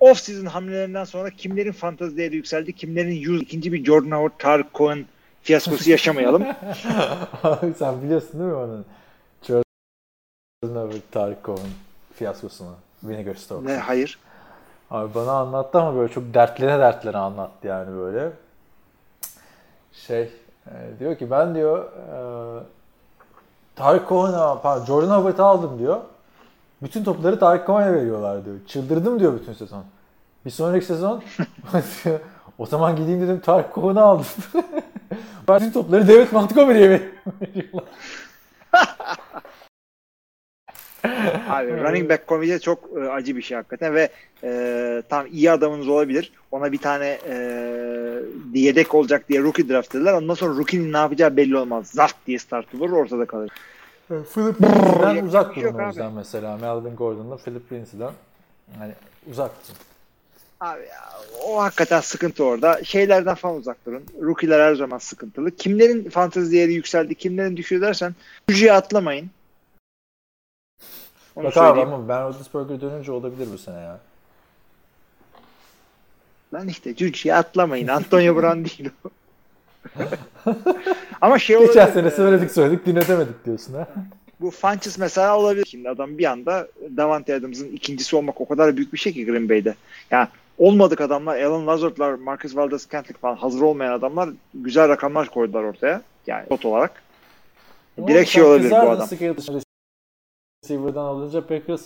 [0.00, 5.06] Off-season hamlelerinden sonra kimlerin fantezi değeri yükseldi, kimlerin yüz, ikinci bir Jordan Howard, Tarık Cohen
[5.42, 6.42] fiyaskosu yaşamayalım.
[7.42, 8.84] Abi sen biliyorsun değil mi onun?
[9.42, 11.70] Jordan Howard, Tarık Cohen
[12.14, 12.74] fiyaskosunu.
[13.02, 13.66] Vinegar Stokes.
[13.66, 14.18] ne hayır.
[14.90, 18.32] Abi bana anlattı ama böyle çok dertlere dertlere anlattı yani böyle.
[19.92, 20.30] Şey
[20.66, 22.16] e, diyor ki ben diyor e,
[23.76, 26.00] Tarık Cohen'a pardon Jordan Howard'ı aldım diyor.
[26.82, 28.56] Bütün topları Tarık Cohen'e veriyorlar diyor.
[28.66, 29.84] Çıldırdım diyor bütün sezon.
[30.44, 31.22] Bir sonraki sezon
[32.58, 34.26] o zaman gideyim dedim Tarık Cohen'ı aldım.
[35.48, 37.84] bütün topları David Montgomery'e veriyorlar.
[41.48, 44.08] Abi running back komedi çok e, acı bir şey hakikaten ve
[44.44, 46.32] e, tam iyi adamınız olabilir.
[46.50, 47.34] Ona bir tane e,
[48.54, 50.12] yedek olacak diye rookie draft dediler.
[50.12, 51.86] Ondan sonra rookie'nin ne yapacağı belli olmaz.
[51.86, 53.50] Zart diye start vurur ortada kalır.
[54.10, 55.86] Philip Lindsay'den Yok, uzak yok durun o abi.
[55.86, 56.56] yüzden mesela.
[56.56, 58.12] Melvin Gordon'la Philip Lindsay'den
[58.80, 58.92] yani
[59.30, 59.78] uzak durun.
[60.60, 61.10] Abi ya,
[61.46, 62.84] o hakikaten sıkıntı orada.
[62.84, 64.04] Şeylerden falan uzak durun.
[64.22, 65.56] Rookie'ler her zaman sıkıntılı.
[65.56, 68.14] Kimlerin fantezi değeri yükseldi, kimlerin düşüyor dersen
[68.48, 69.30] Juju'ya atlamayın.
[71.36, 71.92] Onu Bak abi söyleyeyim.
[71.92, 74.00] ama Ben Roethlisberger dönünce olabilir bu sene ya.
[76.54, 77.88] Lan işte Juju'ya atlamayın.
[77.88, 79.08] Antonio Brown değil o.
[81.20, 81.74] Ama şey olabilir.
[81.74, 83.88] Geçen sene söyledik söyledik dinletemedik diyorsun ha.
[84.40, 85.66] Bu Funches mesela olabilir.
[85.70, 89.48] Şimdi adam bir anda Davante Adams'ın ikincisi olmak o kadar büyük bir şey ki Green
[89.48, 89.74] Bay'de.
[90.10, 90.28] Yani
[90.58, 96.02] olmadık adamlar, Alan Lazard'lar, Marcus Valdez-Scantling falan hazır olmayan adamlar güzel rakamlar koydular ortaya.
[96.26, 97.02] Yani tot olarak.
[98.06, 99.08] Direkt şey olabilir bu adam.
[100.64, 101.82] receiver'dan alınca Packers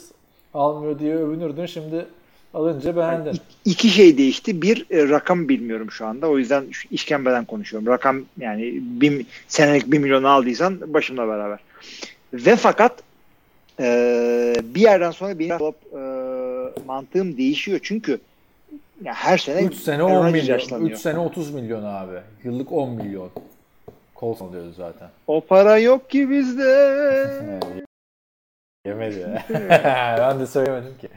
[0.54, 1.66] almıyor diye övünürdün.
[1.66, 2.06] Şimdi
[2.54, 3.26] alınca beğendin.
[3.26, 4.62] Yani iki şey değişti.
[4.62, 6.28] Bir e, rakam bilmiyorum şu anda.
[6.28, 7.88] O yüzden işkembeden konuşuyorum.
[7.88, 11.58] Rakam yani bin, senelik 1 milyon aldıysan başımla beraber.
[12.32, 12.92] Ve fakat
[13.80, 17.80] e, bir yerden sonra benim e, mantığım değişiyor.
[17.82, 18.18] Çünkü
[19.04, 20.84] ya her sene 3 sene 10 milyon.
[20.84, 22.16] 3 sene 30 milyon abi.
[22.44, 23.30] Yıllık 10 milyon.
[24.16, 25.08] Colts alıyoruz zaten.
[25.26, 26.64] O para yok ki bizde.
[28.86, 29.42] Yemedi.
[30.18, 31.08] ben de söylemedim ki.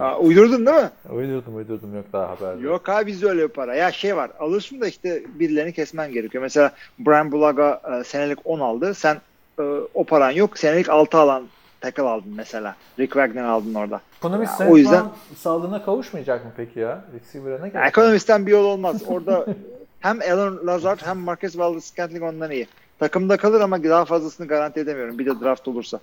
[0.00, 0.90] Aa, uydurdun değil mi?
[1.10, 2.54] Uydurdum uydurdum yok daha haber.
[2.56, 3.74] Yok abi bizde öyle bir para.
[3.74, 6.42] Ya şey var alırsın da işte birilerini kesmen gerekiyor.
[6.42, 8.94] Mesela Brian Bulaga e, senelik 10 aldı.
[8.94, 9.16] Sen
[9.58, 9.62] e,
[9.94, 10.58] o paran yok.
[10.58, 11.44] Senelik 6 alan
[11.80, 12.76] tackle aldın mesela.
[12.98, 14.00] Rick Wagner aldın orada.
[14.18, 15.04] Ekonomist o yüzden
[15.36, 17.04] sağlığına kavuşmayacak mı peki ya?
[17.14, 19.02] Receiver'a ne Ekonomistten bir yol olmaz.
[19.06, 19.46] Orada
[20.00, 22.66] hem Alan Lazard hem Marcus Valdez-Scantling ondan iyi.
[22.98, 25.18] Takımda kalır ama daha fazlasını garanti edemiyorum.
[25.18, 26.00] Bir de draft olursa.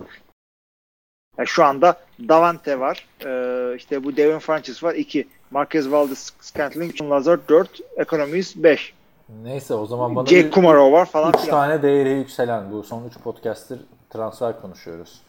[1.38, 1.96] Yani şu anda
[2.28, 3.06] Davante var.
[3.24, 4.94] Ee, işte bu Devin Francis var.
[4.94, 5.28] 2.
[5.50, 7.80] Marquez Valdez Scantling, Lazard 4.
[7.96, 8.92] Economist 5.
[9.42, 13.18] Neyse o zaman bana Jake Kumaro var falan 3 tane değeri yükselen bu son 3
[13.18, 13.80] podcast'tir
[14.10, 15.20] transfer konuşuyoruz.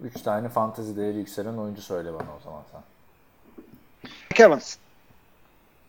[0.00, 4.44] 3 tane fantezi değeri yükselen oyuncu söyle bana o zaman sen.
[4.46, 4.76] Evans.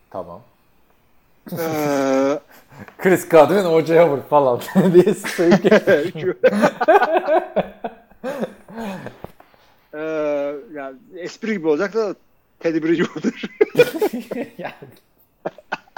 [0.10, 0.42] Tamam.
[1.52, 2.40] Ee,
[2.98, 4.00] Chris Godwin, O.J.
[4.00, 4.60] Howard falan
[4.94, 5.64] diye sayıp
[10.74, 12.16] yani espri gibi olacak da
[12.60, 13.42] Teddy Bridgewater.
[14.58, 14.74] yani.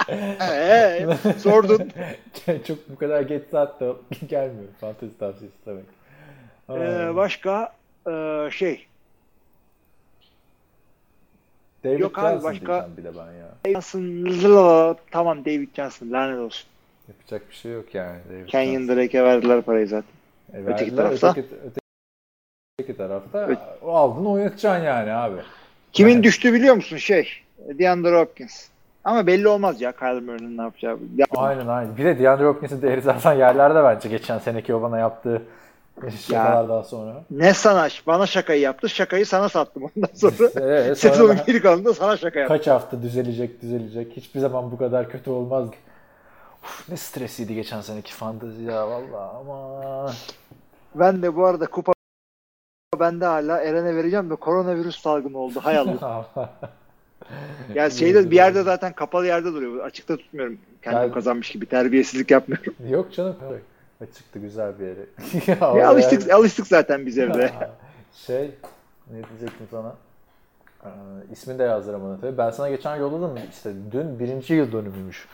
[0.08, 1.08] ee,
[1.38, 1.90] sordun.
[2.66, 3.92] Çok bu kadar geç saatte
[4.28, 5.84] gelmiyor fantezi tavsiyesi demek.
[6.70, 7.72] Ee, başka
[8.06, 8.86] e, şey
[11.84, 13.72] David Yok Johnson abi başka bir de ben ya.
[13.72, 16.68] Johnson tamam David Johnson lanet olsun.
[17.08, 18.20] Yapacak bir şey yok yani.
[18.30, 20.10] David Kenyon Drake'e verdiler parayı zaten.
[20.52, 21.30] E, öteki tarafta.
[21.30, 21.85] Öteki, öteki
[22.96, 25.36] tarafta Öt o aldın oynatacaksın yani abi.
[25.92, 26.24] Kimin yani.
[26.24, 27.28] düştü biliyor musun şey?
[27.58, 28.68] DeAndre Hopkins.
[29.04, 30.98] Ama belli olmaz ya Kyler Murray'nin ne yapacağı.
[31.36, 31.96] Aynen aynen.
[31.96, 35.42] Bir de DeAndre Hopkins'in değeri zaten yerlerde bence geçen seneki o bana yaptığı
[36.20, 37.22] şakalardan sonra.
[37.30, 37.88] Ne sana?
[38.06, 38.88] Bana şakayı yaptı.
[38.88, 40.50] Şakayı sana sattım ondan sonra.
[40.60, 42.56] evet, Sezonun geri kalanında sana şaka yaptım.
[42.56, 44.16] Kaç hafta düzelecek düzelecek.
[44.16, 45.68] Hiçbir zaman bu kadar kötü olmaz.
[46.64, 50.12] Uf, ne stresiydi geçen seneki fantezi ya valla ama.
[50.94, 51.95] Ben de bu arada kupa
[53.00, 55.60] bende hala Eren'e vereceğim de koronavirüs salgını oldu.
[55.62, 56.28] Hay Allah.
[57.74, 59.84] yani şeyde bir yerde zaten kapalı yerde duruyor.
[59.84, 60.58] Açıkta tutmuyorum.
[60.82, 62.74] Kendim yani, kazanmış gibi terbiyesizlik yapmıyorum.
[62.88, 63.36] Yok canım.
[64.00, 65.06] Açıktı güzel bir yere.
[65.60, 66.34] ya, ya alıştık, yani.
[66.34, 67.52] alıştık zaten biz evde.
[68.14, 68.50] şey
[69.10, 69.94] ne diyecektim sana?
[70.84, 70.88] Ee,
[71.32, 72.38] ismini de yazdıramadım tabii.
[72.38, 75.26] Ben sana geçen yolladım işte dün birinci yıl dönümüymüş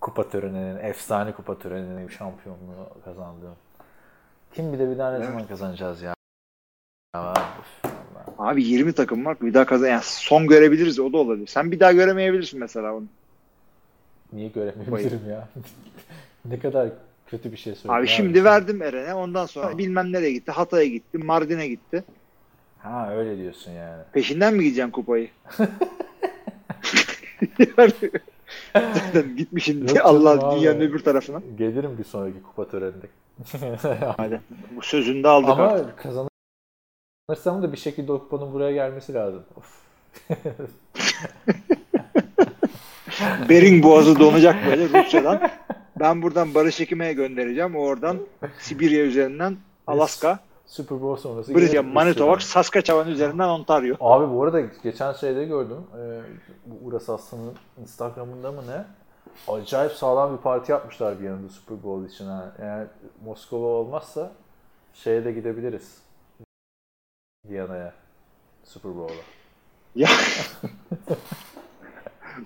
[0.00, 3.56] kupa töreninin, efsane kupa töreninin şampiyonluğu kazandığım.
[4.54, 6.17] Kim bilir bir daha ne zaman kazanacağız ya.
[7.14, 7.40] Abi,
[8.38, 9.36] Abi 20 takım var.
[9.40, 9.88] Bir daha kazan.
[9.88, 11.46] Yani son görebiliriz o da olabilir.
[11.46, 13.06] Sen bir daha göremeyebilirsin mesela onu.
[14.32, 15.48] Niye göremeyebilirim ya?
[16.44, 16.88] ne kadar
[17.26, 17.92] kötü bir şey söyledi.
[17.92, 19.14] Abi, abi şimdi verdim Eren'e.
[19.14, 20.52] Ondan sonra bilmem nereye gitti.
[20.52, 21.18] Hatay'a gitti.
[21.18, 22.04] Mardin'e gitti.
[22.78, 24.02] Ha öyle diyorsun yani.
[24.12, 25.28] Peşinden mi gideceğim kupayı?
[28.74, 31.42] Zaten gitmişsin diye Allah dünyanın öbür tarafına.
[31.58, 33.06] Gelirim bir sonraki kupa töreninde.
[34.16, 34.40] Hadi.
[34.76, 36.06] Bu sözünü de aldık Ama artık.
[37.28, 39.42] Kazanırsam da bir şekilde o kupanın buraya gelmesi lazım.
[43.48, 45.50] Bering boğazı donacak böyle Rusya'dan.
[46.00, 47.76] Ben buradan Barış Ekim'e göndereceğim.
[47.76, 48.18] Oradan
[48.58, 50.38] Sibirya üzerinden Alaska.
[50.66, 51.54] Super Bowl sonrası.
[51.54, 53.96] Brezilya, Manitoba, Saskatchewan üzerinden Ontario.
[54.00, 55.86] Abi bu arada geçen şeyde gördüm.
[55.94, 56.20] E,
[56.66, 58.84] bu Uras Aslan'ın Instagram'ında mı ne?
[59.52, 62.26] Acayip sağlam bir parti yapmışlar bir yanında Super Bowl için.
[62.26, 62.52] Ha.
[62.62, 62.86] Yani
[63.24, 64.32] Moskova olmazsa
[64.94, 66.07] şeye de gidebiliriz.
[67.48, 67.92] Viyana'ya.
[68.64, 69.14] Super Bowl'a.
[69.96, 70.08] Ya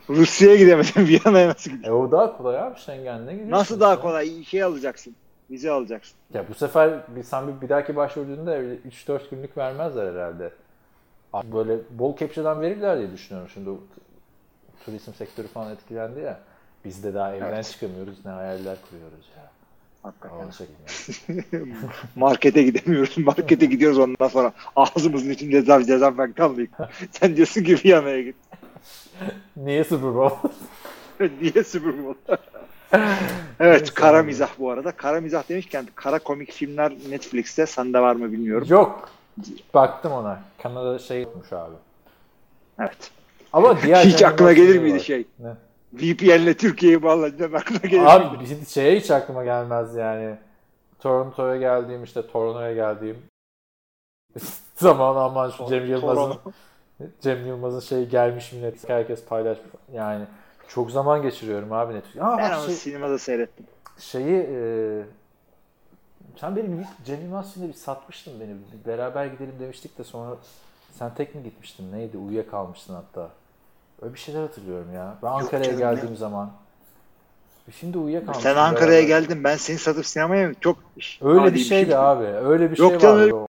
[0.08, 0.92] Rusya'ya gidemedim.
[1.08, 1.94] Viyana'ya nasıl gideceğim?
[1.94, 2.78] E o daha kolay abi.
[2.78, 3.50] Schengen'le gidiyorsun.
[3.50, 4.44] Nasıl daha kolay?
[4.44, 5.14] Şey alacaksın.
[5.50, 6.16] Vize alacaksın.
[6.34, 10.52] Ya bu sefer bir, sen bir, bir dahaki başvurduğunda 3-4 günlük vermezler herhalde.
[11.34, 13.50] Böyle bol kepçeden verirler diye düşünüyorum.
[13.54, 13.70] Şimdi
[14.84, 16.40] turizm sektörü falan etkilendi ya.
[16.84, 17.70] Biz de daha evden evet.
[17.72, 18.24] çıkamıyoruz.
[18.24, 19.51] Ne hayaller kuruyoruz ya.
[20.02, 20.46] Hakikaten.
[22.16, 23.18] Markete gidemiyoruz.
[23.18, 26.70] Markete gidiyoruz ondan sonra ağzımızın içinde ceza dezenfektanlıyık.
[27.10, 28.36] Sen diyorsun ki Viyana'ya git.
[29.56, 30.48] Niye Super Bowl?
[31.40, 32.32] Niye Super Bowl?
[33.60, 34.92] evet kara mizah bu arada.
[34.92, 38.66] Kara mizah demişken kara komik filmler Netflix'te sende var mı bilmiyorum.
[38.70, 39.10] Yok.
[39.74, 40.40] Baktım ona.
[40.62, 41.74] Kanada şey yapmış abi.
[42.80, 43.10] Evet.
[43.52, 45.00] Ama diğer hiç aklına gelir miydi var.
[45.00, 45.26] şey?
[45.38, 45.48] Ne?
[45.92, 48.24] VPN'le Türkiye'yi bağlanacağım aklına gelir Abi?
[48.36, 50.36] Abi şeye hiç aklıma gelmez yani.
[51.00, 53.22] Toronto'ya geldiğim işte Toronto'ya geldiğim
[54.76, 56.38] Zamanı aman şu Cem Yılmaz'ın.
[57.20, 59.66] Cem Yılmaz'ın şeyi gelmiş millet herkes paylaşmış.
[59.92, 60.24] Yani
[60.68, 61.94] çok zaman geçiriyorum abi.
[62.20, 63.66] Aa, Ben bak onu şey- sinemada seyrettim.
[63.98, 65.02] şeyi e,
[66.36, 68.50] sen benim Cem Yılmaz filmde bir satmıştın beni.
[68.50, 70.36] Bir Beraber gidelim demiştik de sonra
[70.98, 71.92] sen tek mi gitmiştin?
[71.92, 72.18] Neydi?
[72.18, 73.30] Uyuyakalmıştın hatta.
[74.02, 75.14] Öyle bir şeyler hatırlıyorum ya.
[75.22, 76.50] Ben Ankara'ya geldiğim zaman
[77.66, 78.42] bir filmde uyuyakalmıştım.
[78.52, 79.20] Sen Ankara'ya beraber.
[79.20, 79.44] geldin.
[79.44, 80.54] Ben seni satıp sinemaya mı?
[80.60, 80.76] Çok
[81.22, 81.96] Öyle bir şeydi şey.
[81.96, 82.24] abi.
[82.24, 83.34] Öyle bir Yok şey vardı.
[83.34, 83.46] o-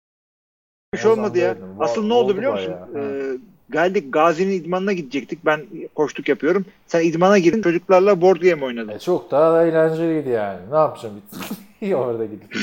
[0.94, 1.54] Bir şey olmadı ya.
[1.54, 2.74] zaman Asıl ne oldu Oldu biliyor musun?
[2.96, 3.38] Ee,
[3.72, 5.46] geldik Gazi'nin idmanına gidecektik.
[5.46, 5.66] Ben
[5.96, 6.66] koştuk yapıyorum.
[6.88, 7.62] Sen idmana girdin.
[7.62, 8.90] Çocuklarla board game oynadın.
[8.92, 10.60] E, çok daha eğlenceliydi yani.
[10.72, 11.22] Ne yapacağım?
[11.82, 12.58] İyi orada gidip.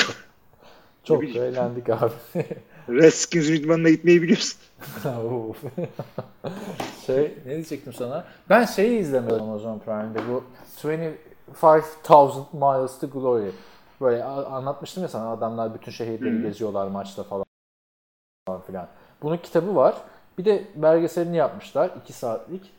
[1.04, 2.12] çok da eğlendik abi.
[2.88, 4.58] Redskins'in idmanına gitmeyi biliyorsun.
[7.06, 8.24] Şey ne diyecektim sana?
[8.50, 10.44] Ben şeyi izlemedim Amazon Prime'de bu
[10.84, 13.50] 25,000 Miles to Glory.
[14.00, 17.44] Böyle anlatmıştım ya sana adamlar bütün şehirleri geziyorlar maçta falan
[18.46, 18.88] falan filan.
[19.22, 19.94] Bunun kitabı var.
[20.38, 22.70] Bir de belgeselini yapmışlar 2 saatlik.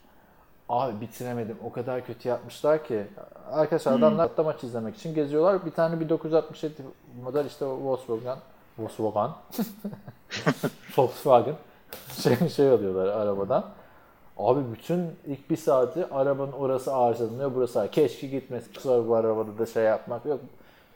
[0.70, 1.58] Abi bitiremedim.
[1.64, 3.08] O kadar kötü yapmışlar ki.
[3.52, 5.66] Arkadaşlar adamlar hatta maç izlemek için geziyorlar.
[5.66, 6.74] Bir tane bir 967
[7.24, 7.98] model işte o
[8.80, 9.32] Volkswagen
[10.98, 11.56] Volkswagen
[12.24, 13.66] şey, şey alıyorlar arabadan.
[14.38, 18.72] Abi bütün ilk bir saati arabanın orası arızalanıyor, burası ar- Keşke gitmesin.
[18.80, 20.40] Sonra bu arabada da şey yapmak yok.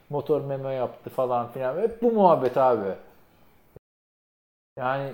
[0.10, 1.78] Motor memo yaptı falan filan.
[1.82, 2.95] Hep bu muhabbet abi.
[4.78, 5.12] Yani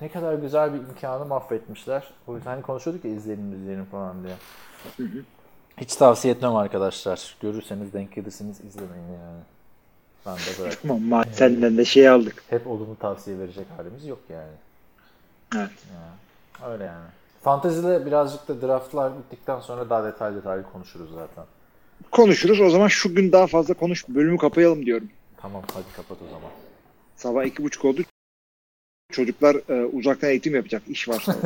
[0.00, 2.10] ne kadar güzel bir imkanı mahvetmişler.
[2.26, 4.34] O yüzden hani konuşuyorduk ya izleyelim izleyelim falan diye.
[5.80, 7.36] Hiç tavsiye etmem arkadaşlar.
[7.40, 9.40] Görürseniz denk gelirseniz izlemeyin yani.
[10.26, 10.78] Ben de bırak.
[10.82, 12.44] Tamam Mat senden de şey aldık.
[12.50, 14.52] Hep olumlu tavsiye verecek halimiz yok yani.
[15.56, 15.70] Evet.
[15.92, 17.06] Ya, öyle yani.
[17.42, 21.44] Fantezide birazcık da draftlar bittikten sonra daha detaylı detaylı konuşuruz zaten.
[22.10, 22.60] Konuşuruz.
[22.60, 24.08] O zaman şu gün daha fazla konuş.
[24.08, 25.08] Bölümü kapayalım diyorum.
[25.36, 26.50] Tamam hadi kapat o zaman.
[27.16, 28.02] Sabah iki buçuk oldu.
[29.12, 30.82] Çocuklar e, uzaktan eğitim yapacak.
[30.88, 31.26] iş var.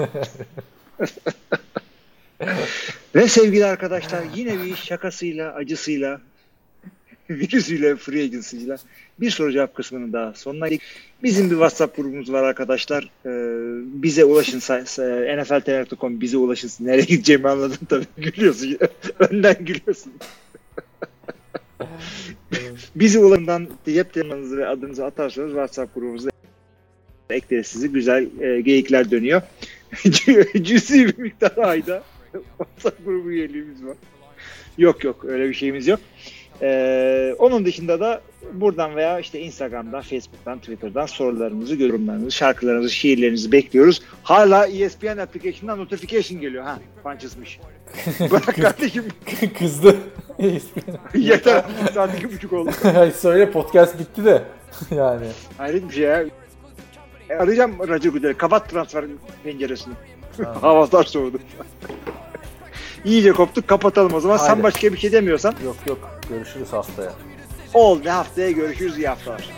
[3.15, 6.21] Ve sevgili arkadaşlar yine bir şakasıyla, acısıyla,
[7.31, 8.77] virüsüyle, free agency'yle
[9.21, 10.83] bir soru cevap kısmının daha sonuna geldik.
[11.23, 13.11] Bizim bir WhatsApp grubumuz var arkadaşlar.
[13.27, 14.59] Ee, bize ulaşın.
[14.59, 16.71] NFL.com bize ulaşın.
[16.81, 18.07] Nereye gideceğimi anladın tabii.
[18.17, 18.79] Gülüyorsun.
[19.19, 20.13] Önden gülüyorsun.
[22.95, 26.31] Bizi ulaşından cep telefonunuzı ve adınızı atarsanız WhatsApp grubumuza
[27.31, 27.89] ekleriz sizi.
[27.89, 29.43] Güzel e, geyikler dönüyor.
[30.63, 32.03] Cüzi bir miktar ayda
[32.59, 33.97] WhatsApp grubu üyeliğimiz var.
[34.79, 36.01] Yok yok öyle bir şeyimiz yok.
[36.63, 38.21] Ee, onun dışında da
[38.53, 44.03] buradan veya işte Instagram'dan, Facebook'tan, Twitter'dan sorularınızı, yorumlarınızı, şarkılarınızı, şiirlerinizi bekliyoruz.
[44.23, 46.65] Hala ESPN application'dan notification geliyor.
[46.65, 47.61] Ha, punchesmış.
[48.21, 49.05] Bırak kardeşim.
[49.59, 49.97] Kızdı.
[51.15, 51.65] Yeter.
[51.95, 52.71] Saat iki buçuk oldu.
[53.17, 54.43] Söyle podcast bitti de.
[54.91, 55.27] yani.
[55.59, 56.25] Hayret bir şey ya.
[57.31, 58.35] E, Arayacağım Roger Goodell'i.
[58.35, 59.05] Kapat transfer
[59.45, 59.95] penceresini.
[60.61, 61.39] Havalar soğudu.
[63.05, 63.69] İyice koptuk.
[63.69, 64.37] Kapatalım o zaman.
[64.37, 64.63] Sen Haydi.
[64.63, 65.55] başka bir şey demiyorsan.
[65.65, 65.99] Yok yok.
[66.29, 67.13] Görüşürüz haftaya.
[67.75, 68.09] Oldu.
[68.11, 68.99] Haftaya görüşürüz.
[68.99, 69.51] İyi haftalar.